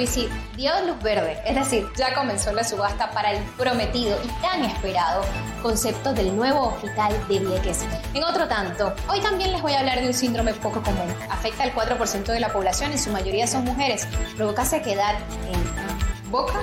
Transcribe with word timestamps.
Pierluisi 0.00 0.30
dio 0.56 0.72
luz 0.86 1.02
verde, 1.02 1.38
es 1.44 1.54
decir, 1.54 1.86
ya 1.94 2.14
comenzó 2.14 2.52
la 2.52 2.64
subasta 2.64 3.10
para 3.10 3.32
el 3.32 3.44
prometido 3.58 4.18
y 4.24 4.28
tan 4.40 4.64
esperado 4.64 5.22
concepto 5.62 6.14
del 6.14 6.34
nuevo 6.34 6.68
hospital 6.68 7.12
de 7.28 7.38
Vieques. 7.38 7.84
En 8.14 8.24
otro 8.24 8.48
tanto, 8.48 8.94
hoy 9.08 9.20
también 9.20 9.52
les 9.52 9.60
voy 9.60 9.74
a 9.74 9.80
hablar 9.80 10.00
de 10.00 10.06
un 10.06 10.14
síndrome 10.14 10.54
poco 10.54 10.82
común. 10.82 11.14
Afecta 11.28 11.64
al 11.64 11.74
4% 11.74 12.24
de 12.24 12.40
la 12.40 12.50
población, 12.50 12.92
en 12.92 12.98
su 12.98 13.10
mayoría 13.10 13.46
son 13.46 13.64
mujeres. 13.64 14.06
Provoca 14.38 14.64
sequedad 14.64 15.16
en 15.52 16.30
boca 16.30 16.60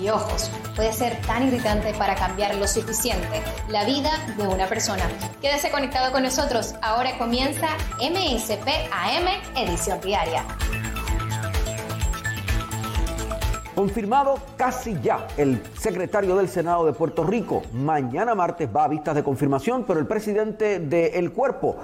y 0.00 0.08
ojos. 0.08 0.50
Puede 0.74 0.94
ser 0.94 1.20
tan 1.26 1.46
irritante 1.46 1.92
para 1.92 2.14
cambiar 2.14 2.54
lo 2.54 2.66
suficiente 2.66 3.42
la 3.68 3.84
vida 3.84 4.12
de 4.38 4.48
una 4.48 4.66
persona. 4.66 5.04
Quédese 5.42 5.70
conectado 5.70 6.10
con 6.10 6.22
nosotros. 6.22 6.74
Ahora 6.80 7.18
comienza 7.18 7.68
MSP 8.00 8.66
AM 8.90 9.26
Edición 9.56 10.00
Diaria. 10.00 10.42
Confirmado 13.78 14.40
casi 14.56 14.98
ya 15.00 15.28
el 15.36 15.62
secretario 15.78 16.34
del 16.34 16.48
Senado 16.48 16.84
de 16.84 16.92
Puerto 16.92 17.22
Rico. 17.22 17.62
Mañana 17.72 18.34
martes 18.34 18.68
va 18.74 18.82
a 18.82 18.88
vistas 18.88 19.14
de 19.14 19.22
confirmación, 19.22 19.84
pero 19.86 20.00
el 20.00 20.06
presidente 20.08 20.80
del 20.80 21.30
cuerpo 21.30 21.76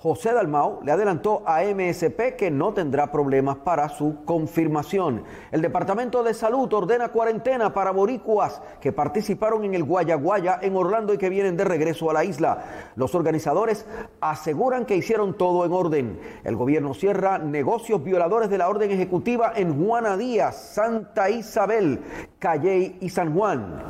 José 0.00 0.32
Dalmao 0.32 0.80
le 0.84 0.92
adelantó 0.92 1.42
a 1.44 1.64
MSP 1.64 2.36
que 2.36 2.52
no 2.52 2.72
tendrá 2.72 3.10
problemas 3.10 3.56
para 3.56 3.88
su 3.88 4.24
confirmación. 4.24 5.24
El 5.50 5.60
Departamento 5.60 6.22
de 6.22 6.34
Salud 6.34 6.72
ordena 6.72 7.08
cuarentena 7.08 7.74
para 7.74 7.90
boricuas 7.90 8.62
que 8.80 8.92
participaron 8.92 9.64
en 9.64 9.74
el 9.74 9.82
Guayaguaya 9.82 10.60
en 10.62 10.76
Orlando 10.76 11.12
y 11.12 11.18
que 11.18 11.28
vienen 11.28 11.56
de 11.56 11.64
regreso 11.64 12.10
a 12.10 12.14
la 12.14 12.24
isla. 12.24 12.92
Los 12.94 13.16
organizadores 13.16 13.86
aseguran 14.20 14.86
que 14.86 14.94
hicieron 14.94 15.36
todo 15.36 15.64
en 15.64 15.72
orden. 15.72 16.20
El 16.44 16.54
gobierno 16.54 16.94
cierra 16.94 17.38
negocios 17.38 18.04
violadores 18.04 18.50
de 18.50 18.58
la 18.58 18.68
orden 18.68 18.92
ejecutiva 18.92 19.52
en 19.56 19.84
Juana 19.84 20.16
Díaz, 20.16 20.74
Santa 20.74 21.28
Isabel, 21.28 21.98
Calley 22.38 22.98
y 23.00 23.08
San 23.08 23.34
Juan 23.34 23.82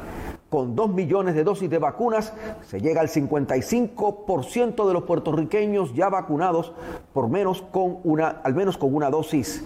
con 0.48 0.74
dos 0.74 0.90
millones 0.90 1.34
de 1.34 1.44
dosis 1.44 1.68
de 1.68 1.78
vacunas, 1.78 2.32
se 2.66 2.80
llega 2.80 3.00
al 3.00 3.08
55% 3.08 4.86
de 4.86 4.92
los 4.92 5.02
puertorriqueños 5.04 5.94
ya 5.94 6.08
vacunados, 6.08 6.72
por 7.12 7.28
menos 7.28 7.62
con 7.62 7.98
una, 8.04 8.28
al 8.28 8.54
menos 8.54 8.78
con 8.78 8.94
una 8.94 9.10
dosis. 9.10 9.64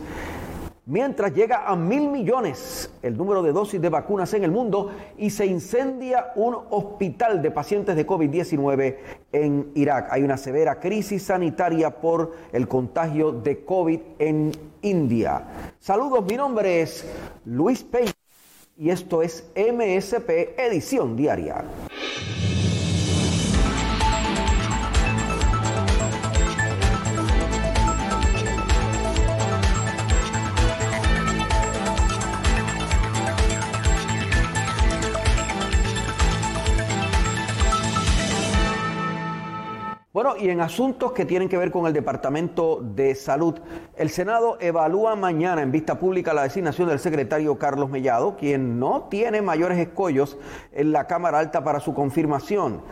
Mientras 0.85 1.33
llega 1.33 1.69
a 1.69 1.77
mil 1.77 2.09
millones 2.09 2.93
el 3.03 3.17
número 3.17 3.45
de 3.45 3.53
dosis 3.53 3.81
de 3.81 3.89
vacunas 3.89 4.35
en 4.35 4.43
el 4.43 4.51
mundo 4.51 4.91
y 5.17 5.31
se 5.31 5.47
incendia 5.47 6.33
un 6.35 6.57
hospital 6.71 7.41
de 7.41 7.53
pacientes 7.53 7.95
de 7.95 8.05
COVID-19 8.05 8.97
en 9.31 9.71
Irak. 9.77 10.09
Hay 10.11 10.25
una 10.25 10.37
severa 10.37 10.81
crisis 10.81 11.23
sanitaria 11.23 12.01
por 12.01 12.33
el 12.53 12.67
contagio 12.67 13.31
de 13.31 13.65
COVID 13.65 14.01
en 14.19 14.51
India. 14.83 15.75
Saludos, 15.79 16.25
mi 16.25 16.37
nombre 16.37 16.83
es 16.83 17.09
Luis 17.45 17.85
Peña 17.85 18.11
y 18.83 18.91
esto 18.91 19.23
es 19.23 19.45
MSP 19.55 20.59
Edición 20.59 21.17
Diaria. 21.17 21.65
Bueno, 40.23 40.39
y 40.39 40.51
en 40.51 40.61
asuntos 40.61 41.11
que 41.11 41.25
tienen 41.25 41.49
que 41.49 41.57
ver 41.57 41.73
con 41.73 41.85
el 41.85 41.93
Departamento 41.93 42.79
de 42.81 43.17
Salud, 43.17 43.59
el 43.97 44.09
Senado 44.09 44.57
evalúa 44.61 45.17
mañana 45.17 45.63
en 45.63 45.73
vista 45.73 45.99
pública 45.99 46.33
la 46.33 46.45
designación 46.45 46.89
del 46.89 47.01
secretario 47.01 47.59
Carlos 47.59 47.91
Mellado, 47.91 48.37
quien 48.37 48.79
no 48.79 49.09
tiene 49.11 49.43
mayores 49.43 49.79
escollos 49.79 50.39
en 50.71 50.93
la 50.93 51.09
Cámara 51.09 51.41
Alta 51.41 51.65
para 51.65 51.81
su 51.81 51.93
confirmación. 51.93 52.83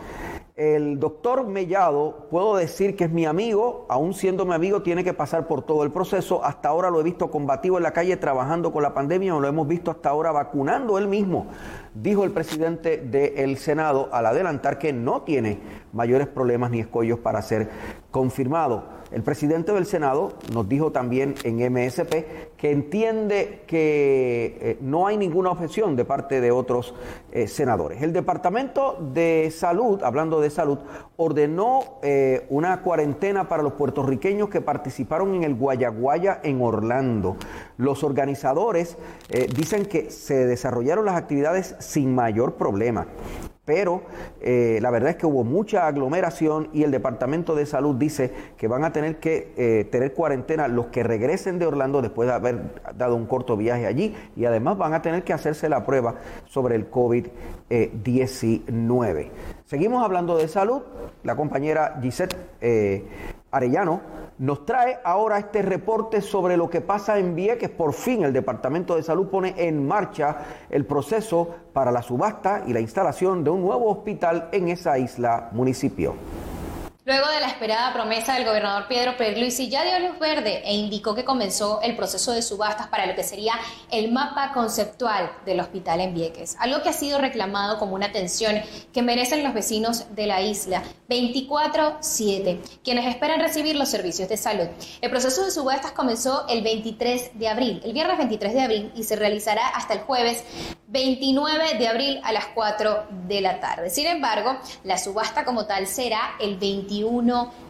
El 0.55 0.99
doctor 0.99 1.47
Mellado, 1.47 2.27
puedo 2.29 2.55
decir 2.57 2.95
que 2.95 3.05
es 3.05 3.11
mi 3.11 3.25
amigo, 3.25 3.85
aún 3.89 4.13
siendo 4.13 4.45
mi 4.45 4.53
amigo, 4.53 4.81
tiene 4.81 5.03
que 5.03 5.13
pasar 5.13 5.47
por 5.47 5.63
todo 5.63 5.83
el 5.83 5.91
proceso. 5.91 6.43
Hasta 6.43 6.69
ahora 6.69 6.89
lo 6.89 6.99
he 6.99 7.03
visto 7.03 7.31
combativo 7.31 7.77
en 7.77 7.83
la 7.83 7.93
calle 7.93 8.17
trabajando 8.17 8.71
con 8.71 8.83
la 8.83 8.93
pandemia, 8.93 9.35
o 9.35 9.39
lo 9.39 9.47
hemos 9.47 9.67
visto 9.67 9.91
hasta 9.91 10.09
ahora 10.09 10.31
vacunando 10.31 10.97
él 10.97 11.07
mismo 11.07 11.47
dijo 11.93 12.23
el 12.23 12.31
presidente 12.31 12.97
del 12.97 13.57
Senado 13.57 14.09
al 14.11 14.25
adelantar 14.25 14.77
que 14.77 14.93
no 14.93 15.21
tiene 15.23 15.59
mayores 15.93 16.27
problemas 16.27 16.71
ni 16.71 16.79
escollos 16.79 17.19
para 17.19 17.41
ser 17.41 17.69
confirmado. 18.11 19.00
El 19.11 19.23
presidente 19.23 19.73
del 19.73 19.85
Senado 19.85 20.31
nos 20.53 20.69
dijo 20.69 20.93
también 20.93 21.35
en 21.43 21.57
MSP 21.57 22.55
que 22.55 22.71
entiende 22.71 23.63
que 23.67 24.57
eh, 24.61 24.77
no 24.79 25.05
hay 25.05 25.17
ninguna 25.17 25.51
objeción 25.51 25.97
de 25.97 26.05
parte 26.05 26.39
de 26.39 26.51
otros 26.51 26.95
eh, 27.33 27.47
senadores. 27.47 28.01
El 28.01 28.13
Departamento 28.13 28.97
de 29.13 29.51
Salud, 29.53 30.01
hablando 30.03 30.39
de 30.39 30.49
salud, 30.49 30.79
ordenó 31.17 31.99
eh, 32.01 32.45
una 32.49 32.81
cuarentena 32.83 33.49
para 33.49 33.63
los 33.63 33.73
puertorriqueños 33.73 34.47
que 34.47 34.61
participaron 34.61 35.35
en 35.35 35.43
el 35.43 35.55
Guayaguaya 35.55 36.39
en 36.41 36.61
Orlando. 36.61 37.35
Los 37.77 38.05
organizadores 38.05 38.97
dicen 39.55 39.85
que 39.85 40.11
se 40.11 40.45
desarrollaron 40.45 41.05
las 41.05 41.15
actividades 41.15 41.75
sin 41.79 42.13
mayor 42.13 42.55
problema 42.55 43.07
pero 43.65 44.03
eh, 44.41 44.79
la 44.81 44.89
verdad 44.89 45.11
es 45.11 45.17
que 45.17 45.27
hubo 45.27 45.43
mucha 45.43 45.85
aglomeración 45.87 46.69
y 46.73 46.81
el 46.83 46.91
Departamento 46.91 47.53
de 47.55 47.67
Salud 47.67 47.95
dice 47.95 48.33
que 48.57 48.67
van 48.67 48.83
a 48.83 48.91
tener 48.91 49.19
que 49.19 49.53
eh, 49.55 49.87
tener 49.91 50.13
cuarentena 50.13 50.67
los 50.67 50.87
que 50.87 51.03
regresen 51.03 51.59
de 51.59 51.67
Orlando 51.67 52.01
después 52.01 52.27
de 52.27 52.33
haber 52.33 52.81
dado 52.97 53.15
un 53.15 53.27
corto 53.27 53.55
viaje 53.57 53.85
allí 53.85 54.15
y 54.35 54.45
además 54.45 54.79
van 54.79 54.95
a 54.95 55.03
tener 55.03 55.23
que 55.23 55.33
hacerse 55.33 55.69
la 55.69 55.85
prueba 55.85 56.15
sobre 56.45 56.75
el 56.75 56.89
COVID-19. 56.89 59.29
Seguimos 59.65 60.03
hablando 60.03 60.35
de 60.37 60.47
salud. 60.47 60.81
La 61.23 61.35
compañera 61.35 61.99
Gisette 62.01 62.35
eh, 62.61 63.05
Arellano 63.51 64.01
nos 64.39 64.65
trae 64.65 64.97
ahora 65.03 65.37
este 65.37 65.61
reporte 65.61 66.21
sobre 66.21 66.57
lo 66.57 66.69
que 66.69 66.81
pasa 66.81 67.19
en 67.19 67.35
Vieques. 67.35 67.69
Por 67.69 67.93
fin 67.93 68.23
el 68.23 68.33
Departamento 68.33 68.95
de 68.95 69.03
Salud 69.03 69.27
pone 69.27 69.53
en 69.57 69.85
marcha 69.85 70.37
el 70.69 70.85
proceso 70.85 71.47
para 71.73 71.91
la 71.91 72.01
subasta 72.01 72.63
y 72.65 72.73
la 72.73 72.79
instalación 72.79 73.43
de 73.43 73.51
un 73.51 73.61
nuevo 73.61 73.91
hospital 73.91 74.49
en 74.51 74.69
esa 74.69 74.97
isla 74.97 75.49
municipio. 75.51 76.15
Luego 77.03 77.27
de 77.29 77.39
la 77.39 77.47
esperada 77.47 77.91
promesa 77.93 78.35
del 78.35 78.45
gobernador 78.45 78.85
Pedro 78.87 79.17
Pierluisi 79.17 79.69
ya 79.69 79.83
dio 79.83 80.07
luz 80.07 80.19
verde 80.19 80.61
e 80.63 80.75
indicó 80.75 81.15
que 81.15 81.25
comenzó 81.25 81.81
el 81.81 81.95
proceso 81.95 82.31
de 82.31 82.43
subastas 82.43 82.89
para 82.89 83.07
lo 83.07 83.15
que 83.15 83.23
sería 83.23 83.53
el 83.89 84.11
mapa 84.11 84.51
conceptual 84.53 85.31
del 85.43 85.61
hospital 85.61 85.99
en 85.99 86.13
Vieques, 86.13 86.55
algo 86.59 86.83
que 86.83 86.89
ha 86.89 86.93
sido 86.93 87.17
reclamado 87.17 87.79
como 87.79 87.95
una 87.95 88.05
atención 88.05 88.61
que 88.93 89.01
merecen 89.01 89.43
los 89.43 89.55
vecinos 89.55 90.13
de 90.15 90.27
la 90.27 90.43
isla 90.43 90.83
24/7, 91.09 92.61
quienes 92.83 93.07
esperan 93.07 93.39
recibir 93.39 93.77
los 93.77 93.89
servicios 93.89 94.29
de 94.29 94.37
salud. 94.37 94.67
El 95.01 95.09
proceso 95.09 95.43
de 95.43 95.49
subastas 95.49 95.93
comenzó 95.93 96.45
el 96.49 96.61
23 96.61 97.31
de 97.33 97.47
abril, 97.47 97.81
el 97.83 97.93
viernes 97.93 98.19
23 98.19 98.53
de 98.53 98.61
abril 98.61 98.91
y 98.95 99.05
se 99.05 99.15
realizará 99.15 99.69
hasta 99.69 99.95
el 99.95 100.01
jueves 100.01 100.43
29 100.89 101.79
de 101.79 101.87
abril 101.87 102.21
a 102.23 102.31
las 102.31 102.45
4 102.53 103.07
de 103.27 103.41
la 103.41 103.59
tarde. 103.59 103.89
Sin 103.89 104.05
embargo, 104.05 104.57
la 104.83 104.99
subasta 104.99 105.45
como 105.45 105.65
tal 105.65 105.87
será 105.87 106.35
el 106.39 106.57
21 106.57 106.91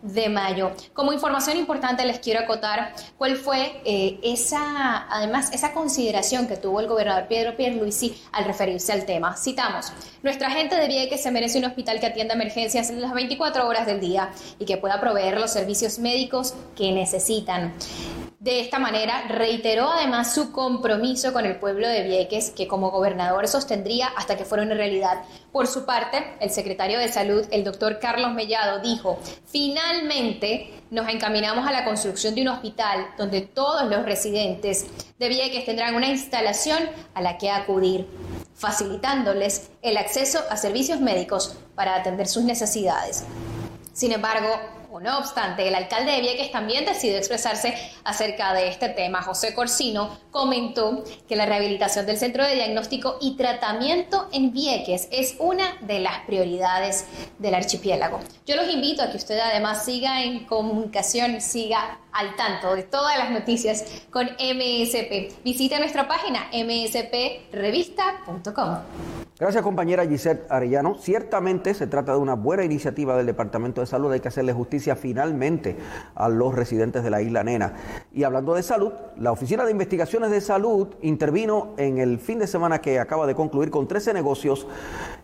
de 0.01 0.29
mayo. 0.29 0.71
Como 0.93 1.13
información 1.13 1.57
importante 1.57 2.05
les 2.05 2.19
quiero 2.19 2.41
acotar 2.41 2.93
cuál 3.17 3.35
fue 3.35 3.81
eh, 3.85 4.19
esa, 4.23 5.07
además, 5.09 5.51
esa 5.53 5.73
consideración 5.73 6.47
que 6.47 6.57
tuvo 6.57 6.79
el 6.79 6.87
gobernador 6.87 7.27
Pedro 7.27 7.55
Pierluisi 7.55 8.21
al 8.31 8.45
referirse 8.45 8.91
al 8.91 9.05
tema. 9.05 9.35
Citamos, 9.35 9.91
nuestra 10.21 10.51
gente 10.51 10.75
de 10.75 10.91
que 11.09 11.17
se 11.17 11.31
merece 11.31 11.57
un 11.57 11.65
hospital 11.65 11.99
que 11.99 12.07
atienda 12.07 12.33
emergencias 12.33 12.89
en 12.89 13.01
las 13.01 13.13
24 13.13 13.67
horas 13.67 13.85
del 13.85 13.99
día 13.99 14.29
y 14.59 14.65
que 14.65 14.77
pueda 14.77 14.99
proveer 14.99 15.39
los 15.39 15.51
servicios 15.51 15.99
médicos 15.99 16.53
que 16.75 16.91
necesitan. 16.91 17.73
De 18.41 18.59
esta 18.59 18.79
manera, 18.79 19.27
reiteró 19.27 19.91
además 19.91 20.33
su 20.33 20.51
compromiso 20.51 21.31
con 21.31 21.45
el 21.45 21.57
pueblo 21.57 21.87
de 21.87 22.01
Vieques, 22.01 22.49
que 22.49 22.67
como 22.67 22.89
gobernador 22.89 23.47
sostendría 23.47 24.07
hasta 24.17 24.35
que 24.35 24.45
fuera 24.45 24.63
una 24.63 24.73
realidad. 24.73 25.21
Por 25.51 25.67
su 25.67 25.85
parte, 25.85 26.37
el 26.39 26.49
secretario 26.49 26.97
de 26.97 27.07
Salud, 27.07 27.45
el 27.51 27.63
doctor 27.63 27.99
Carlos 27.99 28.33
Mellado, 28.33 28.79
dijo, 28.79 29.19
finalmente 29.45 30.73
nos 30.89 31.07
encaminamos 31.07 31.67
a 31.67 31.71
la 31.71 31.85
construcción 31.85 32.33
de 32.33 32.41
un 32.41 32.47
hospital 32.47 33.09
donde 33.15 33.41
todos 33.41 33.87
los 33.87 34.05
residentes 34.05 34.87
de 35.19 35.29
Vieques 35.29 35.65
tendrán 35.65 35.93
una 35.93 36.07
instalación 36.07 36.79
a 37.13 37.21
la 37.21 37.37
que 37.37 37.51
acudir, 37.51 38.07
facilitándoles 38.55 39.69
el 39.83 39.97
acceso 39.97 40.39
a 40.49 40.57
servicios 40.57 40.99
médicos 40.99 41.59
para 41.75 41.93
atender 41.93 42.27
sus 42.27 42.43
necesidades. 42.43 43.23
Sin 43.93 44.11
embargo, 44.11 44.49
no 44.99 45.19
obstante, 45.19 45.67
el 45.67 45.75
alcalde 45.75 46.11
de 46.11 46.21
Vieques 46.21 46.51
también 46.51 46.85
decidió 46.85 47.17
expresarse 47.17 47.75
acerca 48.03 48.53
de 48.53 48.67
este 48.67 48.89
tema. 48.89 49.21
José 49.21 49.53
Corsino 49.53 50.17
comentó 50.31 51.03
que 51.27 51.35
la 51.35 51.45
rehabilitación 51.45 52.05
del 52.05 52.17
Centro 52.17 52.45
de 52.45 52.55
Diagnóstico 52.55 53.17
y 53.21 53.37
Tratamiento 53.37 54.27
en 54.31 54.51
Vieques 54.51 55.07
es 55.11 55.35
una 55.39 55.77
de 55.81 55.99
las 55.99 56.19
prioridades 56.25 57.05
del 57.39 57.55
archipiélago. 57.55 58.19
Yo 58.45 58.55
los 58.55 58.69
invito 58.69 59.03
a 59.03 59.11
que 59.11 59.17
usted 59.17 59.39
además 59.39 59.85
siga 59.85 60.23
en 60.23 60.45
comunicación, 60.45 61.41
siga 61.41 61.99
al 62.11 62.35
tanto 62.35 62.75
de 62.75 62.83
todas 62.83 63.17
las 63.17 63.31
noticias 63.31 64.03
con 64.11 64.27
MSP. 64.27 65.41
Visite 65.43 65.79
nuestra 65.79 66.07
página 66.07 66.47
msprevista.com. 66.51 69.30
Gracias 69.41 69.63
compañera 69.63 70.05
Gisette 70.05 70.45
Arellano. 70.51 70.99
Ciertamente 70.99 71.73
se 71.73 71.87
trata 71.87 72.11
de 72.11 72.19
una 72.19 72.35
buena 72.35 72.63
iniciativa 72.63 73.17
del 73.17 73.25
Departamento 73.25 73.81
de 73.81 73.87
Salud. 73.87 74.11
Hay 74.11 74.19
que 74.19 74.27
hacerle 74.27 74.53
justicia 74.53 74.95
finalmente 74.95 75.77
a 76.13 76.29
los 76.29 76.53
residentes 76.53 77.03
de 77.03 77.09
la 77.09 77.23
isla 77.23 77.43
Nena. 77.43 77.73
Y 78.13 78.21
hablando 78.21 78.53
de 78.53 78.61
salud, 78.61 78.93
la 79.17 79.31
Oficina 79.31 79.65
de 79.65 79.71
Investigaciones 79.71 80.29
de 80.29 80.41
Salud 80.41 80.89
intervino 81.01 81.73
en 81.77 81.97
el 81.97 82.19
fin 82.19 82.37
de 82.37 82.45
semana 82.45 82.81
que 82.81 82.99
acaba 82.99 83.25
de 83.25 83.33
concluir 83.33 83.71
con 83.71 83.87
13 83.87 84.13
negocios 84.13 84.67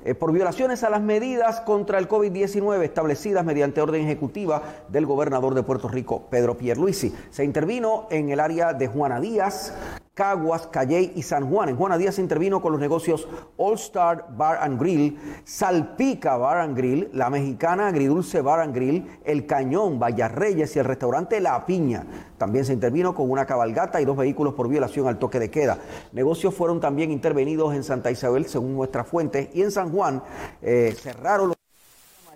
eh, 0.03 0.15
por 0.15 0.31
violaciones 0.31 0.83
a 0.83 0.89
las 0.89 1.03
medidas 1.03 1.61
contra 1.61 1.99
el 1.99 2.09
COVID-19 2.09 2.81
establecidas 2.81 3.45
mediante 3.45 3.81
orden 3.81 4.03
ejecutiva 4.03 4.63
del 4.89 5.05
gobernador 5.05 5.53
de 5.53 5.61
Puerto 5.61 5.89
Rico, 5.89 6.25
Pedro 6.31 6.57
Pierluisi. 6.57 7.13
Se 7.29 7.43
intervino 7.43 8.07
en 8.09 8.29
el 8.29 8.39
área 8.39 8.73
de 8.73 8.87
Juana 8.87 9.19
Díaz, 9.19 9.75
Caguas, 10.17 10.65
Calley 10.65 11.13
y 11.15 11.21
San 11.21 11.47
Juan. 11.47 11.69
En 11.69 11.75
Juana 11.75 11.95
Díaz 11.95 12.17
intervino 12.17 12.59
con 12.59 12.71
los 12.71 12.81
negocios 12.81 13.27
All 13.55 13.75
Star 13.75 14.25
Bar 14.35 14.57
and 14.61 14.79
Grill, 14.79 15.15
Salpica 15.43 16.37
Bar 16.37 16.57
and 16.57 16.75
Grill, 16.75 17.09
La 17.13 17.29
Mexicana 17.29 17.89
Agridulce 17.89 18.41
Bar 18.41 18.61
and 18.61 18.73
Grill, 18.73 19.05
El 19.23 19.45
Cañón, 19.45 19.99
Reyes 20.01 20.75
y 20.75 20.79
el 20.79 20.85
restaurante 20.85 21.39
La 21.39 21.63
Piña. 21.67 22.03
También 22.39 22.65
se 22.65 22.73
intervino 22.73 23.13
con 23.13 23.29
una 23.29 23.45
cabalgata 23.45 24.01
y 24.01 24.05
dos 24.05 24.17
vehículos 24.17 24.55
por 24.55 24.67
violación 24.67 25.07
al 25.07 25.19
toque 25.19 25.39
de 25.39 25.51
queda. 25.51 25.77
Negocios 26.13 26.55
fueron 26.55 26.79
también 26.79 27.11
intervenidos 27.11 27.75
en 27.75 27.83
Santa 27.83 28.09
Isabel, 28.09 28.47
según 28.47 28.75
nuestras 28.75 29.07
fuentes, 29.07 29.49
y 29.53 29.61
en 29.61 29.69
San 29.69 29.91
Juan 29.91 30.23
eh, 30.63 30.95
cerraron 30.99 31.49
los 31.49 31.56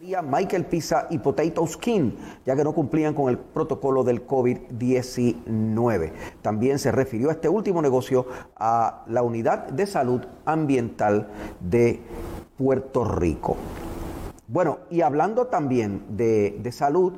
Michael 0.02 0.66
Pisa 0.66 1.06
y 1.12 1.20
Potato 1.20 1.66
Skin, 1.68 2.18
ya 2.44 2.56
que 2.56 2.64
no 2.64 2.74
cumplían 2.74 3.14
con 3.14 3.30
el 3.30 3.38
protocolo 3.38 4.04
del 4.04 4.26
COVID-19. 4.26 6.12
También 6.42 6.80
se 6.80 6.92
refirió 6.92 7.30
a 7.30 7.34
este 7.34 7.50
último 7.50 7.84
negocio 7.84 8.26
a 8.56 9.04
la 9.08 9.22
Unidad 9.22 9.68
de 9.68 9.86
Salud 9.86 10.22
Ambiental 10.46 11.30
de 11.60 12.00
Puerto 12.58 13.06
Rico. 13.06 13.58
Bueno, 14.52 14.80
y 14.90 15.00
hablando 15.00 15.48
también 15.48 16.04
de, 16.10 16.72
salud, 16.74 17.14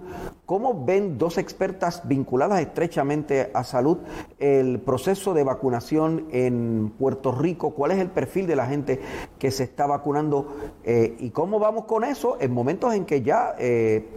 ¿cómo 0.46 0.86
ven 0.86 1.18
dos 1.18 1.40
expertas 1.40 2.08
vinculadas 2.08 2.62
estrechamente 2.62 3.50
a 3.56 3.64
salud 3.64 3.98
el 4.38 4.80
proceso 4.80 5.34
de 5.34 5.44
vacunación 5.44 6.28
en 6.30 6.94
Puerto 7.00 7.32
Rico? 7.32 7.72
¿Cuál 7.72 7.90
es 7.90 7.98
el 7.98 8.12
perfil 8.12 8.46
de 8.46 8.56
la 8.56 8.68
gente 8.68 9.02
que 9.40 9.50
se 9.50 9.64
está 9.64 9.88
vacunando? 9.88 10.56
Eh, 10.84 11.18
¿Y 11.18 11.32
cómo 11.32 11.58
vamos 11.58 11.86
con 11.86 12.04
eso 12.04 12.38
en 12.40 12.54
momentos 12.54 12.94
en 12.94 13.04
que 13.04 13.24
ya 13.24 13.56
eh, 13.58 14.08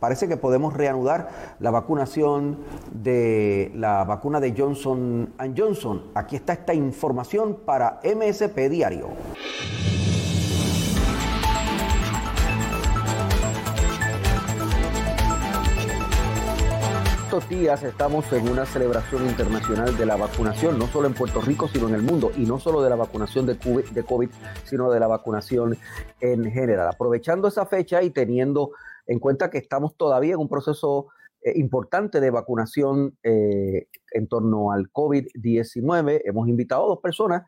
parece 0.00 0.26
que 0.26 0.36
podemos 0.36 0.74
reanudar 0.74 1.56
la 1.60 1.70
vacunación 1.70 2.58
de 2.90 3.70
la 3.76 4.02
vacuna 4.02 4.40
de 4.40 4.52
Johnson 4.58 5.32
Johnson? 5.56 6.02
Aquí 6.14 6.34
está 6.34 6.54
esta 6.54 6.74
información 6.74 7.58
para 7.64 8.00
MSP 8.02 8.68
Diario. 8.68 9.10
Días 17.44 17.82
estamos 17.82 18.32
en 18.32 18.48
una 18.48 18.64
celebración 18.64 19.26
internacional 19.26 19.96
de 19.96 20.06
la 20.06 20.16
vacunación, 20.16 20.78
no 20.78 20.86
solo 20.86 21.06
en 21.06 21.14
Puerto 21.14 21.40
Rico, 21.42 21.68
sino 21.68 21.86
en 21.88 21.94
el 21.94 22.02
mundo, 22.02 22.32
y 22.36 22.46
no 22.46 22.58
solo 22.58 22.82
de 22.82 22.88
la 22.88 22.96
vacunación 22.96 23.46
de 23.46 23.58
COVID, 23.58 24.30
sino 24.64 24.90
de 24.90 24.98
la 24.98 25.06
vacunación 25.06 25.76
en 26.20 26.50
general. 26.50 26.88
Aprovechando 26.88 27.48
esa 27.48 27.66
fecha 27.66 28.02
y 28.02 28.10
teniendo 28.10 28.70
en 29.06 29.18
cuenta 29.18 29.50
que 29.50 29.58
estamos 29.58 29.96
todavía 29.96 30.32
en 30.32 30.40
un 30.40 30.48
proceso 30.48 31.08
eh, 31.42 31.52
importante 31.56 32.20
de 32.20 32.30
vacunación 32.30 33.18
eh, 33.22 33.88
en 34.12 34.28
torno 34.28 34.72
al 34.72 34.90
COVID-19, 34.90 36.22
hemos 36.24 36.48
invitado 36.48 36.84
a 36.84 36.88
dos 36.88 37.00
personas 37.00 37.42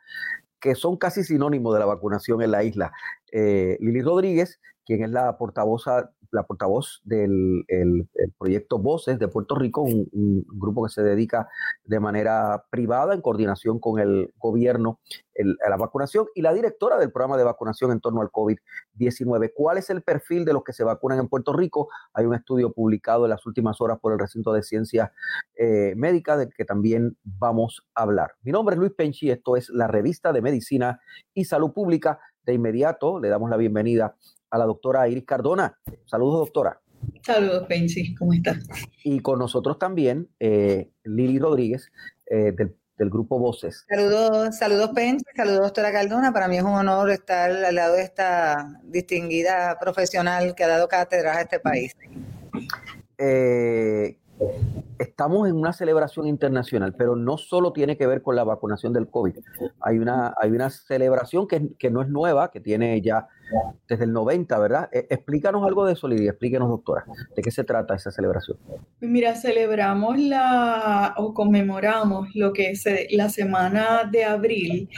que 0.61 0.75
son 0.75 0.99
casi 0.99 1.25
sinónimos 1.25 1.73
de 1.73 1.81
la 1.81 1.87
vacunación 1.87 2.43
en 2.43 2.51
la 2.51 2.63
isla. 2.63 2.93
Eh, 3.33 3.79
Lili 3.81 4.03
Rodríguez, 4.03 4.61
quien 4.85 5.03
es 5.03 5.11
la 5.11 5.37
portavoz 5.39 5.85
la 6.31 6.45
portavoz 6.45 7.01
del 7.05 7.65
proyecto 8.39 8.79
Voces 8.79 9.19
de 9.19 9.29
Puerto 9.29 9.55
Rico, 9.55 9.83
un, 9.83 10.45
grupo 10.59 10.85
que 10.85 10.91
se 10.91 11.03
dedica 11.03 11.49
de 11.85 12.01
manera 12.01 12.65
privada 12.71 13.15
en 13.15 13.21
coordinación 13.21 13.79
con 13.79 14.01
el 14.01 14.33
gobierno 14.37 15.01
a 15.65 15.71
la 15.71 15.77
vacunación 15.77 16.27
y 16.35 16.43
la 16.43 16.53
directora 16.53 16.99
del 16.99 17.13
programa 17.13 17.37
de 17.37 17.45
vacunación 17.45 17.93
en 17.93 18.01
torno 18.01 18.21
al 18.21 18.29
COVID-19. 18.29 19.53
¿Cuál 19.55 19.79
es 19.79 19.89
el 19.91 20.03
perfil 20.03 20.45
de 20.45 20.53
los 20.53 20.65
que 20.65 20.73
se 20.73 20.85
vacunan 20.85 21.19
en 21.19 21.29
Puerto 21.29 21.53
Rico? 21.53 21.89
Hay 22.13 22.27
un 22.27 22.35
estudio 22.35 22.73
publicado 22.73 23.25
en 23.25 23.31
las 23.31 23.47
últimas 23.47 23.81
horas 23.81 23.99
por 24.01 24.13
el 24.13 24.19
recinto 24.19 24.53
de 24.53 24.63
ciencias 24.63 25.11
eh, 25.55 25.95
médicas 25.97 26.39
del 26.39 26.53
que 26.53 26.65
también 26.65 27.17
vamos 27.23 27.87
a 27.95 28.03
hablar. 28.03 28.33
Mi 28.43 28.53
nombre 28.53 28.75
es 28.75 28.81
Luis 28.81 28.93
Penchi, 28.93 29.31
esto 29.31 29.57
es 29.57 29.69
la 29.71 29.87
revista 29.87 30.33
de 30.33 30.43
Medicina 30.43 31.01
y 31.35 31.45
Salud 31.45 31.73
Pública. 31.73 32.21
De 32.43 32.55
inmediato 32.55 33.21
le 33.21 33.29
damos 33.29 33.51
la 33.51 33.57
bienvenida 33.57 34.17
a 34.51 34.59
la 34.59 34.65
doctora 34.65 35.09
Iris 35.09 35.25
Cardona. 35.25 35.79
Saludos, 36.07 36.41
doctora. 36.41 36.81
Saludos, 37.23 37.67
Pensi, 37.69 38.15
¿cómo 38.15 38.33
estás? 38.33 38.59
Y 39.05 39.21
con 39.21 39.39
nosotros 39.39 39.79
también 39.79 40.29
eh, 40.41 40.91
Lili 41.05 41.39
Rodríguez 41.39 41.91
eh, 42.27 42.53
del, 42.53 42.75
grupo 43.11 43.39
Voces. 43.39 43.87
Saludos, 43.89 44.59
saludos, 44.59 44.91
Pensi, 44.95 45.25
saludos, 45.37 45.61
doctora 45.61 45.93
Cardona. 45.93 46.33
Para 46.33 46.49
mí 46.49 46.57
es 46.57 46.65
un 46.65 46.71
honor 46.71 47.11
estar 47.11 47.51
al 47.51 47.75
lado 47.75 47.95
de 47.95 48.03
esta 48.03 48.81
distinguida 48.83 49.79
profesional 49.79 50.55
que 50.57 50.65
ha 50.65 50.69
dado 50.69 50.89
cátedra 50.89 51.37
a 51.37 51.43
este 51.43 51.61
país. 51.61 51.97
Eh, 53.19 54.19
estamos 54.99 55.49
en 55.49 55.55
una 55.55 55.73
celebración 55.73 56.27
internacional, 56.27 56.95
pero 56.97 57.15
no 57.15 57.39
solo 57.39 57.73
tiene 57.73 57.97
que 57.97 58.07
ver 58.07 58.23
con 58.23 58.35
la 58.35 58.43
vacunación 58.43 58.93
del 58.93 59.09
COVID. 59.09 59.37
Hay 59.81 59.99
una, 59.99 60.35
hay 60.41 60.51
una 60.51 60.69
celebración 60.71 61.47
que, 61.47 61.69
que 61.79 61.91
no 61.91 62.03
es 62.03 62.09
nueva, 62.09 62.51
que 62.51 62.61
tiene 62.61 63.01
ya 63.01 63.29
desde 63.89 64.05
el 64.05 64.13
90, 64.13 64.59
¿verdad? 64.59 64.89
E, 64.93 65.07
explícanos 65.11 65.67
algo 65.67 65.87
de 65.87 65.95
eso, 65.95 66.09
Lidia, 66.09 66.31
explíquenos, 66.31 66.69
doctora, 66.69 67.05
de 67.35 67.43
qué 67.43 67.51
se 67.51 67.65
trata 67.65 67.95
esa 67.95 68.11
celebración. 68.11 68.59
Pues 68.67 69.11
mira, 69.11 69.35
celebramos 69.35 70.19
la 70.19 71.15
o 71.17 71.35
conmemoramos 71.35 72.29
lo 72.35 72.53
que 72.53 72.71
es 72.71 72.87
eh, 72.87 73.09
la 73.11 73.29
semana 73.29 74.09
de 74.11 74.25
abril. 74.25 74.89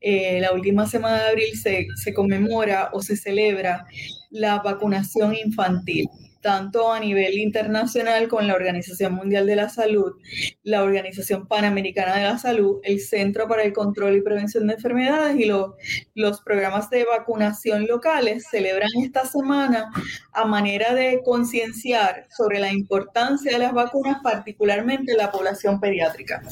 Eh, 0.00 0.40
la 0.40 0.52
última 0.52 0.86
semana 0.86 1.22
de 1.22 1.28
abril 1.30 1.56
se, 1.56 1.86
se 1.94 2.14
conmemora 2.14 2.90
o 2.92 3.02
se 3.02 3.16
celebra 3.16 3.86
la 4.30 4.60
vacunación 4.60 5.34
infantil 5.34 6.08
tanto 6.40 6.92
a 6.92 7.00
nivel 7.00 7.38
internacional 7.38 8.28
con 8.28 8.46
la 8.46 8.54
Organización 8.54 9.14
Mundial 9.14 9.46
de 9.46 9.56
la 9.56 9.68
Salud, 9.68 10.14
la 10.62 10.82
Organización 10.82 11.46
Panamericana 11.46 12.16
de 12.16 12.24
la 12.24 12.38
Salud, 12.38 12.80
el 12.82 13.00
Centro 13.00 13.46
para 13.46 13.62
el 13.62 13.72
Control 13.72 14.16
y 14.16 14.22
Prevención 14.22 14.66
de 14.66 14.74
Enfermedades 14.74 15.38
y 15.38 15.44
los, 15.44 15.72
los 16.14 16.40
programas 16.40 16.88
de 16.90 17.04
vacunación 17.04 17.86
locales 17.86 17.99
celebran 18.50 18.90
esta 19.02 19.24
semana 19.24 19.90
a 20.32 20.44
manera 20.44 20.94
de 20.94 21.22
concienciar 21.24 22.26
sobre 22.30 22.58
la 22.58 22.72
importancia 22.72 23.52
de 23.52 23.58
las 23.58 23.72
vacunas, 23.72 24.18
particularmente 24.22 25.12
en 25.12 25.18
la 25.18 25.30
población 25.30 25.80
pediátrica. 25.80 26.42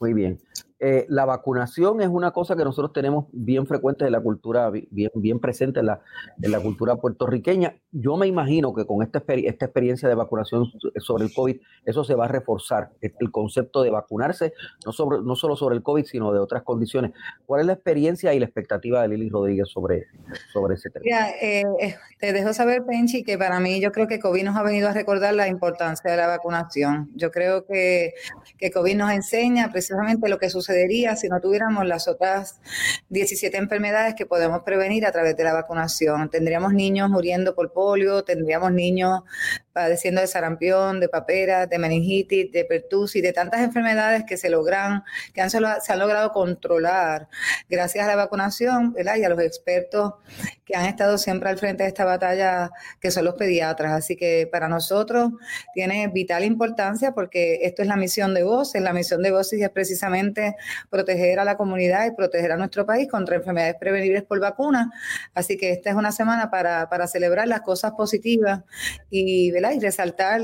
Muy 0.00 0.14
bien. 0.14 0.40
Eh, 0.80 1.06
la 1.08 1.24
vacunación 1.24 2.00
es 2.00 2.08
una 2.08 2.30
cosa 2.30 2.54
que 2.54 2.64
nosotros 2.64 2.92
tenemos 2.92 3.26
bien 3.32 3.66
frecuente 3.66 4.04
en 4.04 4.12
la 4.12 4.20
cultura, 4.20 4.70
bien, 4.70 5.10
bien 5.14 5.40
presente 5.40 5.80
en 5.80 5.86
la, 5.86 6.02
en 6.40 6.52
la 6.52 6.60
cultura 6.60 6.96
puertorriqueña. 6.96 7.74
Yo 7.90 8.16
me 8.16 8.28
imagino 8.28 8.72
que 8.72 8.86
con 8.86 9.02
esta, 9.02 9.22
esta 9.26 9.64
experiencia 9.64 10.08
de 10.08 10.14
vacunación 10.14 10.70
sobre 10.98 11.24
el 11.24 11.34
COVID, 11.34 11.56
eso 11.84 12.04
se 12.04 12.14
va 12.14 12.26
a 12.26 12.28
reforzar, 12.28 12.90
el 13.00 13.32
concepto 13.32 13.82
de 13.82 13.90
vacunarse, 13.90 14.52
no, 14.86 14.92
sobre, 14.92 15.20
no 15.20 15.34
solo 15.34 15.56
sobre 15.56 15.74
el 15.74 15.82
COVID, 15.82 16.04
sino 16.04 16.32
de 16.32 16.38
otras 16.38 16.62
condiciones. 16.62 17.10
¿Cuál 17.44 17.62
es 17.62 17.66
la 17.66 17.72
experiencia 17.72 18.32
y 18.34 18.38
la 18.38 18.44
expectativa 18.44 19.02
de 19.02 19.08
Lili 19.08 19.28
Rodríguez 19.28 19.68
sobre, 19.68 20.06
sobre 20.52 20.76
ese 20.76 20.90
tema? 20.90 21.04
Eh, 21.42 21.64
eh, 21.80 21.96
te 22.20 22.32
dejo 22.32 22.52
saber, 22.52 22.84
Penchi, 22.84 23.24
que 23.24 23.36
para 23.36 23.58
mí 23.58 23.80
yo 23.80 23.90
creo 23.90 24.06
que 24.06 24.20
COVID 24.20 24.44
nos 24.44 24.56
ha 24.56 24.62
venido 24.62 24.88
a 24.88 24.92
recordar 24.92 25.34
la 25.34 25.48
importancia 25.48 26.08
de 26.08 26.16
la 26.16 26.28
vacunación. 26.28 27.10
Yo 27.16 27.32
creo 27.32 27.66
que, 27.66 28.14
que 28.58 28.70
COVID 28.70 28.96
nos 28.96 29.10
enseña 29.10 29.70
precisamente 29.72 30.28
lo 30.28 30.38
que 30.38 30.50
sucede 30.50 30.67
si 31.16 31.28
no 31.28 31.40
tuviéramos 31.40 31.86
las 31.86 32.08
otras 32.08 32.60
17 33.08 33.56
enfermedades 33.56 34.14
que 34.14 34.26
podemos 34.26 34.62
prevenir 34.62 35.06
a 35.06 35.12
través 35.12 35.36
de 35.36 35.44
la 35.44 35.52
vacunación. 35.52 36.30
Tendríamos 36.30 36.72
niños 36.72 37.08
muriendo 37.10 37.54
por 37.54 37.72
polio, 37.72 38.22
tendríamos 38.24 38.72
niños 38.72 39.20
padeciendo 39.78 40.20
de 40.20 40.26
sarampión, 40.26 40.98
de 40.98 41.08
papera, 41.08 41.68
de 41.68 41.78
meningitis, 41.78 42.50
de 42.50 42.64
pertusis, 42.64 43.22
de 43.22 43.32
tantas 43.32 43.60
enfermedades 43.60 44.24
que 44.24 44.36
se 44.36 44.50
logran, 44.50 45.04
que 45.32 45.40
han, 45.40 45.50
se 45.50 45.58
han 45.58 45.98
logrado 46.00 46.32
controlar 46.32 47.28
gracias 47.70 48.04
a 48.04 48.08
la 48.08 48.16
vacunación 48.16 48.92
¿verdad? 48.92 49.14
y 49.18 49.24
a 49.24 49.28
los 49.28 49.38
expertos 49.38 50.14
que 50.68 50.76
han 50.76 50.86
estado 50.86 51.16
siempre 51.16 51.48
al 51.48 51.58
frente 51.58 51.84
de 51.84 51.88
esta 51.88 52.04
batalla, 52.04 52.70
que 53.00 53.10
son 53.10 53.24
los 53.24 53.36
pediatras. 53.36 53.92
Así 53.92 54.16
que 54.16 54.48
para 54.50 54.68
nosotros 54.68 55.30
tiene 55.72 56.08
vital 56.08 56.44
importancia 56.44 57.12
porque 57.12 57.60
esto 57.62 57.80
es 57.80 57.88
la 57.88 57.96
misión 57.96 58.34
de 58.34 58.42
voces. 58.42 58.82
La 58.82 58.92
misión 58.92 59.22
de 59.22 59.30
voces 59.30 59.62
es 59.62 59.70
precisamente 59.70 60.56
proteger 60.90 61.38
a 61.38 61.44
la 61.44 61.56
comunidad 61.56 62.04
y 62.06 62.10
proteger 62.10 62.52
a 62.52 62.56
nuestro 62.56 62.84
país 62.84 63.08
contra 63.08 63.36
enfermedades 63.36 63.76
prevenibles 63.80 64.24
por 64.24 64.40
vacuna. 64.40 64.90
Así 65.34 65.56
que 65.56 65.70
esta 65.70 65.88
es 65.88 65.96
una 65.96 66.12
semana 66.12 66.50
para, 66.50 66.90
para 66.90 67.06
celebrar 67.06 67.48
las 67.48 67.62
cosas 67.62 67.92
positivas 67.92 68.64
y, 69.08 69.50
¿verdad? 69.52 69.67
Y 69.74 69.80
resaltar 69.80 70.40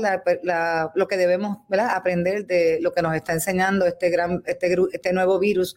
lo 0.95 1.07
que 1.07 1.17
debemos 1.17 1.57
aprender 1.71 2.45
de 2.45 2.79
lo 2.81 2.91
que 2.91 3.01
nos 3.01 3.15
está 3.15 3.33
enseñando 3.33 3.85
este, 3.85 4.09
gran, 4.09 4.43
este, 4.45 4.75
este 4.91 5.13
nuevo 5.13 5.39
virus 5.39 5.75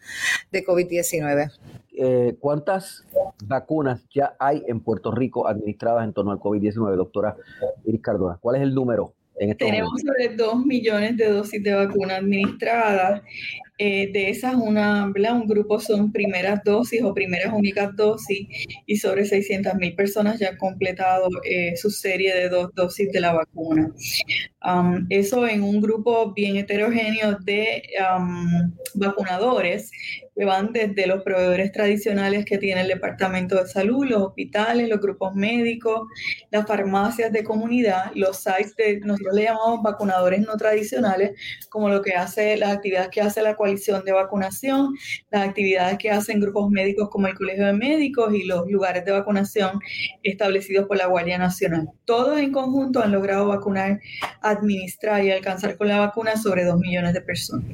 de 0.50 0.64
COVID-19. 0.64 1.52
Eh, 2.00 2.36
¿Cuántas 2.38 3.04
vacunas 3.44 4.06
ya 4.14 4.36
hay 4.38 4.62
en 4.68 4.80
Puerto 4.80 5.10
Rico 5.10 5.48
administradas 5.48 6.04
en 6.04 6.12
torno 6.12 6.30
al 6.30 6.38
COVID-19, 6.38 6.94
doctora 6.94 7.36
Iris 7.84 8.02
Cardona? 8.02 8.38
¿Cuál 8.40 8.56
es 8.56 8.62
el 8.62 8.74
número? 8.74 9.14
En 9.40 9.50
este 9.50 9.66
Tenemos 9.66 10.00
sobre 10.00 10.34
2 10.34 10.66
millones 10.66 11.16
de 11.16 11.28
dosis 11.28 11.62
de 11.62 11.74
vacuna 11.74 12.16
administradas. 12.16 13.22
Eh, 13.80 14.10
de 14.12 14.30
esas, 14.30 14.56
una, 14.56 15.04
un 15.06 15.46
grupo 15.46 15.78
son 15.78 16.10
primeras 16.10 16.64
dosis 16.64 17.00
o 17.00 17.14
primeras 17.14 17.52
únicas 17.52 17.94
dosis 17.94 18.48
y 18.86 18.96
sobre 18.96 19.24
600 19.24 19.74
mil 19.76 19.94
personas 19.94 20.40
ya 20.40 20.48
han 20.48 20.56
completado 20.56 21.28
eh, 21.48 21.76
su 21.76 21.88
serie 21.88 22.34
de 22.34 22.48
dos 22.48 22.74
dosis 22.74 23.12
de 23.12 23.20
la 23.20 23.34
vacuna. 23.34 23.94
Um, 24.64 25.06
eso 25.10 25.46
en 25.46 25.62
un 25.62 25.80
grupo 25.80 26.32
bien 26.32 26.56
heterogéneo 26.56 27.38
de 27.44 27.84
um, 28.18 28.72
vacunadores 28.94 29.92
que 30.38 30.44
van 30.44 30.72
desde 30.72 31.08
los 31.08 31.24
proveedores 31.24 31.72
tradicionales 31.72 32.44
que 32.44 32.58
tiene 32.58 32.82
el 32.82 32.88
Departamento 32.88 33.56
de 33.56 33.66
Salud, 33.66 34.06
los 34.06 34.22
hospitales, 34.22 34.88
los 34.88 35.00
grupos 35.00 35.34
médicos, 35.34 36.06
las 36.52 36.64
farmacias 36.64 37.32
de 37.32 37.42
comunidad, 37.42 38.12
los 38.14 38.36
sites 38.36 38.76
de, 38.76 39.00
nosotros 39.00 39.34
le 39.34 39.44
llamamos 39.44 39.82
vacunadores 39.82 40.40
no 40.46 40.56
tradicionales, 40.56 41.32
como 41.70 41.88
lo 41.88 42.02
que 42.02 42.14
hace, 42.14 42.56
las 42.56 42.70
actividades 42.70 43.08
que 43.08 43.20
hace 43.20 43.42
la 43.42 43.56
coalición 43.56 44.04
de 44.04 44.12
vacunación, 44.12 44.94
las 45.32 45.48
actividades 45.48 45.98
que 45.98 46.10
hacen 46.10 46.38
grupos 46.38 46.70
médicos 46.70 47.08
como 47.10 47.26
el 47.26 47.34
Colegio 47.34 47.66
de 47.66 47.72
Médicos 47.72 48.32
y 48.32 48.44
los 48.44 48.70
lugares 48.70 49.04
de 49.04 49.10
vacunación 49.10 49.80
establecidos 50.22 50.86
por 50.86 50.98
la 50.98 51.06
Guardia 51.06 51.38
Nacional. 51.38 51.88
Todos 52.04 52.38
en 52.38 52.52
conjunto 52.52 53.02
han 53.02 53.10
logrado 53.10 53.48
vacunar, 53.48 53.98
administrar 54.40 55.24
y 55.24 55.32
alcanzar 55.32 55.76
con 55.76 55.88
la 55.88 55.98
vacuna 55.98 56.36
sobre 56.36 56.64
2 56.64 56.78
millones 56.78 57.12
de 57.12 57.22
personas. 57.22 57.64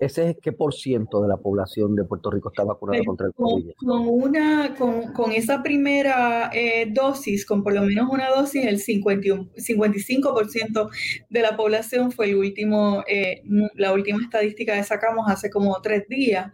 ¿Ese 0.00 0.30
es 0.30 0.36
qué 0.42 0.52
por 0.52 0.72
ciento 0.72 1.20
de 1.20 1.28
la 1.28 1.36
población 1.36 1.94
de 1.94 2.04
Puerto 2.04 2.30
Rico 2.30 2.48
está 2.48 2.64
vacunada 2.64 2.96
pues, 3.00 3.06
contra 3.06 3.26
el 3.26 3.34
COVID? 3.34 3.72
Con, 3.76 4.08
una, 4.08 4.74
con, 4.74 5.32
esa 5.32 5.62
primera 5.62 6.50
eh, 6.54 6.90
dosis, 6.90 7.44
con 7.44 7.62
por 7.62 7.74
lo 7.74 7.82
menos 7.82 8.08
una 8.10 8.30
dosis, 8.30 8.64
el 8.64 8.78
51, 8.78 9.50
55% 9.54 10.88
de 11.28 11.42
la 11.42 11.54
población 11.54 12.12
fue 12.12 12.30
el 12.30 12.36
último, 12.36 13.04
eh, 13.06 13.42
la 13.74 13.92
última 13.92 14.22
estadística 14.22 14.74
que 14.74 14.84
sacamos 14.84 15.26
hace 15.28 15.50
como 15.50 15.78
tres 15.82 16.08
días. 16.08 16.50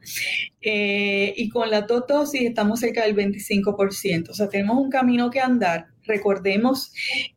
Eh, 0.60 1.32
y 1.36 1.48
con 1.48 1.70
la 1.70 1.82
dos 1.82 2.04
dosis 2.08 2.42
estamos 2.42 2.80
cerca 2.80 3.04
del 3.04 3.14
25%. 3.14 4.30
O 4.30 4.34
sea, 4.34 4.48
tenemos 4.48 4.76
un 4.76 4.90
camino 4.90 5.30
que 5.30 5.38
andar 5.38 5.86
Recordemos 6.06 6.92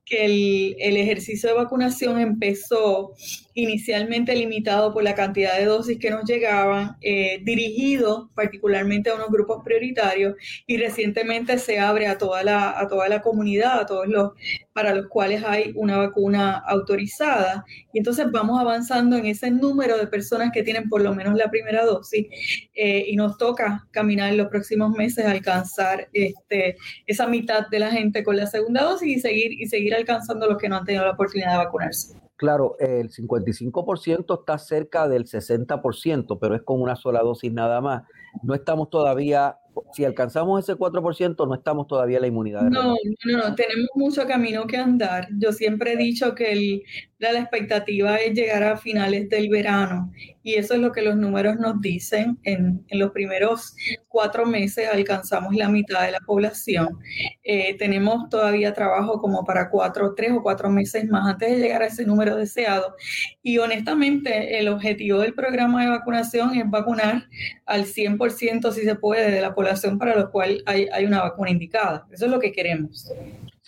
que 0.10 0.26
el, 0.26 0.98
ejercicio 0.98 1.50
de 1.50 1.56
vacunación 1.56 2.20
empezó 2.20 3.14
inicialmente 3.54 4.36
limitado 4.36 4.94
por 4.94 5.04
la 5.04 5.16
cantidad 5.16 5.58
de 5.58 5.66
dosis 5.66 6.00
que 6.00 6.10
nos 6.10 6.26
llegaban, 6.26 6.98
eh, 7.02 7.40
dirigido 7.44 8.30
particularmente 8.34 9.10
a 9.10 9.16
unos 9.16 9.30
grupos 9.30 9.64
prioritarios 9.64 10.36
y 10.66 10.78
recientemente 10.78 11.58
se 11.60 11.80
abre 11.80 12.08
a 12.08 12.18
toda 12.18 12.44
la, 12.44 12.80
a 12.80 12.88
toda 12.88 13.08
la 13.08 13.22
comunidad, 13.22 13.80
a 13.80 13.86
todos 13.86 14.08
los 14.08 14.32
para 14.80 14.96
los 14.96 15.08
cuales 15.08 15.44
hay 15.46 15.74
una 15.76 15.98
vacuna 15.98 16.64
autorizada. 16.66 17.66
Y 17.92 17.98
entonces 17.98 18.28
vamos 18.32 18.62
avanzando 18.62 19.18
en 19.18 19.26
ese 19.26 19.52
número 19.52 19.98
de 19.98 20.08
personas 20.08 20.52
que 20.54 20.64
tienen 20.64 20.88
por 20.88 21.02
lo 21.02 21.14
menos 21.14 21.36
la 21.36 21.52
primera 21.52 21.84
dosis 21.84 22.28
eh, 22.74 23.04
y 23.08 23.18
nos 23.18 23.38
toca 23.38 23.86
caminar 23.92 24.32
en 24.32 24.38
los 24.38 24.48
próximos 24.48 24.92
meses 24.92 25.26
a 25.26 25.32
alcanzar 25.32 26.08
este, 26.14 26.78
esa 27.06 27.28
mitad 27.28 27.68
de 27.68 27.80
la 27.80 27.92
gente 27.92 28.24
con 28.24 28.38
la 28.38 28.48
segunda 28.48 28.84
dosis 28.84 29.18
y 29.18 29.20
seguir, 29.20 29.52
y 29.52 29.68
seguir 29.68 29.96
alcanzando 30.00 30.48
los 30.48 30.58
que 30.58 30.70
no 30.70 30.78
han 30.78 30.86
tenido 30.86 31.06
la 31.06 31.12
oportunidad 31.12 31.52
de 31.52 31.58
vacunarse. 31.58 32.20
Claro, 32.36 32.78
el 32.80 33.10
55% 33.10 34.40
está 34.40 34.58
cerca 34.58 35.08
del 35.08 35.26
60%, 35.26 36.38
pero 36.40 36.56
es 36.56 36.62
con 36.62 36.82
una 36.82 36.96
sola 36.96 37.20
dosis 37.22 37.52
nada 37.52 37.82
más. 37.82 38.04
No 38.44 38.56
estamos 38.56 38.90
todavía 38.90 39.58
si 39.94 40.06
alcanzamos 40.06 40.64
ese 40.64 40.76
4%, 40.78 41.48
no 41.48 41.54
estamos 41.54 41.88
todavía 41.88 42.18
en 42.18 42.22
la 42.22 42.28
inmunidad. 42.28 42.64
No, 42.64 42.96
no, 43.26 43.38
no, 43.38 43.56
tenemos 43.56 43.90
mucho 43.96 44.26
camino 44.28 44.68
que 44.68 44.78
andar. 44.78 45.28
Yo 45.38 45.52
siempre 45.52 45.94
he 45.94 45.98
dicho 45.98 46.36
que 46.36 46.52
el, 46.52 46.84
la, 47.18 47.40
expectativa 47.40 48.18
es 48.18 48.34
llegar 48.34 48.64
a 48.64 48.78
finales 48.78 49.30
del 49.30 49.50
verano 49.50 50.12
y 50.44 50.56
eso 50.56 50.74
es 50.74 50.80
lo 50.80 50.92
que 50.92 51.02
los 51.02 51.16
números 51.16 51.58
nos 51.58 51.82
dicen. 51.82 52.40
En, 52.44 52.84
en 52.88 53.00
los 53.00 53.12
primeros 53.12 53.76
cuatro 54.08 54.46
meses 54.46 54.88
alcanzamos 54.92 55.56
la 55.56 55.70
mitad 55.70 56.04
de 56.04 56.12
la 56.12 56.20
población. 56.20 57.00
Eh, 57.44 57.76
tenemos 57.78 58.30
todavía 58.30 58.74
trabajo 58.74 59.20
como 59.20 59.44
para 59.44 59.70
cuatro, 59.70 60.14
tres 60.16 60.32
o 60.32 60.44
cuatro 60.44 60.70
meses 60.70 61.08
más 61.08 61.28
antes 61.28 61.52
de 61.52 61.60
llegar 61.60 61.82
a 61.82 61.88
ese 61.88 62.06
número 62.06 62.36
deseado. 62.36 62.96
Y 63.42 63.58
honestamente, 63.58 64.60
el 64.60 64.68
objetivo 64.68 65.20
del 65.20 65.34
programa 65.34 65.84
de 65.84 65.90
vacunación 65.90 66.56
es 66.56 66.70
vacunar 66.70 67.28
al 67.66 67.86
100% 67.86 68.72
si 68.72 68.82
se 68.82 68.96
puede 68.96 69.32
de 69.32 69.42
la 69.42 69.54
población 69.54 69.59
para 69.98 70.16
lo 70.16 70.32
cual 70.32 70.62
hay, 70.66 70.88
hay 70.92 71.06
una 71.06 71.22
vacuna 71.22 71.50
indicada. 71.50 72.08
Eso 72.12 72.26
es 72.26 72.32
lo 72.32 72.40
que 72.40 72.52
queremos. 72.52 73.12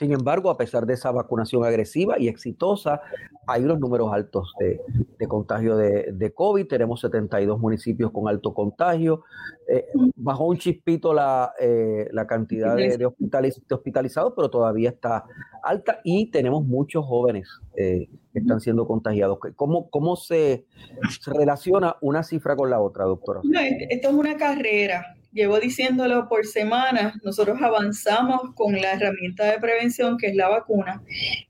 Sin 0.02 0.12
embargo, 0.14 0.50
a 0.50 0.58
pesar 0.58 0.88
de 0.88 0.96
esa 0.96 1.12
vacunación 1.12 1.64
agresiva 1.64 2.18
y 2.18 2.28
exitosa, 2.28 3.02
hay 3.46 3.64
unos 3.64 3.80
números 3.80 4.12
altos 4.12 4.52
de, 4.60 5.28
contagio 5.28 5.78
de, 5.78 6.34
COVID. 6.34 6.66
Tenemos 6.66 7.02
72 7.02 7.60
municipios 7.60 8.12
con 8.12 8.28
alto 8.28 8.52
contagio. 8.52 9.24
Eh, 9.68 9.86
bajó 10.16 10.48
un 10.48 10.58
chispito 10.58 11.14
la, 11.14 11.54
eh, 11.60 12.10
cantidad 12.28 12.76
de, 12.76 13.06
hospitalizados, 13.70 14.34
pero 14.36 14.50
todavía 14.50 14.90
está 14.90 15.26
alta 15.62 16.00
y 16.04 16.32
tenemos 16.32 16.66
muchos 16.66 17.06
jóvenes 17.06 17.48
eh, 17.76 18.10
que 18.34 18.40
están 18.40 18.60
siendo 18.60 18.88
contagiados. 18.88 19.38
¿Cómo, 19.56 19.88
cómo 19.92 20.16
se, 20.16 20.66
se 21.20 21.32
relaciona 21.32 21.98
una 22.02 22.24
cifra 22.24 22.56
con 22.56 22.72
la 22.72 22.82
otra, 22.82 23.06
doctora? 23.06 23.42
esto 23.88 24.10
es 24.10 24.16
una 24.16 24.36
carrera 24.36 25.16
llevo 25.32 25.60
diciéndolo 25.60 26.28
por 26.28 26.46
semanas, 26.46 27.16
nosotros 27.24 27.62
avanzamos 27.62 28.54
con 28.56 28.74
la 28.74 28.94
herramienta 28.94 29.46
de 29.46 29.60
prevención 29.60 30.18
que 30.18 30.28
es 30.28 30.36
la 30.36 30.50
vacuna, 30.50 31.02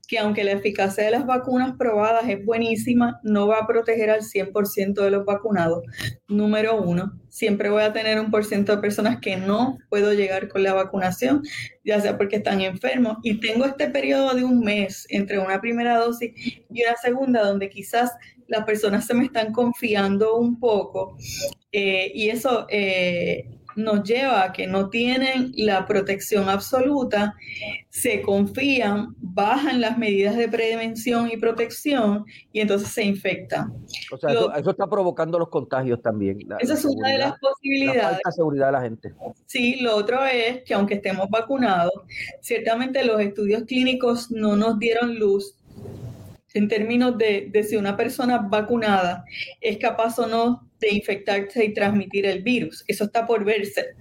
que 0.06 0.18
aunque 0.18 0.44
la 0.44 0.52
eficacia 0.52 1.04
de 1.04 1.10
las 1.10 1.26
vacunas 1.26 1.74
probadas 1.76 2.28
es 2.28 2.44
buenísima, 2.44 3.20
no 3.22 3.46
va 3.46 3.58
a 3.58 3.66
proteger 3.66 4.10
al 4.10 4.22
100% 4.22 5.02
de 5.02 5.10
los 5.10 5.24
vacunados. 5.24 5.82
Número 6.28 6.80
uno, 6.80 7.12
siempre 7.28 7.70
voy 7.70 7.82
a 7.82 7.92
tener 7.92 8.20
un 8.20 8.30
por 8.30 8.44
ciento 8.44 8.74
de 8.76 8.82
personas 8.82 9.18
que 9.20 9.36
no 9.36 9.78
puedo 9.88 10.12
llegar 10.12 10.48
con 10.48 10.62
la 10.62 10.74
vacunación, 10.74 11.42
ya 11.84 12.00
sea 12.00 12.16
porque 12.16 12.36
están 12.36 12.60
enfermos. 12.60 13.18
Y 13.22 13.40
tengo 13.40 13.64
este 13.64 13.88
periodo 13.88 14.34
de 14.34 14.44
un 14.44 14.60
mes 14.60 15.06
entre 15.08 15.38
una 15.38 15.60
primera 15.60 15.98
dosis 15.98 16.32
y 16.36 16.82
una 16.82 16.96
segunda, 16.96 17.42
donde 17.42 17.68
quizás 17.68 18.12
las 18.48 18.64
personas 18.64 19.06
se 19.06 19.14
me 19.14 19.24
están 19.24 19.52
confiando 19.52 20.36
un 20.36 20.60
poco. 20.60 21.16
Eh, 21.72 22.12
y 22.14 22.28
eso 22.28 22.66
eh, 22.68 23.48
nos 23.76 24.02
lleva 24.04 24.44
a 24.44 24.52
que 24.52 24.66
no 24.66 24.90
tienen 24.90 25.52
la 25.56 25.86
protección 25.86 26.48
absoluta, 26.48 27.34
se 27.90 28.22
confían, 28.22 29.14
bajan 29.18 29.80
las 29.80 29.98
medidas 29.98 30.36
de 30.36 30.48
prevención 30.48 31.30
y 31.30 31.36
protección 31.36 32.24
y 32.52 32.60
entonces 32.60 32.88
se 32.88 33.04
infectan. 33.04 33.72
O 34.10 34.16
sea, 34.16 34.30
eso, 34.30 34.70
está 34.70 34.86
provocando 34.86 35.38
los 35.38 35.48
contagios 35.48 36.00
también. 36.02 36.38
esa 36.58 36.74
es 36.74 36.84
una 36.84 37.08
de 37.08 37.18
las 37.18 37.38
posibilidades. 37.38 38.02
La 38.02 38.10
falta 38.10 38.32
seguridad 38.32 38.66
de 38.66 38.72
la 38.72 38.82
gente. 38.82 39.14
Sí, 39.46 39.76
lo 39.80 39.96
otro 39.96 40.24
es 40.24 40.62
que 40.64 40.74
aunque 40.74 40.94
estemos 40.94 41.28
vacunados, 41.30 41.92
ciertamente 42.40 43.04
los 43.04 43.20
estudios 43.20 43.64
clínicos 43.64 44.30
no 44.30 44.56
nos 44.56 44.78
dieron 44.78 45.18
luz 45.18 45.54
en 46.54 46.68
términos 46.68 47.16
de, 47.16 47.48
de 47.50 47.62
si 47.62 47.76
una 47.76 47.96
persona 47.96 48.38
vacunada 48.38 49.24
es 49.60 49.78
capaz 49.78 50.18
o 50.18 50.26
no 50.26 50.71
de 50.82 50.94
infectarse 50.94 51.64
y 51.64 51.72
transmitir 51.72 52.26
el 52.26 52.42
virus. 52.42 52.84
Eso 52.86 53.04
está 53.04 53.26
por 53.26 53.44
verse. 53.44 53.94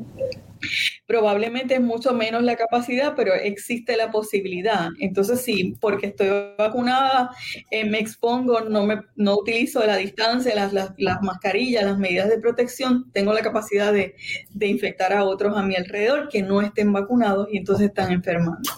Probablemente 1.07 1.75
es 1.75 1.81
mucho 1.81 2.13
menos 2.13 2.43
la 2.43 2.55
capacidad, 2.55 3.13
pero 3.15 3.33
existe 3.33 3.97
la 3.97 4.11
posibilidad. 4.11 4.89
Entonces, 4.99 5.41
sí, 5.41 5.75
porque 5.79 6.07
estoy 6.07 6.29
vacunada, 6.57 7.31
eh, 7.71 7.85
me 7.85 7.99
expongo, 7.99 8.61
no, 8.61 8.85
me, 8.85 9.01
no 9.15 9.37
utilizo 9.37 9.85
la 9.85 9.97
distancia, 9.97 10.53
las, 10.55 10.73
las, 10.73 11.21
mascarillas, 11.21 11.83
las 11.83 11.97
medidas 11.97 12.29
de 12.29 12.39
protección, 12.39 13.11
tengo 13.11 13.33
la 13.33 13.41
capacidad 13.41 13.91
de, 13.91 14.15
de 14.51 14.67
infectar 14.67 15.13
a 15.13 15.23
otros 15.23 15.57
a 15.57 15.63
mi 15.63 15.75
alrededor 15.75 16.29
que 16.29 16.43
no 16.43 16.61
estén 16.61 16.93
vacunados 16.93 17.47
y 17.51 17.57
entonces 17.57 17.87
están 17.87 18.11
enfermando. 18.11 18.69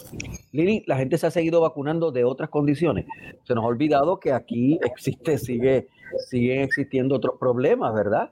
Lili, 0.51 0.83
la 0.87 0.97
gente 0.97 1.17
se 1.17 1.27
ha 1.27 1.31
seguido 1.31 1.61
vacunando 1.61 2.11
de 2.11 2.23
otras 2.23 2.49
condiciones. 2.49 3.05
Se 3.43 3.53
nos 3.53 3.63
ha 3.63 3.67
olvidado 3.67 4.19
que 4.19 4.31
aquí 4.31 4.79
existe, 4.83 5.37
sigue, 5.37 5.87
siguen 6.19 6.61
existiendo 6.61 7.15
otros 7.15 7.35
problemas, 7.39 7.93
¿verdad? 7.93 8.31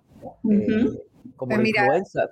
Como 1.35 1.55
pues 1.55 1.61
mira, 1.61 1.81
influenza. 1.81 2.29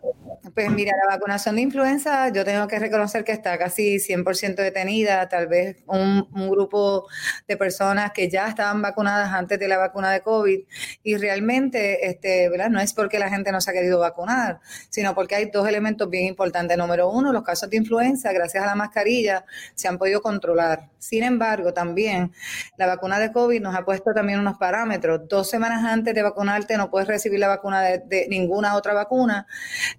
Pues 0.53 0.69
mira, 0.71 0.93
la 1.03 1.15
vacunación 1.15 1.55
de 1.55 1.61
influenza, 1.61 2.29
yo 2.29 2.45
tengo 2.45 2.67
que 2.67 2.79
reconocer 2.79 3.23
que 3.23 3.31
está 3.31 3.57
casi 3.57 3.97
100% 3.97 4.55
detenida, 4.55 5.27
tal 5.29 5.47
vez 5.47 5.77
un, 5.87 6.27
grupo 6.49 7.07
de 7.47 7.57
personas 7.57 8.11
que 8.11 8.29
ya 8.29 8.47
estaban 8.47 8.81
vacunadas 8.81 9.33
antes 9.33 9.59
de 9.59 9.67
la 9.67 9.77
vacuna 9.77 10.11
de 10.11 10.21
COVID 10.21 10.59
y 11.03 11.15
realmente, 11.17 12.07
este, 12.07 12.49
¿verdad? 12.49 12.69
No 12.69 12.79
es 12.79 12.93
porque 12.93 13.19
la 13.19 13.29
gente 13.29 13.51
no 13.51 13.61
se 13.61 13.71
ha 13.71 13.73
querido 13.73 13.99
vacunar, 13.99 14.59
sino 14.89 15.13
porque 15.13 15.35
hay 15.35 15.45
dos 15.51 15.67
elementos 15.67 16.09
bien 16.09 16.25
importantes. 16.25 16.77
Número 16.77 17.09
uno, 17.09 17.31
los 17.31 17.43
casos 17.43 17.69
de 17.69 17.77
influenza, 17.77 18.31
gracias 18.31 18.63
a 18.63 18.67
la 18.67 18.75
mascarilla, 18.75 19.45
se 19.75 19.87
han 19.87 19.97
podido 19.97 20.21
controlar. 20.21 20.89
Sin 20.97 21.23
embargo, 21.23 21.73
también 21.73 22.31
la 22.77 22.87
vacuna 22.87 23.19
de 23.19 23.31
COVID 23.31 23.61
nos 23.61 23.75
ha 23.75 23.85
puesto 23.85 24.13
también 24.13 24.39
unos 24.39 24.57
parámetros. 24.57 25.27
Dos 25.27 25.49
semanas 25.49 25.83
antes 25.85 26.13
de 26.13 26.21
vacunarte 26.21 26.77
no 26.77 26.89
puedes 26.89 27.07
recibir 27.07 27.39
la 27.39 27.47
vacuna 27.47 27.81
de, 27.81 27.99
de 27.99 28.27
ninguna 28.29 28.75
otra 28.75 28.78
vacuna. 28.81 29.47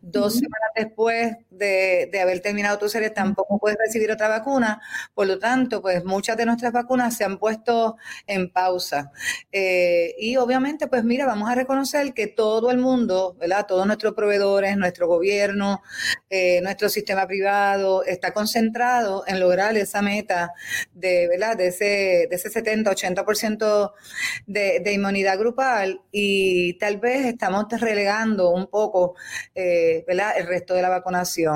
Dos 0.00 0.34
semanas 0.34 0.70
después 0.74 1.36
de, 1.60 2.20
haber 2.20 2.40
terminado 2.40 2.78
tu 2.78 2.88
serie 2.88 3.10
tampoco 3.10 3.58
puedes 3.58 3.78
recibir 3.78 4.10
otra 4.10 4.28
vacuna. 4.28 4.80
Por 5.14 5.26
lo 5.26 5.38
tanto, 5.38 5.82
pues 5.82 6.04
muchas 6.04 6.36
de 6.36 6.46
nuestras 6.46 6.72
vacunas 6.72 7.16
se 7.16 7.24
han 7.24 7.38
puesto 7.38 7.96
en 8.26 8.50
pausa. 8.50 9.12
Eh, 9.52 10.14
y 10.18 10.36
obviamente, 10.36 10.88
pues 10.88 11.04
mira, 11.04 11.26
vamos 11.26 11.48
a 11.50 11.54
reconocer 11.54 12.14
que 12.14 12.26
todo 12.26 12.70
el 12.70 12.78
mundo, 12.78 13.36
¿verdad? 13.38 13.66
Todos 13.66 13.86
nuestros 13.86 14.14
proveedores, 14.14 14.76
nuestro 14.76 15.06
gobierno, 15.06 15.82
eh, 16.30 16.60
nuestro 16.62 16.88
sistema 16.88 17.26
privado 17.26 18.04
está 18.04 18.32
concentrado 18.32 19.24
en 19.26 19.40
lograr 19.40 19.76
esa 19.76 20.02
meta 20.02 20.52
de, 20.92 21.28
¿verdad? 21.28 21.56
De 21.56 21.68
ese, 21.68 22.26
de 22.30 22.36
ese 22.36 22.50
70, 22.50 22.90
80% 22.90 23.92
de, 24.46 24.80
de 24.80 24.92
inmunidad 24.92 25.38
grupal 25.38 26.00
y 26.10 26.78
tal 26.78 26.98
vez 26.98 27.26
estamos 27.26 27.66
relegando 27.70 28.50
un 28.50 28.66
poco 28.68 29.14
eh, 29.54 30.04
el 30.08 30.46
resto 30.46 30.74
de 30.74 30.82
la 30.82 30.88
vacunación. 30.88 31.49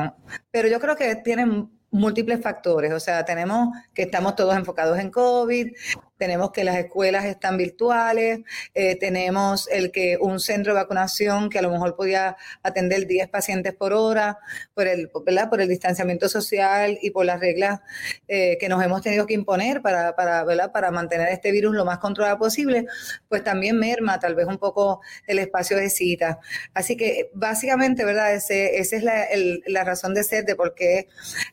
Pero 0.50 0.68
yo 0.68 0.80
creo 0.80 0.96
que 0.96 1.16
tienen 1.16 1.70
múltiples 1.90 2.42
factores, 2.42 2.92
o 2.92 2.98
sea, 2.98 3.24
tenemos 3.24 3.68
que 3.94 4.02
estamos 4.02 4.34
todos 4.34 4.56
enfocados 4.56 4.98
en 4.98 5.10
COVID, 5.10 5.72
tenemos 6.16 6.52
que 6.52 6.64
las 6.64 6.76
escuelas 6.76 7.24
están 7.24 7.56
virtuales, 7.56 8.40
eh, 8.74 8.96
tenemos 8.96 9.68
el 9.70 9.90
que 9.90 10.16
un 10.20 10.40
centro 10.40 10.72
de 10.72 10.80
vacunación 10.80 11.50
que 11.50 11.58
a 11.58 11.62
lo 11.62 11.70
mejor 11.70 11.96
podía 11.96 12.36
atender 12.62 13.06
10 13.06 13.28
pacientes 13.28 13.74
por 13.74 13.92
hora, 13.92 14.38
por 14.74 14.86
el, 14.86 15.10
por 15.10 15.60
el 15.60 15.68
distanciamiento 15.68 16.28
social 16.28 16.98
y 17.02 17.10
por 17.10 17.26
las 17.26 17.40
reglas 17.40 17.80
eh, 18.28 18.56
que 18.58 18.68
nos 18.68 18.82
hemos 18.82 19.02
tenido 19.02 19.26
que 19.26 19.34
imponer 19.34 19.82
para, 19.82 20.14
para, 20.14 20.44
para 20.72 20.90
mantener 20.90 21.28
este 21.28 21.50
virus 21.52 21.74
lo 21.74 21.84
más 21.84 21.98
controlado 21.98 22.38
posible, 22.38 22.86
pues 23.28 23.42
también 23.42 23.78
merma 23.78 24.18
tal 24.20 24.34
vez 24.34 24.46
un 24.46 24.58
poco 24.58 25.00
el 25.26 25.38
espacio 25.38 25.76
de 25.76 25.90
cita. 25.90 26.38
Así 26.74 26.96
que 26.96 27.30
básicamente, 27.34 28.04
¿verdad? 28.04 28.34
Ese, 28.34 28.78
esa 28.78 28.96
es 28.96 29.02
la, 29.02 29.26
la 29.66 29.84
razón 29.84 30.14
de 30.14 30.24
ser 30.24 30.44
de 30.44 30.54
por 30.56 30.74
qué 30.74 31.08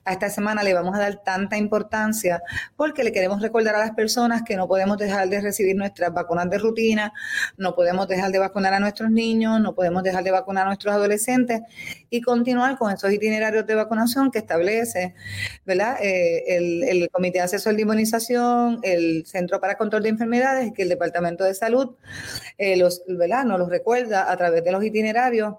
a 0.06 0.14
esta 0.14 0.30
semana 0.30 0.64
le 0.64 0.74
vamos 0.74 0.96
a 0.96 1.00
dar 1.00 1.24
tanta 1.24 1.58
importancia, 1.58 2.42
porque 2.76 3.04
le 3.04 3.12
queremos 3.12 3.42
recordar 3.42 3.76
a 3.76 3.80
las 3.80 3.92
personas 3.92 4.44
que 4.44 4.56
no 4.62 4.68
podemos 4.68 4.96
dejar 5.00 5.28
de 5.28 5.42
recibir 5.42 5.76
nuestras 5.76 6.14
vacunas 6.14 6.48
de 6.48 6.60
rutina, 6.60 7.14
no 7.58 7.74
podemos 7.74 8.08
dejar 8.08 8.32
de 8.32 8.38
vacunar 8.38 8.76
a 8.76 8.80
nuestros 8.80 9.10
niños, 9.10 9.60
no 9.60 9.74
podemos 9.74 10.04
dejar 10.04 10.24
de 10.24 10.30
vacunar 10.30 10.66
a 10.66 10.68
nuestros 10.68 10.94
adolescentes 10.94 11.62
y 12.12 12.22
continuar 12.22 12.78
con 12.78 12.92
esos 12.94 13.12
itinerarios 13.12 13.66
de 13.66 13.74
vacunación 13.74 14.30
que 14.30 14.38
establece 14.38 15.16
¿verdad? 15.66 15.98
Eh, 16.00 16.44
el, 16.92 17.10
Comité 17.10 17.42
Asesor 17.42 17.76
de 17.76 17.82
Inmunización, 17.82 18.80
el 18.84 19.26
Centro 19.26 19.60
para 19.60 19.78
Control 19.78 20.04
de 20.04 20.10
Enfermedades 20.10 20.74
que 20.74 20.84
el 20.84 20.90
Departamento 20.90 21.44
de 21.44 21.56
Salud 21.56 21.96
eh, 22.60 22.78
los, 22.78 23.02
¿verdad? 23.08 23.44
nos 23.44 23.58
los 23.58 23.70
recuerda 23.70 24.32
a 24.32 24.38
través 24.38 24.64
de 24.64 24.72
los 24.72 24.84
itinerarios. 24.84 25.56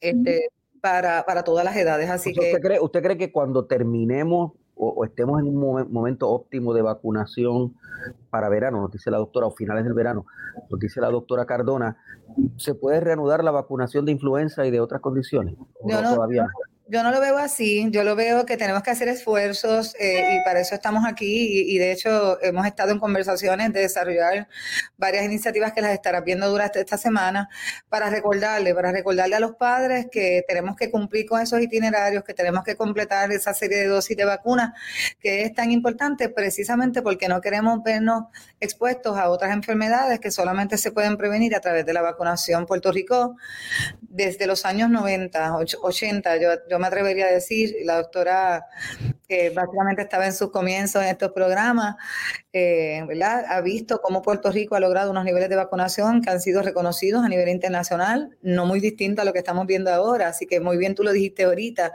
Este, 0.00 0.50
para, 0.80 1.24
para, 1.26 1.42
todas 1.42 1.64
las 1.64 1.74
edades. 1.76 2.10
Así 2.10 2.32
que, 2.32 2.40
¿usted 2.40 2.60
cree, 2.60 2.78
¿Usted 2.78 3.02
cree 3.02 3.16
que 3.16 3.32
cuando 3.32 3.64
terminemos 3.64 4.52
o, 4.76 5.04
estemos 5.04 5.40
en 5.40 5.48
un 5.48 5.92
momento 5.92 6.28
óptimo 6.28 6.74
de 6.74 6.82
vacunación 6.82 7.74
para 8.30 8.48
verano, 8.48 8.80
nos 8.80 8.90
dice 8.90 9.10
la 9.10 9.18
doctora, 9.18 9.46
o 9.46 9.50
finales 9.52 9.84
del 9.84 9.94
verano, 9.94 10.26
nos 10.70 10.80
dice 10.80 11.00
la 11.00 11.10
doctora 11.10 11.46
Cardona, 11.46 11.96
¿se 12.56 12.74
puede 12.74 13.00
reanudar 13.00 13.44
la 13.44 13.50
vacunación 13.50 14.04
de 14.04 14.12
influenza 14.12 14.66
y 14.66 14.70
de 14.70 14.80
otras 14.80 15.00
condiciones? 15.00 15.56
no, 15.84 16.14
todavía? 16.14 16.48
Yo 16.86 17.02
no 17.02 17.10
lo 17.10 17.18
veo 17.18 17.38
así, 17.38 17.86
yo 17.90 18.04
lo 18.04 18.14
veo 18.14 18.44
que 18.44 18.58
tenemos 18.58 18.82
que 18.82 18.90
hacer 18.90 19.08
esfuerzos 19.08 19.96
eh, 19.98 20.36
y 20.36 20.44
para 20.44 20.60
eso 20.60 20.74
estamos 20.74 21.04
aquí 21.06 21.64
y, 21.66 21.78
de 21.78 21.92
hecho 21.92 22.38
hemos 22.42 22.66
estado 22.66 22.92
en 22.92 22.98
conversaciones 22.98 23.72
de 23.72 23.80
desarrollar 23.80 24.48
varias 24.98 25.24
iniciativas 25.24 25.72
que 25.72 25.80
las 25.80 25.92
estarás 25.92 26.22
viendo 26.24 26.46
durante 26.50 26.80
esta 26.80 26.98
semana 26.98 27.48
para 27.88 28.10
recordarle, 28.10 28.74
para 28.74 28.92
recordarle 28.92 29.34
a 29.34 29.40
los 29.40 29.52
padres 29.52 30.08
que 30.12 30.44
tenemos 30.46 30.76
que 30.76 30.90
cumplir 30.90 31.24
con 31.24 31.40
esos 31.40 31.58
itinerarios, 31.62 32.22
que 32.22 32.34
tenemos 32.34 32.62
que 32.64 32.76
completar 32.76 33.32
esa 33.32 33.54
serie 33.54 33.78
de 33.78 33.86
dosis 33.86 34.14
de 34.14 34.26
vacunas 34.26 34.72
que 35.20 35.42
es 35.42 35.54
tan 35.54 35.70
importante 35.70 36.28
precisamente 36.28 37.00
porque 37.00 37.28
no 37.28 37.40
queremos 37.40 37.82
vernos 37.82 38.24
expuestos 38.60 39.16
a 39.16 39.30
otras 39.30 39.52
enfermedades 39.52 40.20
que 40.20 40.30
solamente 40.30 40.76
se 40.76 40.92
pueden 40.92 41.16
prevenir 41.16 41.56
a 41.56 41.60
través 41.60 41.86
de 41.86 41.94
la 41.94 42.02
vacunación. 42.02 42.66
Puerto 42.66 42.92
Rico 42.92 43.36
desde 44.02 44.46
los 44.46 44.66
años 44.66 44.90
90, 44.90 45.56
80, 45.80 46.36
yo 46.36 46.73
yo 46.73 46.73
me 46.78 46.86
atrevería 46.86 47.26
a 47.26 47.32
decir, 47.32 47.76
la 47.84 47.96
doctora 47.96 48.66
que 49.28 49.50
básicamente 49.50 50.02
estaba 50.02 50.26
en 50.26 50.32
sus 50.32 50.50
comienzos 50.50 51.02
en 51.02 51.08
estos 51.08 51.32
programas, 51.32 51.96
eh, 52.52 53.02
¿verdad? 53.08 53.44
Ha 53.48 53.60
visto 53.60 54.00
cómo 54.02 54.22
Puerto 54.22 54.50
Rico 54.50 54.74
ha 54.74 54.80
logrado 54.80 55.10
unos 55.10 55.24
niveles 55.24 55.48
de 55.48 55.56
vacunación 55.56 56.22
que 56.22 56.30
han 56.30 56.40
sido 56.40 56.62
reconocidos 56.62 57.24
a 57.24 57.28
nivel 57.28 57.48
internacional, 57.48 58.36
no 58.42 58.66
muy 58.66 58.80
distinto 58.80 59.22
a 59.22 59.24
lo 59.24 59.32
que 59.32 59.38
estamos 59.38 59.66
viendo 59.66 59.92
ahora, 59.92 60.28
así 60.28 60.46
que 60.46 60.60
muy 60.60 60.76
bien 60.76 60.94
tú 60.94 61.02
lo 61.02 61.12
dijiste 61.12 61.44
ahorita. 61.44 61.92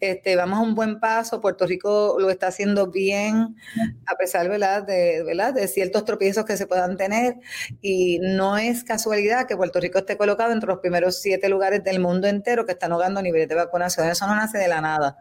Este, 0.00 0.36
vamos 0.36 0.58
a 0.58 0.62
un 0.62 0.74
buen 0.74 1.00
paso, 1.00 1.40
Puerto 1.40 1.66
Rico 1.66 2.16
lo 2.18 2.30
está 2.30 2.48
haciendo 2.48 2.90
bien, 2.90 3.56
a 4.06 4.16
pesar 4.16 4.48
¿verdad? 4.48 4.82
De, 4.82 5.22
¿verdad? 5.22 5.54
de 5.54 5.68
ciertos 5.68 6.04
tropiezos 6.04 6.44
que 6.44 6.56
se 6.56 6.66
puedan 6.66 6.96
tener, 6.96 7.36
y 7.80 8.18
no 8.20 8.58
es 8.58 8.84
casualidad 8.84 9.46
que 9.46 9.56
Puerto 9.56 9.80
Rico 9.80 9.98
esté 9.98 10.16
colocado 10.16 10.52
entre 10.52 10.68
los 10.68 10.78
primeros 10.80 11.20
siete 11.20 11.48
lugares 11.48 11.82
del 11.84 12.00
mundo 12.00 12.26
entero 12.26 12.66
que 12.66 12.72
están 12.72 12.90
logrando 12.90 13.22
niveles 13.22 13.48
de 13.48 13.54
vacunación. 13.54 14.08
Eso 14.08 14.26
no 14.26 14.34
nace 14.34 14.58
de 14.58 14.68
la 14.68 14.80
nada. 14.80 15.18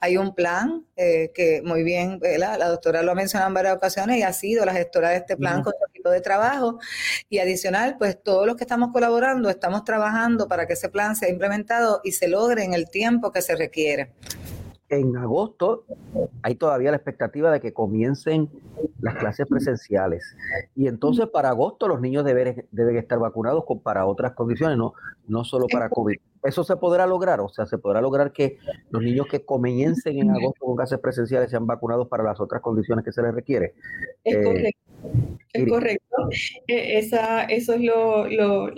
Hay 0.00 0.16
un 0.16 0.34
plan 0.34 0.84
eh, 0.98 1.30
que 1.32 1.62
muy 1.62 1.84
bien, 1.84 2.20
la 2.38 2.68
doctora 2.68 3.02
lo 3.02 3.12
ha 3.12 3.14
mencionado 3.14 3.48
en 3.48 3.54
varias 3.54 3.76
ocasiones 3.76 4.18
y 4.18 4.22
ha 4.22 4.32
sido 4.32 4.64
la 4.64 4.72
gestora 4.72 5.10
de 5.10 5.18
este 5.18 5.36
plan 5.36 5.62
con 5.62 5.72
su 5.72 5.84
equipo 5.90 6.10
de 6.10 6.20
trabajo. 6.20 6.80
Y 7.28 7.38
adicional, 7.38 7.96
pues 7.98 8.20
todos 8.22 8.46
los 8.46 8.56
que 8.56 8.64
estamos 8.64 8.90
colaborando 8.92 9.48
estamos 9.48 9.84
trabajando 9.84 10.48
para 10.48 10.66
que 10.66 10.72
ese 10.72 10.88
plan 10.88 11.14
sea 11.14 11.28
implementado 11.28 12.00
y 12.02 12.12
se 12.12 12.26
logre 12.26 12.64
en 12.64 12.74
el 12.74 12.90
tiempo 12.90 13.30
que 13.30 13.42
se 13.42 13.54
requiere 13.54 14.12
en 14.88 15.16
agosto 15.16 15.84
hay 16.42 16.54
todavía 16.54 16.90
la 16.90 16.96
expectativa 16.96 17.50
de 17.50 17.60
que 17.60 17.72
comiencen 17.72 18.48
las 19.00 19.16
clases 19.16 19.46
presenciales. 19.46 20.36
Y 20.74 20.88
entonces 20.88 21.26
para 21.28 21.50
agosto 21.50 21.88
los 21.88 22.00
niños 22.00 22.24
deben, 22.24 22.66
deben 22.70 22.96
estar 22.96 23.18
vacunados 23.18 23.64
con, 23.64 23.80
para 23.80 24.06
otras 24.06 24.32
condiciones, 24.32 24.78
no, 24.78 24.94
no 25.26 25.44
solo 25.44 25.66
para 25.70 25.88
COVID. 25.90 26.18
¿Eso 26.42 26.64
se 26.64 26.76
podrá 26.76 27.06
lograr? 27.06 27.40
O 27.40 27.48
sea, 27.48 27.66
¿se 27.66 27.78
podrá 27.78 28.00
lograr 28.00 28.32
que 28.32 28.58
los 28.90 29.02
niños 29.02 29.26
que 29.26 29.44
comiencen 29.44 30.18
en 30.18 30.30
agosto 30.30 30.64
con 30.64 30.76
clases 30.76 30.98
presenciales 30.98 31.50
sean 31.50 31.66
vacunados 31.66 32.08
para 32.08 32.24
las 32.24 32.40
otras 32.40 32.62
condiciones 32.62 33.04
que 33.04 33.12
se 33.12 33.22
les 33.22 33.34
requiere? 33.34 33.74
Es 34.24 34.36
eh, 34.36 34.42
correcto. 34.42 34.88
Es 35.52 35.66
correcto. 35.66 36.16
E, 36.66 36.98
esa, 36.98 37.44
eso 37.44 37.74
es 37.74 37.80
lo, 37.80 38.24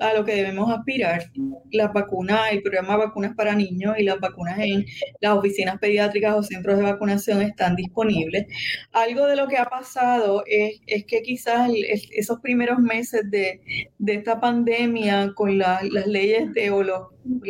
a 0.01 0.15
lo 0.15 0.25
que 0.25 0.35
debemos 0.35 0.71
aspirar. 0.71 1.25
La 1.73 1.89
vacuna, 1.89 2.51
el 2.51 2.63
programa 2.63 2.95
de 2.95 3.07
vacunas 3.07 3.35
para 3.35 3.55
niños 3.55 3.97
y 3.99 4.05
las 4.05 4.21
vacunas 4.21 4.59
en 4.59 4.85
las 5.21 5.37
oficinas 5.37 5.79
pediátricas 5.79 6.35
o 6.35 6.43
centros 6.43 6.79
de 6.79 6.85
vacunación 6.85 7.43
están 7.43 7.77
disponibles. 7.77 8.47
Algo 8.93 9.27
de 9.27 9.37
lo 9.37 9.49
que 9.49 9.59
ha 9.59 9.65
pasado 9.67 10.45
es, 10.47 10.81
que 10.87 11.23
quizás 11.23 11.71
esos 12.13 12.41
primeros 12.41 12.79
meses 12.79 13.31
de, 13.31 13.61
esta 14.07 14.41
pandemia 14.41 15.33
con 15.35 15.59
las 15.59 15.83
leyes 16.07 16.53
de 16.53 16.71
o 16.71 16.83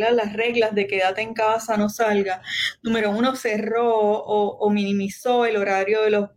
las 0.09 0.33
reglas 0.33 0.75
de 0.75 0.87
quédate 0.87 1.21
en 1.21 1.35
casa, 1.35 1.77
no 1.77 1.89
salga, 1.89 2.43
número 2.83 3.11
uno, 3.11 3.37
cerró 3.37 3.89
o, 3.91 4.71
minimizó 4.71 5.45
el 5.45 5.57
horario 5.57 6.03
de 6.03 6.11
los, 6.11 6.31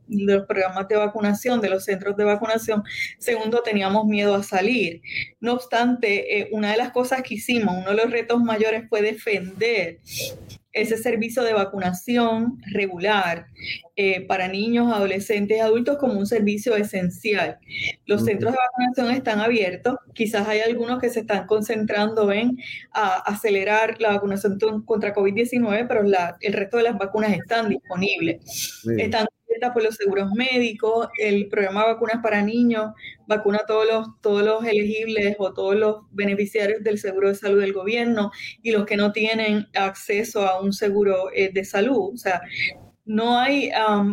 programas 0.47 0.87
de 0.87 0.97
vacunación, 0.97 1.61
de 1.61 1.69
los 1.69 1.85
centros 1.85 2.17
de 2.17 2.23
vacunación. 2.23 2.83
Segundo, 3.19 3.61
teníamos 3.63 4.05
miedo 4.05 4.35
a 4.35 4.43
salir. 4.43 5.01
No 5.39 5.53
obstante, 5.53 6.39
eh, 6.39 6.49
una 6.51 6.71
de 6.71 6.77
las 6.77 6.91
cosas 6.91 7.23
que 7.23 7.35
hicimos, 7.35 7.75
uno 7.77 7.91
de 7.91 7.95
los 7.95 8.11
retos 8.11 8.41
mayores 8.41 8.89
fue 8.89 9.01
defender 9.01 9.99
ese 10.73 10.97
servicio 10.97 11.43
de 11.43 11.53
vacunación 11.53 12.59
regular 12.71 13.45
eh, 13.95 14.21
para 14.25 14.47
niños, 14.47 14.91
adolescentes 14.91 15.57
y 15.57 15.59
adultos 15.59 15.97
como 15.97 16.13
un 16.19 16.25
servicio 16.25 16.75
esencial. 16.75 17.59
Los 18.05 18.25
centros 18.25 18.53
de 18.53 18.57
vacunación 18.57 19.15
están 19.15 19.39
abiertos, 19.39 19.97
quizás 20.13 20.47
hay 20.47 20.61
algunos 20.61 20.99
que 20.99 21.09
se 21.09 21.21
están 21.21 21.45
concentrando 21.45 22.31
en 22.31 22.57
acelerar 22.91 24.01
la 24.01 24.13
vacunación 24.13 24.59
contra 24.85 25.13
COVID-19, 25.13 25.87
pero 25.87 26.01
el 26.41 26.53
resto 26.53 26.77
de 26.77 26.83
las 26.83 26.97
vacunas 26.97 27.33
están 27.33 27.69
disponibles. 27.69 28.81
Están 28.97 29.27
por 29.73 29.83
los 29.83 29.95
seguros 29.95 30.31
médicos, 30.31 31.07
el 31.17 31.47
programa 31.47 31.81
de 31.81 31.93
vacunas 31.93 32.21
para 32.21 32.41
niños 32.41 32.91
vacuna 33.27 33.59
a 33.63 33.65
todos 33.65 33.85
los, 33.87 34.21
todos 34.21 34.43
los 34.43 34.65
elegibles 34.65 35.35
o 35.39 35.53
todos 35.53 35.75
los 35.75 35.97
beneficiarios 36.11 36.83
del 36.83 36.97
seguro 36.97 37.29
de 37.29 37.35
salud 37.35 37.61
del 37.61 37.73
gobierno 37.73 38.31
y 38.61 38.71
los 38.71 38.85
que 38.85 38.97
no 38.97 39.11
tienen 39.11 39.67
acceso 39.75 40.45
a 40.47 40.61
un 40.61 40.73
seguro 40.73 41.29
eh, 41.33 41.51
de 41.53 41.63
salud. 41.63 42.13
O 42.13 42.17
sea, 42.17 42.41
no 43.05 43.37
hay 43.37 43.69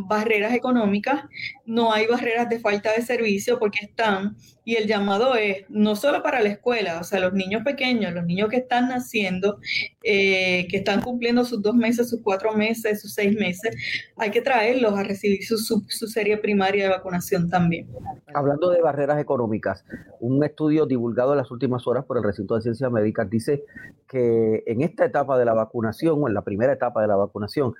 barreras 0.09 0.53
económicas, 0.53 1.25
no 1.65 1.93
hay 1.93 2.07
barreras 2.07 2.49
de 2.49 2.59
falta 2.59 2.93
de 2.93 3.03
servicio 3.03 3.59
porque 3.59 3.87
están, 3.87 4.37
y 4.71 4.77
el 4.77 4.87
llamado 4.87 5.35
es 5.35 5.65
no 5.69 5.97
solo 5.97 6.23
para 6.23 6.41
la 6.41 6.49
escuela, 6.49 7.01
o 7.01 7.03
sea, 7.03 7.19
los 7.19 7.33
niños 7.33 7.65
pequeños, 7.65 8.15
los 8.15 8.25
niños 8.25 8.49
que 8.49 8.59
están 8.59 8.89
naciendo, 8.89 9.59
eh, 10.05 10.69
que 10.71 10.77
están 10.77 11.03
cumpliendo 11.03 11.45
sus 11.45 11.61
dos 11.61 11.75
meses, 11.75 12.09
sus 12.09 12.21
cuatro 12.23 12.53
meses, 12.53 13.03
sus 13.03 13.13
seis 13.13 13.37
meses, 13.37 13.75
hay 14.17 14.31
que 14.31 14.41
traerlos 14.41 14.97
a 14.97 15.03
recibir 15.03 15.45
su, 15.45 15.57
serie 15.89 16.37
primaria 16.37 16.85
de 16.85 16.91
vacunación 16.91 17.51
también. 17.51 17.89
Hablando 18.33 18.71
de 18.71 18.81
barreras 18.81 19.21
económicas, 19.21 19.85
un 20.21 20.45
estudio 20.45 20.87
divulgado 20.87 21.33
en 21.33 21.39
las 21.39 21.51
últimas 21.51 21.89
horas 21.89 22.05
por 22.05 22.19
el 22.19 22.23
Recinto 22.23 22.55
de 22.55 22.63
Ciencias 22.63 22.93
Médicas 22.93 23.29
dice 23.29 23.65
que 24.07 24.63
en 24.67 24.83
esta 24.83 25.05
etapa 25.05 25.37
de 25.37 25.47
la 25.47 25.53
vacunación, 25.53 26.23
o 26.23 26.29
en 26.29 26.35
la 26.35 26.43
primera 26.43 26.73
etapa 26.73 27.03
de 27.03 27.09
la 27.09 27.17
vacunación, 27.17 27.75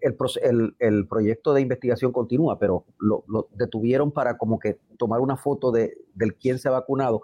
el, 0.00 0.16
el, 0.42 0.74
el 0.78 1.06
proyecto 1.06 1.52
de 1.52 1.60
investigación 1.60 2.10
continúa, 2.10 2.58
pero 2.58 2.86
lo, 2.98 3.22
detuvieron 3.54 4.12
para 4.12 4.38
como 4.38 4.58
que 4.58 4.78
tomar 4.98 5.20
una 5.20 5.36
foto 5.36 5.72
de, 5.72 5.96
del 6.22 6.34
quién 6.34 6.58
se 6.58 6.68
ha 6.68 6.72
vacunado. 6.72 7.22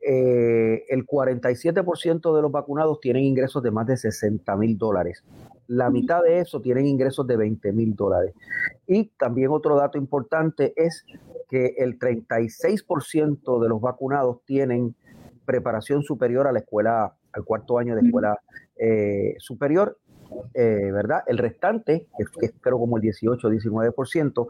Eh, 0.00 0.84
el 0.88 1.06
47% 1.06 2.34
de 2.34 2.42
los 2.42 2.52
vacunados 2.52 3.00
tienen 3.00 3.24
ingresos 3.24 3.62
de 3.62 3.70
más 3.70 3.86
de 3.86 3.96
60 3.96 4.56
mil 4.56 4.76
dólares. 4.76 5.24
La 5.68 5.90
mitad 5.90 6.22
de 6.22 6.40
eso 6.40 6.60
tienen 6.60 6.86
ingresos 6.86 7.26
de 7.26 7.36
20 7.36 7.72
mil 7.72 7.94
dólares. 7.94 8.34
Y 8.86 9.04
también 9.18 9.50
otro 9.50 9.76
dato 9.76 9.96
importante 9.96 10.72
es 10.76 11.04
que 11.48 11.74
el 11.78 11.98
36% 11.98 13.62
de 13.62 13.68
los 13.68 13.80
vacunados 13.80 14.40
tienen 14.44 14.94
preparación 15.44 16.02
superior 16.02 16.46
a 16.46 16.52
la 16.52 16.60
escuela, 16.60 17.14
al 17.32 17.44
cuarto 17.44 17.78
año 17.78 17.94
de 17.94 18.02
escuela 18.02 18.38
eh, 18.76 19.34
superior 19.38 19.98
eh, 20.54 20.90
¿verdad? 20.92 21.22
El 21.26 21.38
restante, 21.38 22.06
que 22.16 22.46
es 22.46 22.52
creo 22.60 22.78
como 22.78 22.96
el 22.96 23.02
18 23.02 23.46
o 23.46 23.50
19%, 23.50 24.46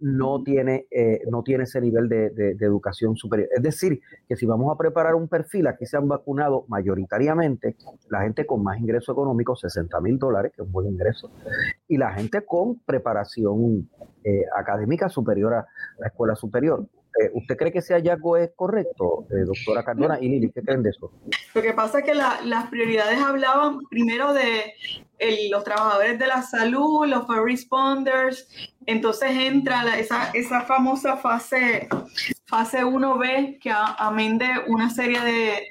no 0.00 0.42
tiene, 0.42 0.86
eh, 0.90 1.20
no 1.30 1.42
tiene 1.42 1.64
ese 1.64 1.80
nivel 1.80 2.08
de, 2.08 2.56
educación 2.60 3.16
superior. 3.16 3.48
Es 3.54 3.62
decir, 3.62 4.00
que 4.28 4.36
si 4.36 4.46
vamos 4.46 4.72
a 4.72 4.78
preparar 4.78 5.14
un 5.14 5.28
perfil, 5.28 5.66
aquí 5.66 5.86
se 5.86 5.96
han 5.96 6.08
vacunado 6.08 6.64
mayoritariamente 6.68 7.76
la 8.08 8.22
gente 8.22 8.46
con 8.46 8.62
más 8.62 8.78
ingreso 8.78 9.12
económico, 9.12 9.54
60 9.56 10.00
mil 10.00 10.18
dólares, 10.18 10.52
que 10.54 10.62
es 10.62 10.66
un 10.66 10.72
buen 10.72 10.88
ingreso, 10.88 11.30
y 11.88 11.96
la 11.96 12.12
gente 12.12 12.44
con 12.44 12.78
preparación 12.80 13.88
eh, 14.24 14.44
académica 14.56 15.08
superior 15.08 15.54
a 15.54 15.66
la 15.98 16.06
escuela 16.06 16.34
superior. 16.34 16.86
Eh, 17.20 17.30
¿Usted 17.32 17.56
cree 17.56 17.72
que 17.72 17.78
ese 17.78 17.94
hallazgo 17.94 18.36
es 18.36 18.50
correcto, 18.56 19.26
eh, 19.30 19.44
doctora 19.44 19.84
Cardona 19.84 20.18
y 20.20 20.28
Lili? 20.28 20.50
¿Qué 20.50 20.62
creen 20.62 20.82
de 20.82 20.90
eso? 20.90 21.12
Lo 21.54 21.62
que 21.62 21.72
pasa 21.72 22.00
es 22.00 22.04
que 22.04 22.14
las 22.14 22.66
prioridades 22.70 23.20
hablaban 23.20 23.80
primero 23.88 24.32
de 24.32 24.74
los 25.50 25.64
trabajadores 25.64 26.18
de 26.18 26.26
la 26.26 26.42
salud, 26.42 27.06
los 27.06 27.26
first 27.26 27.44
responders, 27.44 28.48
entonces 28.86 29.30
entra 29.30 29.98
esa, 29.98 30.30
esa 30.32 30.62
famosa 30.62 31.16
fase, 31.16 31.88
fase 32.46 32.84
1B 32.84 33.58
que 33.60 33.72
amén 33.72 34.38
de 34.38 34.48
una 34.66 34.90
serie 34.90 35.20
de, 35.20 35.70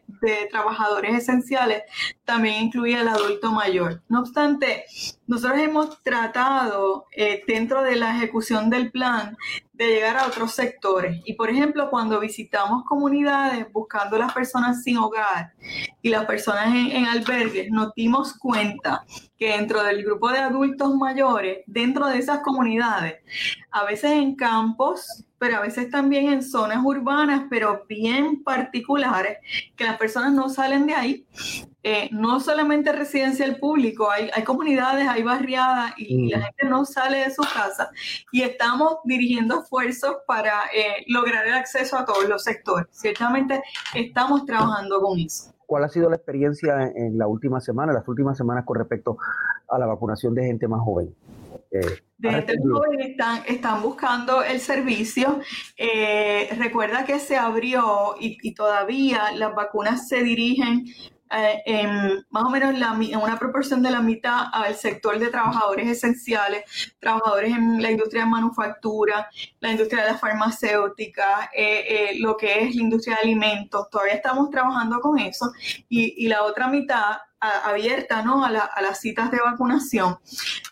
trabajadores 0.49 1.13
esenciales, 1.15 1.83
también 2.23 2.63
incluye 2.63 2.95
al 2.95 3.09
adulto 3.09 3.51
mayor. 3.51 4.01
No 4.07 4.21
obstante, 4.21 4.85
nosotros 5.33 5.59
hemos 5.59 6.03
tratado 6.03 7.07
eh, 7.11 7.43
dentro 7.47 7.81
de 7.81 7.95
la 7.95 8.15
ejecución 8.15 8.69
del 8.69 8.91
plan 8.91 9.35
de 9.73 9.87
llegar 9.87 10.17
a 10.17 10.27
otros 10.27 10.51
sectores. 10.51 11.21
Y 11.25 11.33
por 11.33 11.49
ejemplo, 11.49 11.89
cuando 11.89 12.19
visitamos 12.19 12.83
comunidades 12.85 13.65
buscando 13.73 14.19
las 14.19 14.31
personas 14.31 14.83
sin 14.83 14.97
hogar 14.97 15.53
y 16.03 16.09
las 16.09 16.25
personas 16.25 16.67
en, 16.67 16.91
en 16.91 17.05
albergues, 17.07 17.71
nos 17.71 17.95
dimos 17.95 18.33
cuenta 18.37 19.03
que 19.35 19.57
dentro 19.57 19.81
del 19.83 20.03
grupo 20.03 20.29
de 20.29 20.37
adultos 20.37 20.93
mayores, 20.95 21.63
dentro 21.65 22.05
de 22.07 22.19
esas 22.19 22.41
comunidades, 22.41 23.15
a 23.71 23.83
veces 23.85 24.11
en 24.11 24.35
campos, 24.35 25.25
pero 25.39 25.57
a 25.57 25.61
veces 25.61 25.89
también 25.89 26.31
en 26.31 26.43
zonas 26.43 26.77
urbanas, 26.83 27.47
pero 27.49 27.85
bien 27.89 28.43
particulares, 28.43 29.39
que 29.75 29.83
las 29.83 29.97
personas 29.97 30.31
no 30.31 30.47
salen 30.47 30.85
de 30.85 30.93
ahí. 30.93 31.25
Eh, 31.85 32.09
no 32.13 32.39
solamente 32.39 32.93
residencial 32.93 33.57
público, 33.57 34.09
hay, 34.09 34.29
hay 34.33 34.43
comunidades, 34.43 35.05
hay 35.05 35.21
barriadas 35.21 35.93
y, 35.97 36.29
la 36.29 36.37
mm. 36.37 36.41
gente 36.41 36.65
no 36.69 36.85
sale 36.85 37.17
de 37.17 37.31
su 37.31 37.41
casa 37.41 37.91
y 38.31 38.41
estamos 38.41 38.99
dirigiendo 39.03 39.59
esfuerzos 39.59 40.17
para 40.25 40.61
eh, 40.73 41.03
lograr 41.07 41.45
el 41.45 41.53
acceso 41.53 41.97
a 41.97 42.05
todos 42.05 42.29
los 42.29 42.41
sectores. 42.41 42.87
Ciertamente 42.91 43.61
estamos 43.93 44.45
trabajando 44.45 45.01
con 45.01 45.19
eso. 45.19 45.53
¿Cuál 45.65 45.83
ha 45.83 45.89
sido 45.89 46.09
la 46.09 46.15
experiencia 46.15 46.83
en, 46.95 47.17
la 47.17 47.27
última 47.27 47.59
semana, 47.59 47.91
las 47.91 48.07
últimas 48.07 48.37
semanas 48.37 48.63
con 48.63 48.77
respecto 48.77 49.17
a 49.67 49.77
la 49.77 49.85
vacunación 49.85 50.33
de 50.35 50.45
gente 50.45 50.69
más 50.69 50.81
joven? 50.81 51.13
Eh, 51.71 51.79
de 52.17 52.31
gente 52.31 52.55
joven 52.61 53.01
están, 53.01 53.41
están 53.45 53.81
buscando 53.81 54.41
el 54.41 54.59
servicio. 54.59 55.41
Eh, 55.75 56.47
recuerda 56.57 57.03
que 57.03 57.19
se 57.19 57.35
abrió 57.35 58.15
y, 58.19 58.37
y, 58.41 58.53
todavía 58.53 59.31
las 59.35 59.53
vacunas 59.55 60.07
se 60.07 60.21
dirigen 60.21 60.85
eh, 61.35 61.63
en 61.65 62.25
más 62.29 62.43
o 62.43 62.49
menos 62.49 62.77
la, 62.77 62.97
en 62.99 63.17
una 63.17 63.39
proporción 63.39 63.81
de 63.81 63.91
la 63.91 64.01
mitad 64.01 64.45
al 64.53 64.75
sector 64.75 65.17
de 65.19 65.29
trabajadores 65.29 65.87
esenciales, 65.87 66.93
trabajadores 66.99 67.51
en 67.51 67.81
la 67.81 67.91
industria 67.91 68.23
de 68.23 68.29
manufactura, 68.29 69.29
la 69.59 69.71
industria 69.71 70.03
de 70.03 70.11
la 70.11 70.17
farmacéutica, 70.17 71.49
eh, 71.55 71.85
eh, 71.87 72.19
lo 72.19 72.37
que 72.37 72.63
es 72.63 72.75
la 72.75 72.81
industria 72.81 73.15
de 73.15 73.21
alimentos. 73.29 73.89
Todavía 73.89 74.15
estamos 74.15 74.49
trabajando 74.49 74.99
con 74.99 75.19
eso. 75.19 75.51
Y 75.89 76.27
la 76.27 76.43
otra 76.43 76.67
mitad 76.67 77.17
abierta 77.65 78.23
¿no? 78.23 78.43
a, 78.45 78.51
las 78.51 78.99
citas 78.99 79.31
de 79.31 79.39
vacunación. 79.39 80.17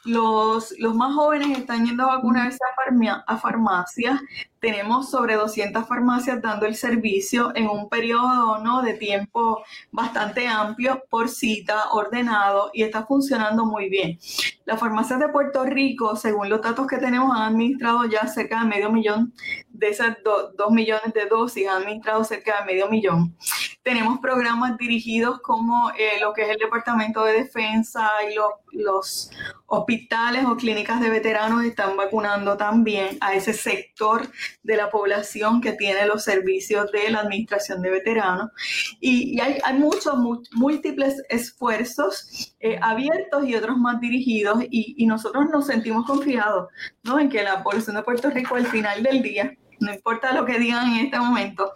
Los, 0.03 0.73
más 0.95 1.13
jóvenes 1.13 1.57
están 1.57 1.85
yendo 1.85 2.03
a 2.03 2.15
vacunarse 2.17 2.57
a, 2.57 3.23
a 3.27 3.37
farmacias. 3.37 4.19
Tenemos 4.59 5.09
sobre 5.09 5.35
200 5.35 5.87
farmacias 5.87 6.41
dando 6.41 6.65
el 6.65 6.75
servicio 6.75 7.51
en 7.55 7.67
un 7.67 7.89
periodo 7.89 8.59
¿no? 8.59 8.81
de 8.81 8.93
tiempo 8.93 9.63
bastante 9.91 10.47
amplio 10.47 11.03
por 11.09 11.29
cita, 11.29 11.89
ordenado 11.91 12.69
y 12.73 12.83
está 12.83 13.05
funcionando 13.05 13.65
muy 13.65 13.89
bien. 13.89 14.19
Las 14.65 14.79
farmacias 14.79 15.19
de 15.19 15.29
Puerto 15.29 15.65
Rico, 15.65 16.15
según 16.15 16.49
los 16.49 16.61
datos 16.61 16.87
que 16.87 16.97
tenemos, 16.97 17.35
han 17.35 17.53
administrado 17.53 18.05
ya 18.05 18.27
cerca 18.27 18.61
de 18.61 18.69
medio 18.69 18.91
millón 18.91 19.33
de 19.81 19.89
esas 19.89 20.15
dos 20.23 20.71
millones 20.71 21.11
de 21.13 21.25
dosis, 21.25 21.67
han 21.67 21.81
administrado 21.81 22.23
cerca 22.23 22.59
de 22.59 22.65
medio 22.67 22.87
millón. 22.87 23.35
Tenemos 23.81 24.19
programas 24.19 24.77
dirigidos 24.77 25.41
como 25.41 25.89
eh, 25.97 26.19
lo 26.21 26.33
que 26.33 26.43
es 26.43 26.49
el 26.49 26.57
Departamento 26.57 27.23
de 27.23 27.33
Defensa 27.33 28.07
y 28.29 28.35
los 28.77 29.31
hospitales 29.65 30.45
o 30.45 30.55
clínicas 30.55 31.01
de 31.01 31.09
veteranos 31.09 31.63
están 31.63 31.97
vacunando 31.97 32.57
también 32.57 33.17
a 33.21 33.33
ese 33.33 33.53
sector 33.53 34.29
de 34.61 34.77
la 34.77 34.91
población 34.91 35.61
que 35.61 35.71
tiene 35.71 36.05
los 36.05 36.23
servicios 36.23 36.91
de 36.91 37.09
la 37.09 37.21
Administración 37.21 37.81
de 37.81 37.89
Veteranos. 37.89 38.51
Y, 38.99 39.39
hay, 39.39 39.59
muchos, 39.79 40.13
múltiples 40.51 41.23
esfuerzos 41.27 42.55
eh, 42.59 42.77
abiertos 42.79 43.47
y 43.47 43.55
otros 43.55 43.77
más 43.77 43.99
dirigidos 43.99 44.61
y, 44.69 44.93
y, 44.95 45.07
nosotros 45.07 45.45
nos 45.51 45.65
sentimos 45.65 46.05
confiados 46.05 46.69
¿no? 47.01 47.19
en 47.19 47.29
que 47.29 47.41
la 47.41 47.63
población 47.63 47.95
de 47.95 48.03
Puerto 48.03 48.29
Rico 48.29 48.55
al 48.55 48.67
final 48.67 49.01
del 49.01 49.23
día 49.23 49.57
no 49.81 49.93
importa 49.93 50.33
lo 50.33 50.45
que 50.45 50.59
digan 50.59 50.93
en 50.93 51.05
este 51.05 51.19
momento, 51.19 51.71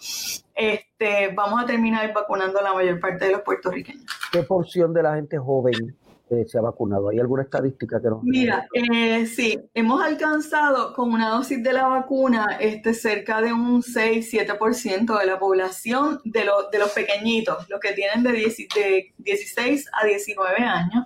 este, 0.54 1.34
vamos 1.34 1.64
a 1.64 1.66
terminar 1.66 2.14
vacunando 2.14 2.60
a 2.60 2.64
la 2.64 2.74
mayor 2.74 3.00
parte 3.00 3.26
de 3.26 3.32
los 3.32 3.42
puertorriqueños. 3.42 4.06
¿Qué 4.32 4.44
porción 4.44 4.94
de 4.94 5.04
la 5.04 5.16
gente 5.16 5.38
joven 5.38 5.96
eh, 6.30 6.46
se 6.48 6.58
ha 6.58 6.62
vacunado? 6.62 7.10
¿Hay 7.10 7.20
alguna 7.20 7.44
estadística 7.44 8.02
que 8.02 8.10
nos... 8.10 8.24
Mira, 8.24 8.68
eh, 8.74 9.28
sí, 9.28 9.60
hemos 9.76 10.02
alcanzado 10.04 10.94
con 10.94 11.14
una 11.14 11.30
dosis 11.30 11.62
de 11.62 11.72
la 11.72 11.88
vacuna 11.88 12.58
este, 12.60 12.96
cerca 12.96 13.42
de 13.42 13.54
un 13.54 13.84
6-7% 13.84 15.20
de 15.20 15.26
la 15.28 15.38
población 15.38 16.20
de, 16.24 16.50
de 16.72 16.80
los 16.80 16.92
pequeñitos, 16.92 17.70
los 17.70 17.80
que 17.80 17.94
tienen 17.94 18.24
de, 18.24 18.32
de 18.32 19.14
16 19.20 19.86
a 20.02 20.06
19 20.08 20.64
años, 20.64 21.06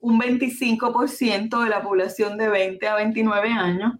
un 0.00 0.18
25% 0.18 1.62
de 1.62 1.68
la 1.68 1.82
población 1.82 2.38
de 2.38 2.48
20 2.48 2.88
a 2.88 2.94
29 2.94 3.48
años, 3.48 3.92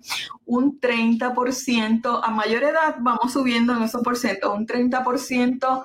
un 0.46 0.80
30%, 0.80 2.20
a 2.22 2.30
mayor 2.30 2.62
edad 2.62 2.96
vamos 3.00 3.32
subiendo 3.32 3.76
en 3.76 3.82
esos 3.82 4.02
porcentos, 4.02 4.54
un 4.54 4.66
30% 4.66 5.84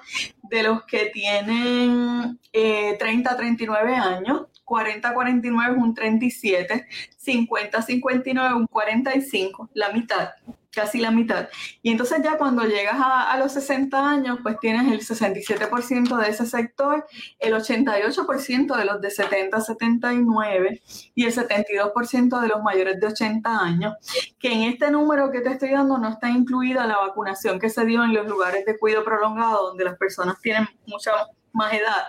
de 0.50 0.64
los 0.64 0.84
que 0.84 1.08
tienen 1.14 2.40
30 2.52 3.32
a 3.32 3.38
39 3.38 3.96
años, 3.96 4.48
40-49 4.70 5.72
es 5.72 5.78
un 5.78 5.94
37, 5.96 6.88
50-59 7.26 8.56
un 8.56 8.68
45, 8.68 9.70
la 9.74 9.92
mitad 9.92 10.30
casi 10.72 11.00
la 11.00 11.12
mitad. 11.12 11.50
Y 11.82 11.92
entonces 11.92 12.22
ya 12.24 12.38
cuando 12.38 12.64
llegas 12.64 12.96
a, 13.00 13.38
los 13.38 13.54
60 13.54 14.10
años, 14.10 14.40
pues 14.44 14.60
tienes 14.60 14.92
el 14.92 15.02
67% 15.02 16.18
de 16.18 16.30
ese 16.30 16.46
sector, 16.46 17.06
el 17.40 17.54
88% 17.54 18.78
de 18.78 18.86
los 18.86 19.02
de 19.02 19.10
70 19.10 19.58
a 19.58 19.62
79 19.62 20.82
y 21.16 21.26
el 21.26 21.34
72% 21.34 22.42
de 22.42 22.48
los 22.48 22.62
mayores 22.62 23.00
de 23.00 23.08
80 23.08 23.60
años, 23.60 23.94
que 24.40 24.52
en 24.52 24.64
este 24.64 24.92
número 24.92 25.32
que 25.32 25.42
te 25.42 25.50
estoy 25.52 25.72
dando 25.72 25.98
no 25.98 26.10
está 26.10 26.30
incluida 26.30 26.86
la 26.86 26.98
vacunación 26.98 27.60
que 27.60 27.70
se 27.70 27.86
dio 27.86 28.04
en 28.04 28.14
los 28.14 28.28
lugares 28.28 28.66
de 28.66 28.78
cuidado 28.78 29.04
prolongado, 29.04 29.70
donde 29.70 29.84
las 29.86 29.98
personas 29.98 30.40
tienen 30.42 30.68
mucha 30.86 31.12
más 31.54 31.74
edad, 31.74 32.08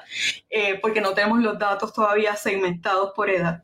eh, 0.49 0.79
porque 0.81 1.01
no 1.01 1.15
tenemos 1.15 1.41
los 1.41 1.59
datos 1.59 1.93
todavía 1.93 2.37
segmentados 2.37 3.13
por 3.15 3.31
edad. 3.31 3.63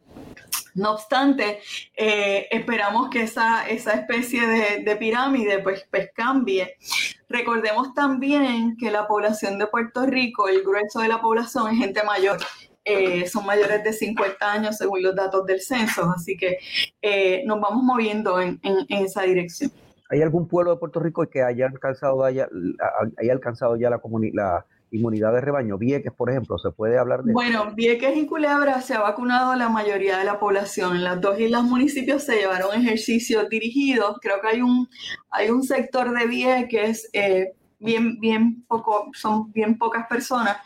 No 0.77 0.93
obstante, 0.93 1.61
eh, 1.97 2.49
esperamos 2.51 3.09
que 3.09 3.23
esa, 3.23 3.67
esa 3.67 3.93
especie 3.95 4.47
de, 4.47 4.97
pirámide 4.97 5.61
pues, 5.61 5.87
pues, 5.91 6.11
cambie. 6.15 6.77
Recordemos 7.31 7.95
también 7.95 8.77
que 8.77 8.91
la 8.91 9.09
población 9.09 9.59
de 9.59 9.67
Puerto 9.69 10.05
Rico, 10.05 10.49
el 10.49 10.63
grueso 10.63 11.01
de 11.01 11.09
la 11.09 11.21
población 11.23 11.73
es 11.73 11.79
gente 11.79 12.03
mayor. 12.03 12.39
Eh, 12.85 13.27
son 13.27 13.47
mayores 13.47 13.83
de 13.83 13.93
50 13.93 14.53
años 14.53 14.77
según 14.77 15.03
los 15.03 15.17
datos 15.17 15.47
del 15.47 15.63
censo, 15.63 16.13
así 16.15 16.37
que 16.37 16.59
eh, 17.01 17.43
nos 17.47 17.59
vamos 17.59 17.83
moviendo 17.83 18.39
en, 18.39 18.61
esa 18.91 19.23
dirección. 19.23 19.73
¿Hay 20.11 20.21
algún 20.21 20.47
pueblo 20.47 20.73
de 20.73 20.77
Puerto 20.77 21.01
Rico 21.01 21.27
que 21.27 21.43
haya 21.43 21.67
alcanzado, 21.67 22.23
haya, 22.23 22.49
haya 23.17 23.33
alcanzado 23.33 23.77
ya 23.77 23.89
la, 23.89 23.99
comunidad? 23.99 24.67
Inmunidad 24.97 25.33
de 25.33 25.41
rebaño. 25.41 25.79
Vieques, 25.79 26.13
por 26.13 26.31
ejemplo, 26.31 26.59
¿se 26.59 26.71
puede 26.71 26.99
hablar 26.99 27.23
de 27.23 27.33
Bueno, 27.33 27.73
Vieques 27.75 28.17
y 28.17 28.27
Culebra 28.27 28.81
se 28.81 28.95
ha 28.95 29.01
vacunado 29.01 29.55
la 29.55 29.69
mayoría 29.69 30.19
de 30.19 30.25
la 30.25 30.39
población. 30.39 30.97
En 30.97 31.05
las 31.05 31.21
dos 31.21 31.39
islas 31.39 31.63
municipios 31.63 32.23
se 32.23 32.37
llevaron 32.37 32.75
ejercicios 32.75 33.49
dirigidos. 33.49 34.19
Creo 34.21 34.41
que 34.41 34.49
hay 34.49 34.63
un, 34.63 34.89
hay 35.31 35.51
un 35.51 35.63
sector 35.63 36.17
de 36.17 36.27
Vieques 36.27 37.09
eh, 37.13 37.53
bien, 37.79 38.19
bien 38.21 38.65
poco, 38.67 39.11
son 39.13 39.53
bien 39.53 39.79
pocas 39.79 40.07
personas 40.07 40.57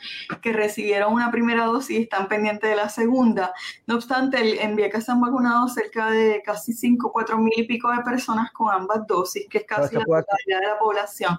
que 0.41 0.53
recibieron 0.53 1.13
una 1.13 1.31
primera 1.31 1.65
dosis 1.65 1.99
y 1.99 2.03
están 2.03 2.29
pendientes 2.29 2.71
de 2.71 2.77
la 2.77 2.89
segunda. 2.89 3.53
No 3.87 3.97
obstante, 3.97 4.63
en 4.63 4.77
Vieques 4.77 5.05
se 5.05 5.13
han 5.13 5.21
vacunado 5.21 5.69
cerca 5.69 6.11
de 6.11 6.43
casi 6.45 6.73
5, 6.73 7.11
4 7.13 7.39
mil 7.39 7.53
y 7.57 7.65
pico 7.65 7.91
de 7.91 8.03
personas 8.03 8.51
con 8.53 8.73
ambas 8.73 9.07
dosis, 9.07 9.47
que 9.49 9.59
es 9.59 9.65
casi 9.65 9.97
la 9.97 10.05
totalidad 10.05 10.61
de 10.61 10.67
la 10.67 10.79
población. 10.79 11.39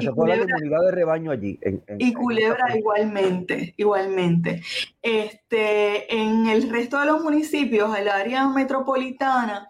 y 0.00 0.06
Culebra, 0.08 0.80
de 0.82 0.90
rebaño 0.90 1.30
allí. 1.30 1.58
y 1.98 2.12
Culebra 2.12 2.76
igualmente, 2.76 3.74
igualmente. 3.76 4.62
Este, 5.00 6.14
en 6.14 6.46
el 6.46 6.70
resto 6.70 6.98
de 7.00 7.06
los 7.06 7.22
municipios, 7.22 7.96
el 7.96 8.08
área 8.08 8.48
metropolitana, 8.48 9.68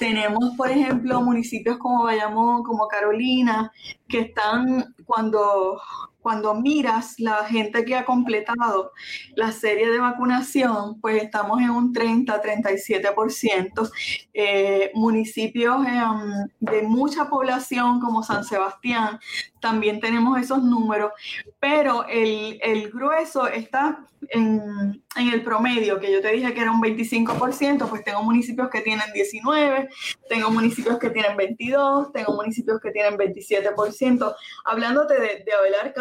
tenemos, 0.00 0.56
por 0.56 0.70
ejemplo, 0.70 1.20
municipios 1.20 1.76
como 1.76 2.04
Bayamón, 2.04 2.62
como 2.62 2.88
Carolina, 2.88 3.70
que 4.08 4.20
están 4.20 4.94
cuando 5.04 5.78
cuando 6.20 6.54
miras 6.54 7.18
la 7.18 7.44
gente 7.44 7.84
que 7.84 7.96
ha 7.96 8.04
completado 8.04 8.92
la 9.36 9.52
serie 9.52 9.90
de 9.90 9.98
vacunación, 9.98 11.00
pues 11.00 11.22
estamos 11.22 11.60
en 11.60 11.70
un 11.70 11.94
30-37%. 11.94 13.90
Eh, 14.34 14.90
municipios 14.94 15.78
em, 15.86 16.48
de 16.60 16.82
mucha 16.82 17.28
población 17.28 18.00
como 18.00 18.22
San 18.22 18.44
Sebastián, 18.44 19.18
también 19.60 20.00
tenemos 20.00 20.40
esos 20.40 20.62
números, 20.62 21.12
pero 21.58 22.04
el, 22.08 22.90
grueso 22.90 23.46
está 23.46 24.06
en, 24.28 25.02
el 25.16 25.42
promedio, 25.42 26.00
que 26.00 26.10
yo 26.10 26.20
te 26.20 26.32
dije 26.32 26.52
que 26.54 26.60
era 26.60 26.72
un 26.72 26.82
25%, 26.82 27.88
pues 27.88 28.04
tengo 28.04 28.22
municipios 28.22 28.68
que 28.70 28.80
tienen 28.80 29.12
19, 29.12 29.88
tengo 30.28 30.50
municipios 30.50 30.98
que 30.98 31.10
tienen 31.10 31.36
22, 31.36 32.12
tengo 32.12 32.34
municipios 32.34 32.80
que 32.80 32.90
tienen 32.90 33.18
27%, 33.18 34.34
hablándote 34.64 35.14
de, 35.14 35.44
de 35.44 35.52
haber, 35.52 35.94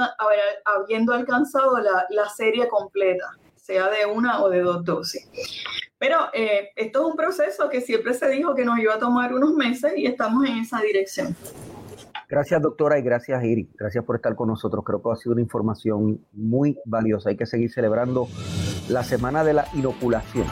habiendo 0.66 1.14
alcanzado 1.14 1.78
la, 1.80 2.30
serie 2.30 2.68
completa, 2.68 3.26
sea 3.56 3.90
de 3.90 4.06
una 4.06 4.42
o 4.42 4.50
de 4.50 4.62
dos 4.62 4.86
dosis. 4.86 5.28
Pero 5.98 6.30
eh, 6.34 6.70
esto 6.76 7.00
es 7.02 7.06
un 7.12 7.18
proceso 7.18 7.70
que 7.70 7.82
siempre 7.82 8.14
se 8.14 8.30
dijo 8.30 8.56
que 8.56 8.64
nos 8.64 8.80
iba 8.80 8.96
a 8.96 9.00
tomar 9.00 9.34
unos 9.34 9.54
meses 9.54 9.94
y 9.98 10.06
estamos 10.06 10.48
en 10.48 10.60
esa 10.60 10.80
dirección. 10.80 11.36
Gracias, 12.30 12.62
doctora, 12.62 13.00
y 13.00 13.02
gracias, 13.02 13.44
Iri. 13.44 13.72
Gracias 13.76 14.06
por 14.06 14.16
estar 14.16 14.36
con 14.36 14.50
nosotros. 14.50 14.84
Creo 14.86 15.02
que 15.02 15.10
ha 15.12 15.16
sido 15.16 15.34
una 15.34 15.42
información 15.42 16.24
muy 16.32 16.78
valiosa. 16.86 17.30
Hay 17.30 17.38
que 17.38 17.48
seguir 17.48 17.72
celebrando 17.72 18.28
la 18.88 19.04
semana 19.04 19.44
de 19.44 19.54
la 19.54 19.66
inoculación. 19.74 20.46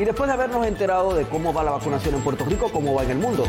Y 0.00 0.04
después 0.06 0.28
de 0.28 0.32
habernos 0.32 0.66
enterado 0.66 1.14
de 1.14 1.24
cómo 1.24 1.52
va 1.52 1.62
la 1.62 1.72
vacunación 1.72 2.14
en 2.14 2.22
Puerto 2.22 2.46
Rico, 2.46 2.70
cómo 2.72 2.94
va 2.94 3.04
en 3.04 3.10
el 3.10 3.18
mundo, 3.18 3.44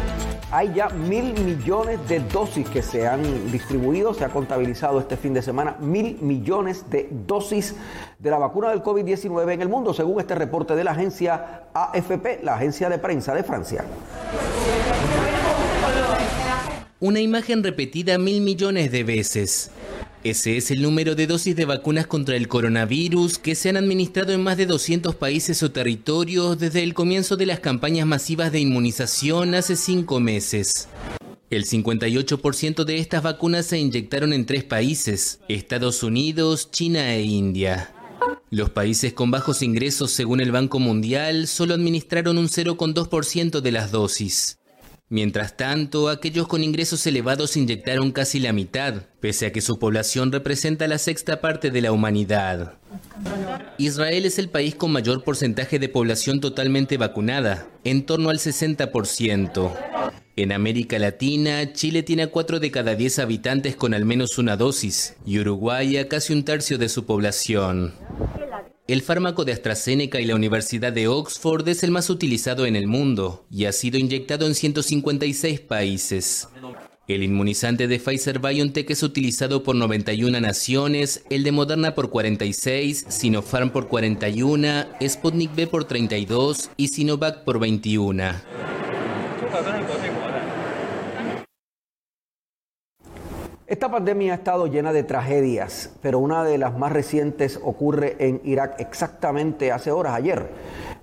hay 0.52 0.74
ya 0.74 0.90
mil 0.90 1.34
millones 1.46 1.98
de 2.10 2.20
dosis 2.20 2.68
que 2.68 2.82
se 2.82 3.08
han 3.08 3.50
distribuido, 3.50 4.14
se 4.14 4.26
ha 4.26 4.28
contabilizado 4.28 5.00
este 5.00 5.16
fin 5.16 5.34
de 5.34 5.42
semana, 5.42 5.78
mil 5.80 6.18
millones 6.20 6.90
de 6.90 7.08
dosis 7.26 7.74
de 8.20 8.30
la 8.30 8.38
vacuna 8.38 8.72
del 8.72 8.84
COVID-19 8.84 9.50
en 9.50 9.62
el 9.62 9.70
mundo, 9.70 9.94
según 9.94 10.20
este 10.20 10.36
reporte 10.36 10.76
de 10.76 10.84
la 10.84 10.92
agencia 10.92 11.70
AFP, 11.74 12.44
la 12.44 12.56
agencia 12.56 12.90
de 12.90 12.98
prensa 12.98 13.34
de 13.34 13.44
Francia. 13.46 13.86
Una 17.00 17.22
imagen 17.22 17.64
repetida 17.64 18.18
mil 18.18 18.42
millones 18.42 18.92
de 18.92 19.06
veces. 19.06 19.72
Ese 20.24 20.56
es 20.56 20.70
el 20.70 20.84
número 20.84 21.16
de 21.16 21.26
dosis 21.26 21.56
de 21.56 21.66
vacunas 21.66 22.06
contra 22.06 22.36
el 22.36 22.48
coronavirus 22.48 23.40
que 23.40 23.56
se 23.56 23.70
han 23.70 23.78
administrado 23.78 24.34
en 24.34 24.44
más 24.44 24.56
de 24.56 24.68
200 24.68 25.16
países 25.16 25.64
o 25.64 25.72
territorios 25.72 26.60
desde 26.60 26.84
el 26.84 26.94
comienzo 26.94 27.38
de 27.38 27.48
las 27.48 27.60
campañas 27.60 28.06
masivas 28.06 28.52
de 28.52 28.60
inmunización 28.60 29.56
hace 29.56 29.76
cinco 29.76 30.20
meses. 30.20 30.88
El 31.50 31.66
58% 31.66 32.84
de 32.84 33.00
estas 33.00 33.24
vacunas 33.24 33.66
se 33.66 33.80
inyectaron 33.80 34.32
en 34.32 34.46
tres 34.46 34.64
países, 34.64 35.40
Estados 35.50 36.04
Unidos, 36.04 36.70
China 36.70 37.16
e 37.16 37.24
India. 37.24 37.92
Los 38.52 38.70
países 38.70 39.14
con 39.14 39.32
bajos 39.32 39.64
ingresos, 39.64 40.12
según 40.12 40.40
el 40.40 40.52
Banco 40.52 40.78
Mundial, 40.78 41.48
solo 41.48 41.74
administraron 41.74 42.38
un 42.38 42.48
0,2% 42.48 43.60
de 43.60 43.72
las 43.72 43.92
dosis. 43.92 44.61
Mientras 45.12 45.58
tanto, 45.58 46.08
aquellos 46.08 46.48
con 46.48 46.64
ingresos 46.64 47.06
elevados 47.06 47.58
inyectaron 47.58 48.14
casi 48.14 48.40
la 48.40 48.54
mitad, 48.54 49.04
pese 49.20 49.48
a 49.48 49.52
que 49.52 49.60
su 49.60 49.78
población 49.78 50.32
representa 50.32 50.88
la 50.88 50.98
sexta 50.98 51.42
parte 51.42 51.70
de 51.70 51.82
la 51.82 51.92
humanidad. 51.92 52.76
Israel 53.78 54.26
es 54.26 54.40
el 54.40 54.48
país 54.48 54.74
con 54.74 54.94
mayor 54.94 55.26
porcentaje 55.26 55.80
de 55.80 55.90
población 55.90 56.40
totalmente 56.40 56.96
vacunada, 56.96 57.68
en 57.84 58.06
torno 58.06 58.30
al 58.30 58.40
60%. 58.40 59.74
En 60.38 60.54
América 60.54 60.98
Latina, 60.98 61.74
Chile 61.74 62.04
tiene 62.04 62.24
a 62.24 62.28
4 62.28 62.62
de 62.62 62.72
cada 62.72 62.96
10 62.96 63.20
habitantes 63.20 63.76
con 63.76 63.94
al 63.94 64.06
menos 64.06 64.38
una 64.38 64.56
dosis 64.56 65.16
y 65.26 65.40
Uruguay 65.40 65.98
a 65.98 66.08
casi 66.08 66.32
un 66.32 66.46
tercio 66.46 66.78
de 66.78 66.88
su 66.88 67.06
población. 67.06 67.94
El 68.92 69.04
fármaco 69.04 69.46
de 69.46 69.54
AstraZeneca 69.54 70.20
y 70.20 70.26
la 70.26 70.36
Universidad 70.36 70.92
de 70.92 71.08
Oxford 71.08 71.66
es 71.70 71.82
el 71.84 71.92
más 71.92 72.10
utilizado 72.10 72.66
en 72.66 72.76
el 72.76 72.88
mundo 72.88 73.46
y 73.50 73.64
ha 73.64 73.72
sido 73.72 73.98
inyectado 73.98 74.46
en 74.46 74.54
156 74.54 75.62
países. 75.62 76.50
El 77.08 77.24
inmunizante 77.24 77.88
de 77.88 78.00
Pfizer 78.00 78.40
BioNTech 78.40 78.90
es 78.90 79.02
utilizado 79.02 79.64
por 79.64 79.78
91 79.78 80.42
naciones, 80.42 81.24
el 81.30 81.46
de 81.46 81.54
Moderna 81.54 81.96
por 81.96 82.10
46, 82.10 83.06
Sinopharm 83.08 83.70
por 83.70 83.88
41, 83.88 84.88
Sputnik 85.08 85.54
V 85.54 85.68
por 85.68 85.86
32 85.86 86.72
y 86.76 86.90
Sinovac 86.90 87.46
por 87.46 87.60
21. 87.60 88.24
Esta 93.72 93.90
pandemia 93.90 94.34
ha 94.34 94.36
estado 94.36 94.68
llena 94.68 94.92
de 94.92 95.04
tragedias, 95.04 95.96
pero 96.02 96.20
una 96.20 96.44
de 96.44 96.58
las 96.58 96.78
más 96.78 96.92
recientes 96.92 97.58
ocurre 97.64 98.18
en 98.20 98.42
Irak 98.44 98.76
exactamente 98.82 99.72
hace 99.72 99.92
horas, 99.92 100.14
ayer, 100.16 100.50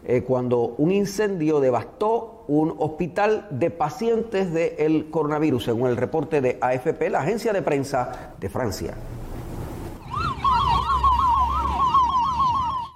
eh, 0.05 0.23
cuando 0.23 0.75
un 0.77 0.93
incendio 0.93 1.61
devastó 1.61 2.45
un 2.47 2.75
hospital 2.79 3.47
de 3.49 3.71
pacientes 3.71 4.53
del 4.53 5.09
coronavirus, 5.09 5.65
según 5.65 5.89
el 5.89 5.97
reporte 5.97 6.43
de 6.43 6.59
AFP, 6.61 7.09
la 7.09 7.21
agencia 7.21 7.55
de 7.55 7.63
prensa 7.63 8.35
de 8.39 8.51
Francia. 8.51 8.93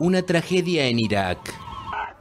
Una 0.01 0.21
tragedia 0.21 0.85
en 0.85 0.99
Irak. 0.99 1.62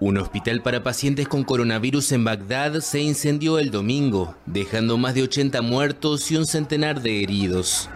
Un 0.02 0.18
hospital 0.18 0.64
para 0.64 0.82
pacientes 0.82 1.28
con 1.28 1.44
coronavirus 1.44 2.14
en 2.14 2.24
Bagdad 2.24 2.80
se 2.80 3.02
incendió 3.02 3.60
el 3.60 3.70
domingo, 3.70 4.36
dejando 4.48 4.98
más 4.98 5.14
de 5.14 5.22
80 5.22 5.62
muertos 5.62 6.32
y 6.32 6.38
un 6.38 6.48
centenar 6.48 7.04
de 7.04 7.22
heridos. 7.22 7.88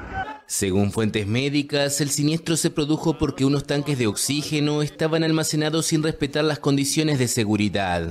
Según 0.45 0.91
fuentes 0.91 1.25
médicas, 1.25 1.99
el 2.01 2.11
siniestro 2.11 2.57
se 2.57 2.69
produjo 2.69 3.17
porque 3.17 3.43
unos 3.43 3.65
tanques 3.65 3.97
de 3.97 4.05
oxígeno 4.05 4.83
estaban 4.83 5.23
almacenados 5.23 5.87
sin 5.87 6.03
respetar 6.03 6.43
las 6.43 6.59
condiciones 6.59 7.17
de 7.17 7.27
seguridad. 7.27 8.07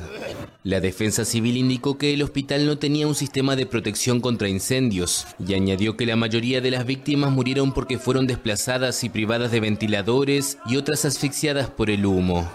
La 0.64 0.80
defensa 0.80 1.24
civil 1.24 1.56
indicó 1.56 1.96
que 1.96 2.14
el 2.14 2.22
hospital 2.22 2.66
no 2.66 2.78
tenía 2.78 3.06
un 3.06 3.14
sistema 3.14 3.54
de 3.54 3.66
protección 3.66 4.20
contra 4.20 4.48
incendios 4.48 5.24
y 5.38 5.54
añadió 5.54 5.96
que 5.96 6.06
la 6.06 6.16
mayoría 6.16 6.60
de 6.60 6.72
las 6.72 6.84
víctimas 6.84 7.30
murieron 7.30 7.72
porque 7.72 8.00
fueron 8.00 8.26
desplazadas 8.26 9.04
y 9.04 9.08
privadas 9.08 9.52
de 9.52 9.60
ventiladores 9.60 10.58
y 10.66 10.78
otras 10.78 11.04
asfixiadas 11.04 11.70
por 11.70 11.90
el 11.90 12.04
humo. 12.04 12.50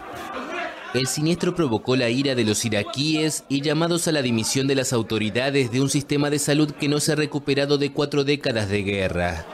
El 0.96 1.06
siniestro 1.06 1.54
provocó 1.54 1.96
la 1.96 2.10
ira 2.10 2.34
de 2.34 2.44
los 2.44 2.66
iraquíes 2.66 3.44
y 3.48 3.62
llamados 3.62 4.08
a 4.08 4.12
la 4.12 4.24
dimisión 4.24 4.66
de 4.66 4.74
las 4.74 4.92
autoridades 4.92 5.72
de 5.72 5.82
un 5.82 5.90
sistema 5.90 6.32
de 6.32 6.40
salud 6.40 6.72
que 6.72 6.90
no 6.90 7.00
se 7.00 7.12
ha 7.12 7.16
recuperado 7.16 7.78
de 7.78 7.94
cuatro 7.94 8.24
décadas 8.24 8.70
de 8.70 8.82
guerra. 8.82 9.46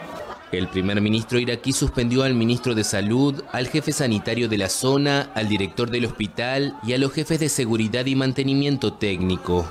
El 0.53 0.69
primer 0.69 1.01
ministro 1.01 1.37
iraquí 1.37 1.73
suspendió 1.73 2.23
al 2.23 2.35
ministro 2.35 2.73
de 2.73 2.85
Salud, 2.85 3.43
al 3.51 3.67
jefe 3.67 3.91
sanitario 3.91 4.47
de 4.47 4.57
la 4.57 4.69
zona, 4.69 5.29
al 5.35 5.49
director 5.49 5.89
del 5.91 6.05
hospital 6.05 6.77
y 6.87 6.93
a 6.93 6.97
los 6.97 7.11
jefes 7.11 7.41
de 7.41 7.49
seguridad 7.49 8.05
y 8.05 8.15
mantenimiento 8.15 8.93
técnico. 8.93 9.69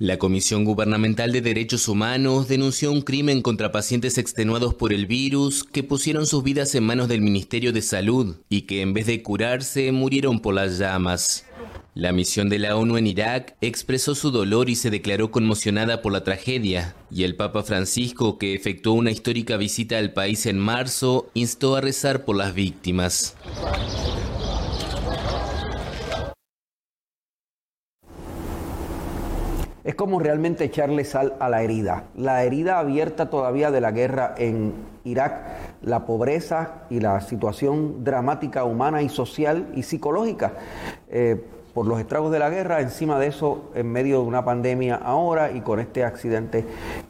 La 0.00 0.18
Comisión 0.18 0.64
Gubernamental 0.64 1.30
de 1.30 1.40
Derechos 1.40 1.86
Humanos 1.86 2.48
denunció 2.48 2.90
un 2.90 3.02
crimen 3.02 3.42
contra 3.42 3.70
pacientes 3.70 4.18
extenuados 4.18 4.74
por 4.74 4.92
el 4.92 5.06
virus 5.06 5.62
que 5.62 5.84
pusieron 5.84 6.26
sus 6.26 6.42
vidas 6.42 6.74
en 6.74 6.82
manos 6.82 7.06
del 7.06 7.20
Ministerio 7.20 7.72
de 7.72 7.80
Salud 7.80 8.34
y 8.48 8.62
que 8.62 8.82
en 8.82 8.92
vez 8.92 9.06
de 9.06 9.22
curarse 9.22 9.92
murieron 9.92 10.40
por 10.40 10.54
las 10.54 10.78
llamas. 10.78 11.44
La 11.94 12.10
misión 12.10 12.48
de 12.48 12.58
la 12.58 12.76
ONU 12.76 12.96
en 12.96 13.06
Irak 13.06 13.54
expresó 13.60 14.16
su 14.16 14.32
dolor 14.32 14.68
y 14.68 14.74
se 14.74 14.90
declaró 14.90 15.30
conmocionada 15.30 16.02
por 16.02 16.12
la 16.12 16.24
tragedia, 16.24 16.96
y 17.08 17.22
el 17.22 17.36
Papa 17.36 17.62
Francisco, 17.62 18.36
que 18.36 18.52
efectuó 18.52 18.94
una 18.94 19.12
histórica 19.12 19.56
visita 19.56 19.98
al 19.98 20.12
país 20.12 20.46
en 20.46 20.58
marzo, 20.58 21.30
instó 21.34 21.76
a 21.76 21.80
rezar 21.80 22.24
por 22.24 22.34
las 22.34 22.52
víctimas. 22.52 23.36
Es 29.84 29.94
como 29.94 30.18
realmente 30.18 30.64
echarle 30.64 31.04
sal 31.04 31.34
a 31.40 31.50
la 31.50 31.62
herida. 31.62 32.04
La 32.16 32.42
herida 32.42 32.78
abierta 32.78 33.28
todavía 33.28 33.70
de 33.70 33.82
la 33.82 33.92
guerra 33.92 34.34
en 34.38 34.72
Irak, 35.04 35.44
la 35.82 36.06
pobreza 36.06 36.84
y 36.88 37.00
la 37.00 37.20
situación 37.20 38.02
dramática 38.02 38.64
humana 38.64 39.02
y 39.02 39.10
social 39.10 39.68
y 39.74 39.82
psicológica. 39.82 40.54
Eh, 41.10 41.44
por 41.74 41.86
los 41.86 42.00
estragos 42.00 42.32
de 42.32 42.38
la 42.38 42.48
guerra, 42.48 42.80
encima 42.80 43.18
de 43.18 43.26
eso, 43.26 43.70
en 43.74 43.90
medio 43.90 44.20
de 44.20 44.26
una 44.26 44.44
pandemia 44.44 44.94
ahora 44.94 45.50
y 45.52 45.60
con 45.60 45.80
este 45.80 46.04
accidente 46.04 46.64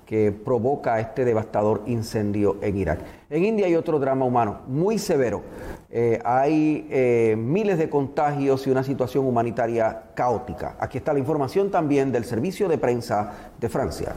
que 0.07 0.33
provoca 0.33 1.01
este 1.01 1.25
devastador 1.25 1.83
incendio 1.87 2.57
en 2.61 2.77
Irak. 2.77 3.01
En 3.31 3.45
India 3.45 3.67
hay 3.67 3.75
otro 3.75 3.99
drama 3.99 4.25
humano 4.25 4.61
muy 4.67 4.99
severo. 4.99 5.43
Eh, 5.91 6.21
hay 6.25 6.87
eh, 6.91 7.37
miles 7.39 7.79
de 7.79 7.89
contagios 7.89 8.67
y 8.67 8.71
una 8.71 8.83
situación 8.83 9.27
humanitaria 9.27 10.11
caótica. 10.15 10.77
Aquí 10.79 10.99
está 10.99 11.13
la 11.13 11.19
información 11.19 11.71
también 11.71 12.13
del 12.13 12.25
servicio 12.25 12.69
de 12.69 12.79
prensa 12.79 13.53
de 13.61 13.69
Francia. 13.69 14.15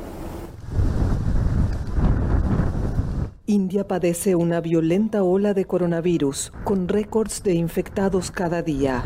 India 3.49 3.87
padece 3.87 4.35
una 4.35 4.59
violenta 4.59 5.23
ola 5.23 5.53
de 5.53 5.63
coronavirus, 5.63 6.51
con 6.65 6.89
récords 6.89 7.43
de 7.43 7.53
infectados 7.53 8.29
cada 8.29 8.61
día. 8.61 9.05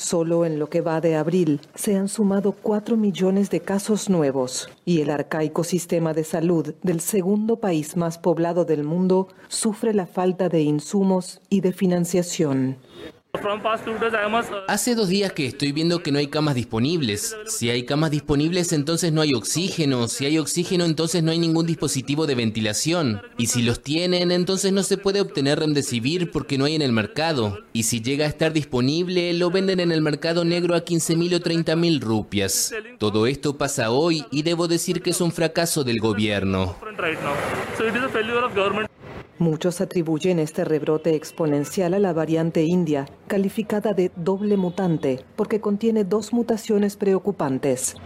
Solo 0.00 0.46
en 0.46 0.58
lo 0.58 0.70
que 0.70 0.80
va 0.80 1.02
de 1.02 1.14
abril 1.14 1.60
se 1.74 1.94
han 1.94 2.08
sumado 2.08 2.52
4 2.52 2.96
millones 2.96 3.50
de 3.50 3.60
casos 3.60 4.08
nuevos 4.08 4.70
y 4.86 5.02
el 5.02 5.10
arcaico 5.10 5.62
sistema 5.62 6.14
de 6.14 6.24
salud 6.24 6.74
del 6.82 7.00
segundo 7.00 7.60
país 7.60 7.98
más 7.98 8.16
poblado 8.16 8.64
del 8.64 8.82
mundo 8.82 9.28
sufre 9.48 9.92
la 9.92 10.06
falta 10.06 10.48
de 10.48 10.62
insumos 10.62 11.42
y 11.50 11.60
de 11.60 11.74
financiación. 11.74 12.78
Hace 14.68 14.94
dos 14.94 15.08
días 15.08 15.32
que 15.32 15.46
estoy 15.46 15.72
viendo 15.72 16.02
que 16.02 16.12
no 16.12 16.18
hay 16.18 16.26
camas 16.26 16.54
disponibles. 16.54 17.36
Si 17.46 17.70
hay 17.70 17.84
camas 17.84 18.10
disponibles, 18.10 18.72
entonces 18.72 19.12
no 19.12 19.20
hay 19.20 19.34
oxígeno. 19.34 20.08
Si 20.08 20.26
hay 20.26 20.38
oxígeno, 20.38 20.84
entonces 20.84 21.22
no 21.22 21.30
hay 21.30 21.38
ningún 21.38 21.66
dispositivo 21.66 22.26
de 22.26 22.34
ventilación. 22.34 23.22
Y 23.38 23.46
si 23.46 23.62
los 23.62 23.82
tienen, 23.82 24.30
entonces 24.30 24.72
no 24.72 24.82
se 24.82 24.98
puede 24.98 25.20
obtener 25.20 25.58
Remdesivir 25.58 26.30
porque 26.30 26.58
no 26.58 26.64
hay 26.64 26.74
en 26.74 26.82
el 26.82 26.92
mercado. 26.92 27.58
Y 27.72 27.84
si 27.84 28.00
llega 28.00 28.26
a 28.26 28.28
estar 28.28 28.52
disponible, 28.52 29.32
lo 29.32 29.50
venden 29.50 29.80
en 29.80 29.92
el 29.92 30.02
mercado 30.02 30.44
negro 30.44 30.74
a 30.74 30.84
15.000 30.84 31.36
o 31.36 31.40
30.000 31.40 32.00
rupias. 32.00 32.72
Todo 32.98 33.26
esto 33.26 33.56
pasa 33.56 33.90
hoy 33.90 34.24
y 34.30 34.42
debo 34.42 34.68
decir 34.68 35.02
que 35.02 35.10
es 35.10 35.20
un 35.20 35.32
fracaso 35.32 35.84
del 35.84 36.00
gobierno. 36.00 36.76
Muchos 39.40 39.80
atribuyen 39.80 40.38
este 40.38 40.66
rebrote 40.66 41.14
exponencial 41.14 41.94
a 41.94 41.98
la 41.98 42.12
variante 42.12 42.62
india, 42.62 43.06
calificada 43.26 43.94
de 43.94 44.12
doble 44.14 44.58
mutante, 44.58 45.24
porque 45.34 45.62
contiene 45.62 46.04
dos 46.04 46.34
mutaciones 46.34 46.96
preocupantes. 46.96 47.96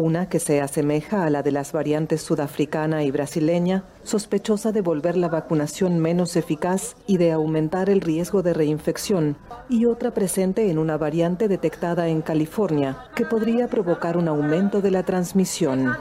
Una 0.00 0.28
que 0.28 0.38
se 0.38 0.60
asemeja 0.60 1.24
a 1.24 1.30
la 1.30 1.42
de 1.42 1.50
las 1.50 1.72
variantes 1.72 2.22
sudafricana 2.22 3.02
y 3.02 3.10
brasileña, 3.10 3.82
sospechosa 4.04 4.70
de 4.70 4.80
volver 4.80 5.16
la 5.16 5.26
vacunación 5.26 5.98
menos 5.98 6.36
eficaz 6.36 6.94
y 7.08 7.16
de 7.16 7.32
aumentar 7.32 7.90
el 7.90 8.00
riesgo 8.00 8.44
de 8.44 8.54
reinfección, 8.54 9.36
y 9.68 9.86
otra 9.86 10.14
presente 10.14 10.70
en 10.70 10.78
una 10.78 10.96
variante 10.98 11.48
detectada 11.48 12.06
en 12.06 12.22
California, 12.22 12.96
que 13.16 13.24
podría 13.24 13.66
provocar 13.66 14.16
un 14.16 14.28
aumento 14.28 14.80
de 14.80 14.92
la 14.92 15.02
transmisión. 15.02 15.92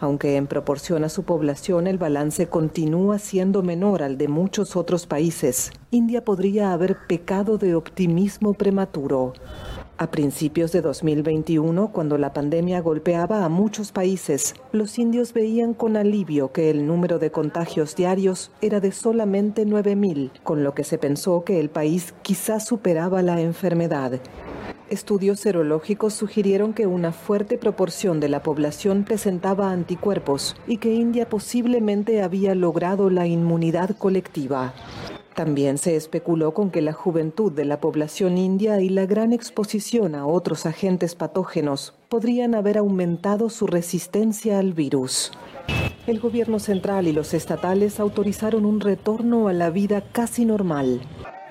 Aunque 0.00 0.36
en 0.36 0.46
proporción 0.46 1.04
a 1.04 1.10
su 1.10 1.24
población 1.24 1.86
el 1.86 1.98
balance 1.98 2.46
continúa 2.46 3.18
siendo 3.18 3.62
menor 3.62 4.02
al 4.02 4.16
de 4.16 4.28
muchos 4.28 4.74
otros 4.74 5.06
países, 5.06 5.70
India 5.90 6.24
podría 6.24 6.72
haber 6.72 6.96
pecado 7.06 7.58
de 7.58 7.74
optimismo 7.74 8.54
prematuro. 8.54 9.34
A 9.96 10.10
principios 10.10 10.72
de 10.72 10.80
2021, 10.80 11.92
cuando 11.92 12.18
la 12.18 12.32
pandemia 12.32 12.80
golpeaba 12.80 13.44
a 13.44 13.48
muchos 13.48 13.92
países, 13.92 14.56
los 14.72 14.98
indios 14.98 15.32
veían 15.32 15.72
con 15.72 15.96
alivio 15.96 16.50
que 16.50 16.68
el 16.68 16.84
número 16.84 17.20
de 17.20 17.30
contagios 17.30 17.94
diarios 17.94 18.50
era 18.60 18.80
de 18.80 18.90
solamente 18.90 19.64
9.000, 19.64 20.32
con 20.42 20.64
lo 20.64 20.74
que 20.74 20.82
se 20.82 20.98
pensó 20.98 21.44
que 21.44 21.60
el 21.60 21.70
país 21.70 22.12
quizás 22.22 22.66
superaba 22.66 23.22
la 23.22 23.40
enfermedad. 23.40 24.20
Estudios 24.90 25.38
serológicos 25.38 26.12
sugirieron 26.12 26.72
que 26.72 26.88
una 26.88 27.12
fuerte 27.12 27.56
proporción 27.56 28.18
de 28.18 28.28
la 28.28 28.42
población 28.42 29.04
presentaba 29.04 29.70
anticuerpos 29.70 30.56
y 30.66 30.78
que 30.78 30.92
India 30.92 31.28
posiblemente 31.28 32.20
había 32.20 32.56
logrado 32.56 33.10
la 33.10 33.28
inmunidad 33.28 33.96
colectiva. 33.96 34.74
También 35.34 35.78
se 35.78 35.96
especuló 35.96 36.54
con 36.54 36.70
que 36.70 36.80
la 36.80 36.92
juventud 36.92 37.50
de 37.50 37.64
la 37.64 37.80
población 37.80 38.38
india 38.38 38.80
y 38.80 38.88
la 38.88 39.04
gran 39.04 39.32
exposición 39.32 40.14
a 40.14 40.26
otros 40.26 40.64
agentes 40.64 41.16
patógenos 41.16 41.94
podrían 42.08 42.54
haber 42.54 42.78
aumentado 42.78 43.50
su 43.50 43.66
resistencia 43.66 44.60
al 44.60 44.74
virus. 44.74 45.32
El 46.06 46.20
gobierno 46.20 46.60
central 46.60 47.08
y 47.08 47.12
los 47.12 47.34
estatales 47.34 47.98
autorizaron 47.98 48.64
un 48.64 48.78
retorno 48.80 49.48
a 49.48 49.52
la 49.52 49.70
vida 49.70 50.04
casi 50.12 50.44
normal. 50.44 51.00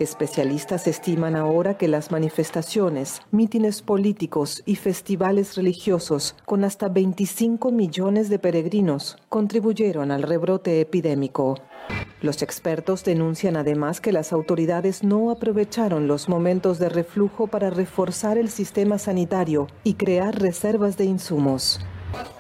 Especialistas 0.04 0.86
estiman 0.86 1.38
ahora 1.38 1.78
que 1.78 1.88
las 1.88 2.12
manifestaciones, 2.12 3.22
mítines 3.32 3.82
políticos 3.82 4.62
y 4.66 4.76
festivales 4.76 5.56
religiosos 5.56 6.36
con 6.44 6.66
hasta 6.66 6.90
25 6.90 7.72
millones 7.72 8.28
de 8.28 8.38
peregrinos 8.38 9.18
contribuyeron 9.30 10.12
al 10.12 10.24
rebrote 10.24 10.82
epidémico. 10.82 11.56
Los 12.22 12.42
expertos 12.42 13.06
denuncian 13.06 13.56
además 13.56 14.02
que 14.02 14.12
las 14.12 14.34
autoridades 14.34 15.06
no 15.06 15.32
aprovecharon 15.32 16.06
los 16.06 16.28
momentos 16.28 16.80
de 16.80 16.90
reflujo 16.90 17.48
para 17.48 17.70
reforzar 17.70 18.38
el 18.38 18.50
sistema 18.50 18.98
sanitario 18.98 19.68
y 19.86 19.94
crear 19.94 20.38
reservas 20.38 20.98
de 20.98 21.06
insumos. 21.06 21.80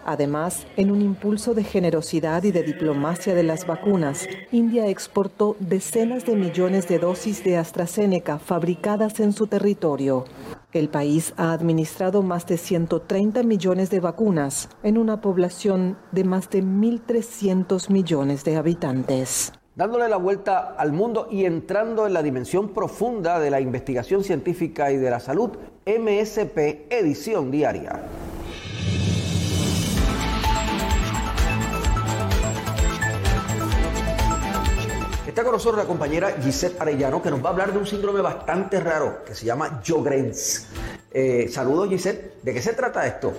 Además, 0.06 0.68
en 0.76 0.92
un 0.92 1.02
impulso 1.02 1.54
de 1.54 1.63
generosidad 1.63 2.44
y 2.44 2.52
de 2.52 2.63
diplomacia 2.63 3.34
de 3.34 3.44
las 3.44 3.66
vacunas, 3.66 4.28
India 4.52 4.88
exportó 4.88 5.56
decenas 5.60 6.26
de 6.26 6.36
millones 6.36 6.88
de 6.88 7.00
dosis 7.00 7.44
de 7.44 7.58
AstraZeneca 7.58 8.39
fabricadas 8.39 9.20
en 9.20 9.32
su 9.32 9.48
territorio. 9.48 10.26
El 10.74 10.89
país 10.89 11.34
ha 11.38 11.54
administrado 11.54 12.24
más 12.24 12.46
de 12.48 12.58
130 12.58 13.44
millones 13.44 13.89
de 13.89 14.00
vacunas 14.00 14.70
en 14.82 14.98
una 14.98 15.22
población 15.22 15.98
de 16.12 16.24
más 16.24 16.50
de 16.50 16.63
1.300 16.63 17.89
millones 17.89 18.44
de 18.44 18.58
habitantes 18.58 19.54
dándole 19.76 20.08
la 20.08 20.18
vuelta 20.18 20.76
al 20.78 20.92
mundo 20.92 21.28
y 21.32 21.46
entrando 21.46 22.06
en 22.06 22.13
la 22.13 22.22
dimensión 22.22 22.70
profunda 22.70 23.39
de 23.39 23.50
la 23.50 23.60
investigación 23.60 24.24
científica 24.24 24.92
y 24.92 24.98
de 24.98 25.10
la 25.10 25.20
salud, 25.20 25.50
MSP 25.86 26.92
Edición 26.92 27.50
Diaria. 27.50 28.04
Está 35.34 35.41
con 35.41 35.54
nosotros 35.54 35.82
la 35.82 35.88
compañera 35.88 36.36
Gisette 36.39 36.80
Arellano, 36.80 37.20
que 37.20 37.32
nos 37.32 37.43
va 37.43 37.47
a 37.47 37.51
hablar 37.53 37.74
de 37.74 37.80
un 37.80 37.88
síndrome 37.88 38.22
bastante 38.22 38.80
raro 38.80 39.24
que 39.26 39.34
se 39.34 39.47
llama 39.47 39.82
Jogren's. 39.84 40.68
Eh, 41.12 41.49
saludos, 41.51 41.89
Gisette. 41.89 42.43
¿De 42.43 42.53
qué 42.53 42.62
se 42.62 42.74
trata 42.74 43.08
esto? 43.08 43.34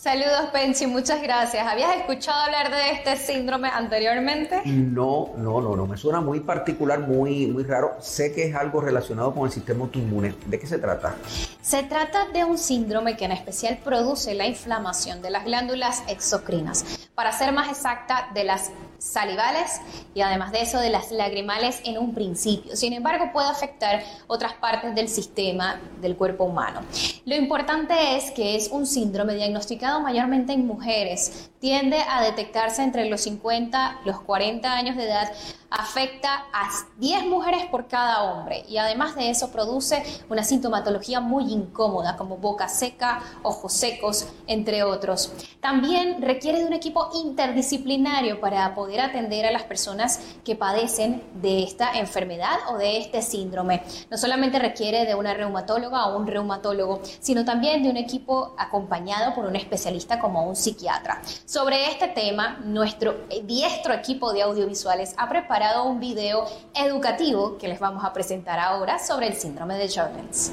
Saludos, 0.00 0.48
Penchi, 0.50 0.86
muchas 0.86 1.20
gracias. 1.20 1.66
¿Habías 1.66 1.94
escuchado 1.94 2.44
hablar 2.44 2.70
de 2.70 2.92
este 2.92 3.18
síndrome 3.18 3.68
anteriormente? 3.68 4.62
No, 4.64 5.32
no, 5.36 5.60
no, 5.60 5.76
no. 5.76 5.86
Me 5.86 5.98
suena 5.98 6.22
muy 6.22 6.40
particular, 6.40 7.00
muy, 7.00 7.48
muy 7.48 7.64
raro. 7.64 7.96
Sé 8.00 8.32
que 8.32 8.44
es 8.44 8.54
algo 8.54 8.80
relacionado 8.80 9.34
con 9.34 9.44
el 9.44 9.52
sistema 9.52 9.84
autoinmune. 9.84 10.34
¿De 10.46 10.58
qué 10.58 10.66
se 10.66 10.78
trata? 10.78 11.16
Se 11.60 11.82
trata 11.82 12.28
de 12.32 12.44
un 12.44 12.56
síndrome 12.56 13.18
que 13.18 13.26
en 13.26 13.32
especial 13.32 13.76
produce 13.84 14.32
la 14.32 14.46
inflamación 14.46 15.20
de 15.20 15.28
las 15.28 15.44
glándulas 15.44 16.02
exocrinas. 16.08 16.82
Para 17.14 17.32
ser 17.32 17.52
más 17.52 17.68
exacta, 17.68 18.30
de 18.32 18.44
las 18.44 18.70
salivales 18.96 19.80
y 20.14 20.20
además 20.20 20.52
de 20.52 20.62
eso 20.62 20.78
de 20.78 20.90
las 20.90 21.10
lagrimales 21.10 21.80
en 21.84 21.98
un 21.98 22.14
principio. 22.14 22.76
Sin 22.76 22.92
embargo, 22.92 23.30
puede 23.32 23.48
afectar 23.48 24.02
otras 24.26 24.54
partes 24.54 24.94
del 24.94 25.08
sistema 25.08 25.80
del 26.00 26.16
cuerpo 26.16 26.44
humano. 26.44 26.80
Lo 27.24 27.34
importante 27.34 28.16
es 28.16 28.30
que 28.30 28.56
es 28.56 28.68
un 28.68 28.86
síndrome 28.86 29.34
diagnosticado 29.34 29.89
mayormente 29.98 30.52
en 30.52 30.66
mujeres. 30.66 31.49
Tiende 31.60 31.98
a 32.08 32.22
detectarse 32.22 32.82
entre 32.82 33.04
los 33.10 33.20
50 33.20 34.00
y 34.02 34.08
los 34.08 34.20
40 34.22 34.72
años 34.72 34.96
de 34.96 35.04
edad 35.04 35.30
afecta 35.70 36.46
a 36.52 36.68
10 36.98 37.26
mujeres 37.26 37.66
por 37.66 37.86
cada 37.86 38.24
hombre 38.24 38.64
y 38.68 38.78
además 38.78 39.14
de 39.14 39.30
eso 39.30 39.52
produce 39.52 40.02
una 40.28 40.42
sintomatología 40.42 41.20
muy 41.20 41.52
incómoda 41.52 42.16
como 42.16 42.38
boca 42.38 42.68
seca, 42.68 43.22
ojos 43.42 43.72
secos, 43.72 44.26
entre 44.46 44.82
otros. 44.82 45.32
También 45.60 46.22
requiere 46.22 46.58
de 46.58 46.66
un 46.66 46.72
equipo 46.72 47.08
interdisciplinario 47.14 48.40
para 48.40 48.74
poder 48.74 49.00
atender 49.00 49.46
a 49.46 49.52
las 49.52 49.62
personas 49.62 50.20
que 50.44 50.56
padecen 50.56 51.22
de 51.34 51.62
esta 51.62 51.96
enfermedad 51.98 52.58
o 52.70 52.78
de 52.78 52.98
este 52.98 53.22
síndrome. 53.22 53.82
No 54.10 54.18
solamente 54.18 54.58
requiere 54.58 55.06
de 55.06 55.14
una 55.14 55.34
reumatóloga 55.34 56.06
o 56.06 56.18
un 56.18 56.26
reumatólogo, 56.26 57.00
sino 57.20 57.44
también 57.44 57.82
de 57.82 57.90
un 57.90 57.96
equipo 57.96 58.54
acompañado 58.58 59.34
por 59.34 59.44
un 59.44 59.54
especialista 59.54 60.18
como 60.18 60.48
un 60.48 60.56
psiquiatra. 60.56 61.22
Sobre 61.50 61.90
este 61.90 62.06
tema, 62.06 62.60
nuestro 62.64 63.26
diestro 63.42 63.92
equipo 63.92 64.32
de 64.32 64.42
audiovisuales 64.42 65.16
ha 65.18 65.28
preparado 65.28 65.82
un 65.82 65.98
video 65.98 66.44
educativo 66.76 67.58
que 67.58 67.66
les 67.66 67.80
vamos 67.80 68.04
a 68.04 68.12
presentar 68.12 68.60
ahora 68.60 69.00
sobre 69.00 69.26
el 69.26 69.34
síndrome 69.34 69.74
de 69.74 69.88
Sjögren's. 69.88 70.52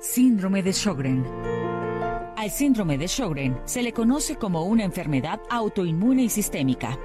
Síndrome 0.00 0.62
de 0.62 0.72
Sjögren. 0.72 1.22
Al 2.34 2.50
síndrome 2.50 2.96
de 2.96 3.08
Sjögren 3.08 3.60
se 3.66 3.82
le 3.82 3.92
conoce 3.92 4.36
como 4.36 4.64
una 4.64 4.84
enfermedad 4.84 5.38
autoinmune 5.50 6.22
y 6.22 6.30
sistémica. 6.30 6.98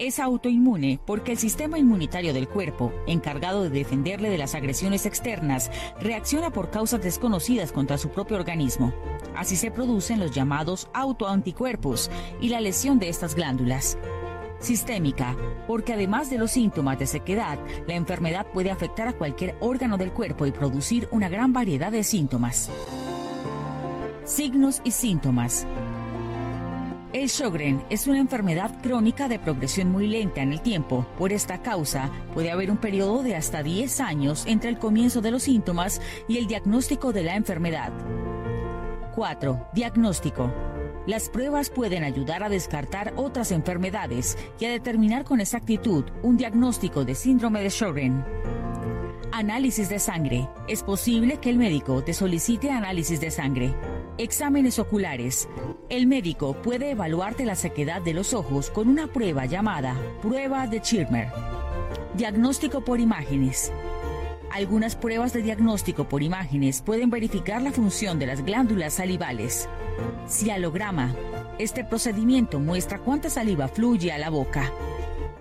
Es 0.00 0.18
autoinmune 0.18 0.98
porque 1.04 1.32
el 1.32 1.38
sistema 1.38 1.78
inmunitario 1.78 2.32
del 2.32 2.48
cuerpo, 2.48 2.90
encargado 3.06 3.64
de 3.64 3.68
defenderle 3.68 4.30
de 4.30 4.38
las 4.38 4.54
agresiones 4.54 5.04
externas, 5.04 5.70
reacciona 6.00 6.50
por 6.50 6.70
causas 6.70 7.02
desconocidas 7.02 7.70
contra 7.70 7.98
su 7.98 8.08
propio 8.08 8.38
organismo. 8.38 8.94
Así 9.36 9.56
se 9.56 9.70
producen 9.70 10.18
los 10.18 10.30
llamados 10.30 10.88
autoanticuerpos 10.94 12.10
y 12.40 12.48
la 12.48 12.62
lesión 12.62 12.98
de 12.98 13.10
estas 13.10 13.34
glándulas 13.34 13.98
sistémica, 14.58 15.36
porque 15.66 15.94
además 15.94 16.28
de 16.28 16.36
los 16.36 16.50
síntomas 16.50 16.98
de 16.98 17.06
sequedad, 17.06 17.58
la 17.86 17.94
enfermedad 17.94 18.46
puede 18.52 18.70
afectar 18.70 19.08
a 19.08 19.14
cualquier 19.14 19.56
órgano 19.60 19.96
del 19.96 20.12
cuerpo 20.12 20.44
y 20.44 20.52
producir 20.52 21.08
una 21.12 21.30
gran 21.30 21.54
variedad 21.54 21.90
de 21.90 22.04
síntomas. 22.04 22.70
Signos 24.24 24.82
y 24.84 24.90
síntomas. 24.90 25.66
El 27.12 27.28
Sjogren 27.28 27.82
es 27.90 28.06
una 28.06 28.20
enfermedad 28.20 28.70
crónica 28.82 29.26
de 29.26 29.40
progresión 29.40 29.90
muy 29.90 30.06
lenta 30.06 30.42
en 30.42 30.52
el 30.52 30.60
tiempo. 30.60 31.04
Por 31.18 31.32
esta 31.32 31.60
causa, 31.60 32.08
puede 32.34 32.52
haber 32.52 32.70
un 32.70 32.76
periodo 32.76 33.24
de 33.24 33.34
hasta 33.34 33.64
10 33.64 34.00
años 34.00 34.44
entre 34.46 34.70
el 34.70 34.78
comienzo 34.78 35.20
de 35.20 35.32
los 35.32 35.42
síntomas 35.42 36.00
y 36.28 36.38
el 36.38 36.46
diagnóstico 36.46 37.12
de 37.12 37.24
la 37.24 37.34
enfermedad. 37.34 37.92
4. 39.16 39.70
Diagnóstico. 39.74 40.52
Las 41.08 41.28
pruebas 41.30 41.68
pueden 41.68 42.04
ayudar 42.04 42.44
a 42.44 42.48
descartar 42.48 43.12
otras 43.16 43.50
enfermedades 43.50 44.38
y 44.60 44.66
a 44.66 44.70
determinar 44.70 45.24
con 45.24 45.40
exactitud 45.40 46.04
un 46.22 46.36
diagnóstico 46.36 47.04
de 47.04 47.16
síndrome 47.16 47.60
de 47.60 47.70
Sjögren. 47.70 48.24
Análisis 49.32 49.88
de 49.88 49.98
sangre. 49.98 50.48
Es 50.68 50.84
posible 50.84 51.38
que 51.38 51.50
el 51.50 51.58
médico 51.58 52.04
te 52.04 52.14
solicite 52.14 52.70
análisis 52.70 53.20
de 53.20 53.32
sangre. 53.32 53.74
Exámenes 54.20 54.78
oculares. 54.78 55.48
El 55.88 56.06
médico 56.06 56.52
puede 56.52 56.90
evaluarte 56.90 57.46
la 57.46 57.54
sequedad 57.54 58.02
de 58.02 58.12
los 58.12 58.34
ojos 58.34 58.68
con 58.68 58.86
una 58.86 59.06
prueba 59.06 59.46
llamada 59.46 59.96
prueba 60.20 60.66
de 60.66 60.80
Schirmer. 60.80 61.28
Diagnóstico 62.18 62.82
por 62.82 63.00
imágenes. 63.00 63.72
Algunas 64.52 64.94
pruebas 64.94 65.32
de 65.32 65.40
diagnóstico 65.40 66.06
por 66.06 66.22
imágenes 66.22 66.82
pueden 66.82 67.08
verificar 67.08 67.62
la 67.62 67.72
función 67.72 68.18
de 68.18 68.26
las 68.26 68.44
glándulas 68.44 68.92
salivales. 68.92 69.70
Cialograma. 70.28 71.14
Este 71.58 71.82
procedimiento 71.82 72.60
muestra 72.60 72.98
cuánta 72.98 73.30
saliva 73.30 73.68
fluye 73.68 74.12
a 74.12 74.18
la 74.18 74.28
boca. 74.28 74.70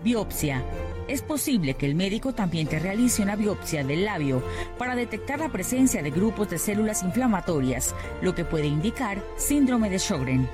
Biopsia. 0.06 0.64
Es 1.10 1.24
posible 1.24 1.74
que 1.74 1.88
el 1.88 1.96
médico 1.96 2.34
también 2.34 2.68
te 2.68 2.78
realice 2.78 3.24
una 3.24 3.36
biopsia 3.36 3.84
del 3.84 4.06
labio 4.06 4.44
para 4.78 4.96
detectar 4.96 5.40
la 5.40 5.50
presencia 5.50 6.04
de 6.04 6.12
grupos 6.12 6.52
de 6.52 6.60
células 6.60 7.02
inflamatorias, 7.02 7.96
lo 8.22 8.36
que 8.36 8.46
puede 8.46 8.68
indicar 8.68 9.20
síndrome 9.36 9.90
de 9.90 9.98
Sjögren. 9.98 10.48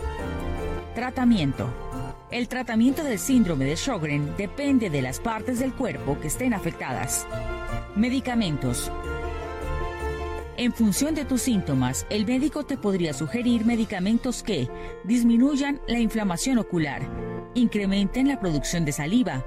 Tratamiento. 0.96 1.68
El 2.32 2.48
tratamiento 2.48 3.04
del 3.04 3.20
síndrome 3.20 3.66
de 3.66 3.76
Sjögren 3.76 4.34
depende 4.38 4.90
de 4.90 5.02
las 5.02 5.20
partes 5.20 5.60
del 5.60 5.74
cuerpo 5.74 6.18
que 6.22 6.28
estén 6.28 6.54
afectadas. 6.54 7.28
Medicamentos. 7.98 8.90
En 10.56 10.72
función 10.72 11.16
de 11.16 11.26
tus 11.26 11.42
síntomas, 11.42 12.08
el 12.10 12.26
médico 12.26 12.64
te 12.64 12.78
podría 12.78 13.14
sugerir 13.14 13.66
medicamentos 13.66 14.42
que 14.42 14.70
disminuyan 15.04 15.82
la 15.86 16.00
inflamación 16.00 16.60
ocular, 16.60 17.02
incrementen 17.56 18.30
la 18.30 18.40
producción 18.40 18.86
de 18.86 18.94
saliva, 18.94 19.46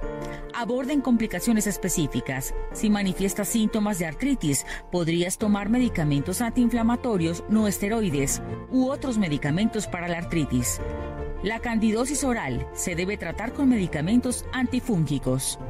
aborden 0.58 1.00
complicaciones 1.00 1.66
específicas. 1.66 2.54
Si 2.72 2.90
manifiestas 2.90 3.48
síntomas 3.48 3.98
de 3.98 4.06
artritis, 4.06 4.66
podrías 4.90 5.38
tomar 5.38 5.68
medicamentos 5.68 6.40
antiinflamatorios 6.40 7.44
no 7.48 7.68
esteroides 7.68 8.42
u 8.70 8.88
otros 8.88 9.18
medicamentos 9.18 9.86
para 9.86 10.08
la 10.08 10.18
artritis. 10.18 10.80
La 11.44 11.60
candidosis 11.60 12.24
oral 12.24 12.66
se 12.74 12.96
debe 12.96 13.16
tratar 13.16 13.52
con 13.52 13.68
medicamentos 13.68 14.44
antifúngicos. 14.52 15.60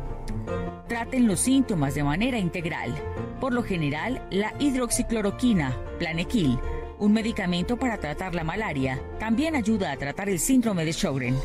Traten 0.88 1.26
los 1.26 1.40
síntomas 1.40 1.94
de 1.94 2.04
manera 2.04 2.38
integral. 2.38 2.94
Por 3.40 3.52
lo 3.52 3.62
general, 3.62 4.26
la 4.30 4.54
hidroxicloroquina, 4.58 5.76
Planequil, 5.98 6.58
un 6.98 7.12
medicamento 7.12 7.76
para 7.76 7.98
tratar 7.98 8.34
la 8.34 8.42
malaria, 8.42 9.00
también 9.20 9.54
ayuda 9.54 9.92
a 9.92 9.96
tratar 9.96 10.30
el 10.30 10.38
síndrome 10.38 10.86
de 10.86 10.94
Sjögren. 10.94 11.36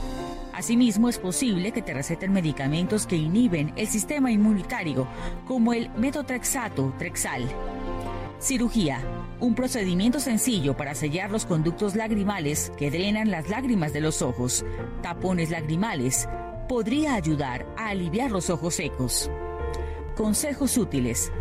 Asimismo, 0.54 1.10
es 1.10 1.18
posible 1.18 1.72
que 1.72 1.82
te 1.82 1.96
receten 1.96 2.32
medicamentos 2.32 3.08
que 3.08 3.16
inhiben 3.16 3.74
el 3.76 3.88
sistema 3.88 4.32
inmunitario, 4.32 5.08
como 5.48 5.74
el 5.74 5.90
metotrexato, 5.98 6.94
Trexal. 7.00 7.44
Cirugía, 8.40 9.00
un 9.40 9.56
procedimiento 9.56 10.20
sencillo 10.20 10.78
para 10.78 10.94
sellar 10.94 11.32
los 11.32 11.46
conductos 11.46 11.96
lagrimales 11.96 12.72
que 12.78 12.92
drenan 12.92 13.32
las 13.32 13.50
lágrimas 13.50 13.94
de 13.94 14.02
los 14.02 14.22
ojos, 14.22 14.64
tapones 15.02 15.50
lagrimales, 15.50 16.30
podría 16.70 17.16
ayudar 17.16 17.66
a 17.76 17.88
aliviar 17.90 18.30
los 18.30 18.52
ojos 18.52 18.76
secos. 18.76 19.32
Consejos 20.16 20.78
útiles. 20.78 21.32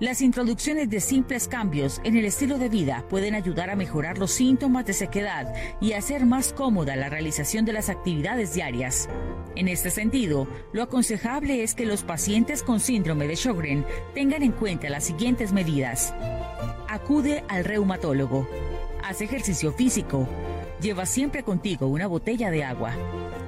Las 0.00 0.22
introducciones 0.22 0.88
de 0.88 1.00
simples 1.00 1.48
cambios 1.48 2.00
en 2.04 2.16
el 2.16 2.24
estilo 2.24 2.56
de 2.56 2.68
vida 2.68 3.04
pueden 3.10 3.34
ayudar 3.34 3.68
a 3.68 3.74
mejorar 3.74 4.16
los 4.16 4.30
síntomas 4.30 4.86
de 4.86 4.92
sequedad 4.92 5.52
y 5.80 5.94
hacer 5.94 6.24
más 6.24 6.52
cómoda 6.52 6.94
la 6.94 7.08
realización 7.08 7.64
de 7.64 7.72
las 7.72 7.88
actividades 7.88 8.54
diarias. 8.54 9.08
En 9.56 9.66
este 9.66 9.90
sentido, 9.90 10.46
lo 10.72 10.84
aconsejable 10.84 11.64
es 11.64 11.74
que 11.74 11.84
los 11.84 12.04
pacientes 12.04 12.62
con 12.62 12.78
síndrome 12.78 13.26
de 13.26 13.34
Sjögren 13.34 13.84
tengan 14.14 14.44
en 14.44 14.52
cuenta 14.52 14.88
las 14.88 15.02
siguientes 15.02 15.50
medidas. 15.50 16.14
Acude 16.88 17.42
al 17.48 17.64
reumatólogo. 17.64 18.48
Haz 19.02 19.20
ejercicio 19.20 19.72
físico. 19.72 20.28
Lleva 20.80 21.06
siempre 21.06 21.42
contigo 21.42 21.88
una 21.88 22.06
botella 22.06 22.52
de 22.52 22.62
agua. 22.62 22.92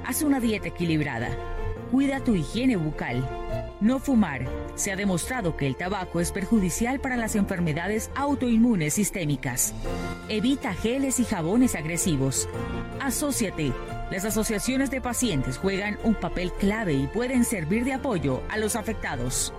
Haz 0.05 0.23
una 0.23 0.41
dieta 0.41 0.67
equilibrada. 0.67 1.29
Cuida 1.93 2.19
tu 2.25 2.35
higiene 2.35 2.75
bucal. 2.75 3.40
No 3.81 3.99
fumar. 3.99 4.47
Se 4.75 4.93
ha 4.93 4.97
demostrado 4.97 5.57
que 5.57 5.67
el 5.67 5.77
tabaco 5.77 6.21
es 6.21 6.33
perjudicial 6.33 7.01
para 7.01 7.17
las 7.17 7.35
enfermedades 7.35 8.11
autoinmunes 8.15 8.95
sistémicas. 8.95 9.75
Evita 10.29 10.75
geles 10.75 11.19
y 11.19 11.25
jabones 11.25 11.75
agresivos. 11.75 12.49
Asociate. 13.01 13.73
Las 14.11 14.27
asociaciones 14.27 14.91
de 14.91 15.01
pacientes 15.01 15.57
juegan 15.57 15.99
un 16.05 16.15
papel 16.15 16.53
clave 16.53 16.93
y 16.93 17.07
pueden 17.07 17.45
servir 17.45 17.85
de 17.85 17.95
apoyo 17.95 18.43
a 18.51 18.59
los 18.59 18.77
afectados. 18.77 19.55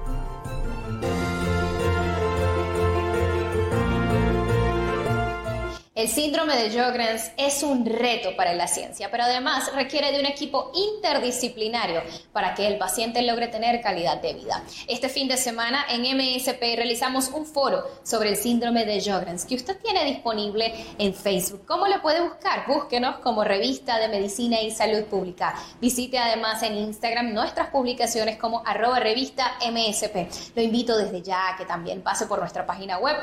El 6.02 6.08
síndrome 6.08 6.56
de 6.56 6.72
Sjögren's 6.72 7.32
es 7.38 7.62
un 7.62 7.86
reto 7.86 8.36
para 8.36 8.56
la 8.56 8.66
ciencia, 8.66 9.12
pero 9.12 9.26
además 9.26 9.72
requiere 9.76 10.12
de 10.12 10.20
un 10.20 10.26
equipo 10.26 10.72
interdisciplinario 10.74 12.02
para 12.34 12.56
que 12.56 12.66
el 12.66 12.80
paciente 12.80 13.22
logre 13.22 13.50
tener 13.50 13.82
calidad 13.82 14.20
de 14.20 14.34
vida. 14.34 14.64
Este 14.88 15.10
fin 15.10 15.28
de 15.28 15.38
semana 15.38 15.86
en 15.88 16.02
MSP 16.02 16.60
realizamos 16.76 17.28
un 17.28 17.46
foro 17.46 17.84
sobre 18.02 18.30
el 18.30 18.36
síndrome 18.36 18.84
de 18.84 19.00
Sjögren's 19.00 19.46
que 19.46 19.54
usted 19.54 19.78
tiene 19.78 20.04
disponible 20.06 20.74
en 20.98 21.14
Facebook. 21.14 21.68
¿Cómo 21.68 21.86
lo 21.86 22.02
puede 22.02 22.22
buscar? 22.22 22.66
Búsquenos 22.66 23.20
como 23.20 23.44
revista 23.44 24.00
de 24.00 24.08
medicina 24.08 24.60
y 24.60 24.72
salud 24.72 25.04
pública. 25.04 25.54
Visite 25.80 26.18
además 26.18 26.64
en 26.64 26.78
Instagram 26.78 27.32
nuestras 27.32 27.68
publicaciones 27.68 28.38
como 28.38 28.64
arroba 28.66 29.00
revista 29.00 29.56
MSP. 29.72 30.56
Lo 30.56 30.64
invito 30.64 30.98
desde 30.98 31.22
ya 31.22 31.50
a 31.50 31.58
que 31.58 31.66
también 31.66 32.02
pase 32.02 32.26
por 32.26 32.40
nuestra 32.40 32.66
página 32.66 32.98
web 32.98 33.18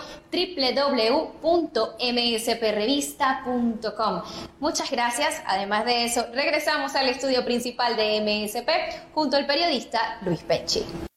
www.msprevista.com. 2.72 4.22
Muchas 4.60 4.90
gracias. 4.90 5.42
Además 5.46 5.84
de 5.84 6.04
eso, 6.04 6.26
regresamos 6.34 6.94
al 6.94 7.08
estudio 7.08 7.44
principal 7.44 7.96
de 7.96 8.20
MSP 8.20 9.12
junto 9.14 9.36
al 9.36 9.46
periodista 9.46 10.18
Luis 10.22 10.42
Pecci. 10.42 11.07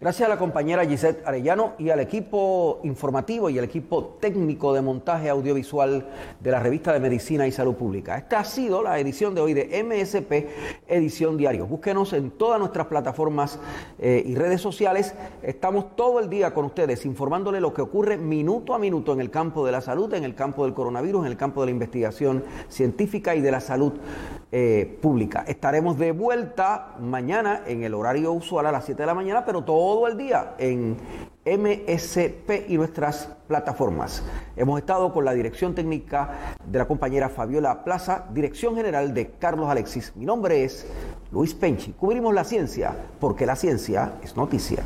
Gracias 0.00 0.26
a 0.26 0.28
la 0.28 0.38
compañera 0.38 0.86
Gisette 0.86 1.26
Arellano 1.26 1.72
y 1.76 1.90
al 1.90 1.98
equipo 1.98 2.78
informativo 2.84 3.50
y 3.50 3.58
al 3.58 3.64
equipo 3.64 4.16
técnico 4.20 4.72
de 4.72 4.80
montaje 4.80 5.28
audiovisual 5.28 6.06
de 6.38 6.50
la 6.52 6.60
revista 6.60 6.92
de 6.92 7.00
Medicina 7.00 7.48
y 7.48 7.50
Salud 7.50 7.74
Pública. 7.74 8.16
Esta 8.16 8.38
ha 8.38 8.44
sido 8.44 8.80
la 8.80 9.00
edición 9.00 9.34
de 9.34 9.40
hoy 9.40 9.54
de 9.54 9.82
MSP 9.82 10.86
Edición 10.86 11.36
Diario. 11.36 11.66
Búsquenos 11.66 12.12
en 12.12 12.30
todas 12.30 12.60
nuestras 12.60 12.86
plataformas 12.86 13.58
eh, 13.98 14.22
y 14.24 14.36
redes 14.36 14.60
sociales. 14.60 15.16
Estamos 15.42 15.96
todo 15.96 16.20
el 16.20 16.30
día 16.30 16.54
con 16.54 16.66
ustedes 16.66 17.04
informándole 17.04 17.60
lo 17.60 17.74
que 17.74 17.82
ocurre 17.82 18.18
minuto 18.18 18.74
a 18.74 18.78
minuto 18.78 19.12
en 19.12 19.20
el 19.20 19.32
campo 19.32 19.66
de 19.66 19.72
la 19.72 19.80
salud, 19.80 20.14
en 20.14 20.22
el 20.22 20.36
campo 20.36 20.64
del 20.64 20.74
coronavirus, 20.74 21.26
en 21.26 21.32
el 21.32 21.36
campo 21.36 21.62
de 21.62 21.66
la 21.66 21.72
investigación 21.72 22.44
científica 22.68 23.34
y 23.34 23.40
de 23.40 23.50
la 23.50 23.60
salud 23.60 23.94
eh, 24.52 24.96
pública. 25.02 25.44
Estaremos 25.46 25.98
de 25.98 26.12
vuelta 26.12 26.94
mañana 27.00 27.64
en 27.66 27.82
el 27.82 27.92
horario 27.94 28.32
usual 28.32 28.64
a 28.64 28.72
las 28.72 28.84
7 28.84 29.02
de 29.02 29.06
la 29.06 29.12
mañana, 29.12 29.44
pero 29.44 29.62
todo 29.88 30.06
el 30.06 30.18
día 30.18 30.54
en 30.58 30.98
MSP 31.46 32.68
y 32.68 32.76
nuestras 32.76 33.26
plataformas. 33.46 34.22
Hemos 34.54 34.78
estado 34.78 35.14
con 35.14 35.24
la 35.24 35.32
dirección 35.32 35.74
técnica 35.74 36.54
de 36.62 36.78
la 36.78 36.86
compañera 36.86 37.30
Fabiola 37.30 37.84
Plaza, 37.84 38.26
dirección 38.34 38.76
general 38.76 39.14
de 39.14 39.30
Carlos 39.38 39.66
Alexis. 39.70 40.12
Mi 40.14 40.26
nombre 40.26 40.62
es 40.62 40.86
Luis 41.32 41.54
Penchi. 41.54 41.92
Cubrimos 41.92 42.34
la 42.34 42.44
ciencia 42.44 42.94
porque 43.18 43.46
la 43.46 43.56
ciencia 43.56 44.12
es 44.22 44.36
noticia. 44.36 44.82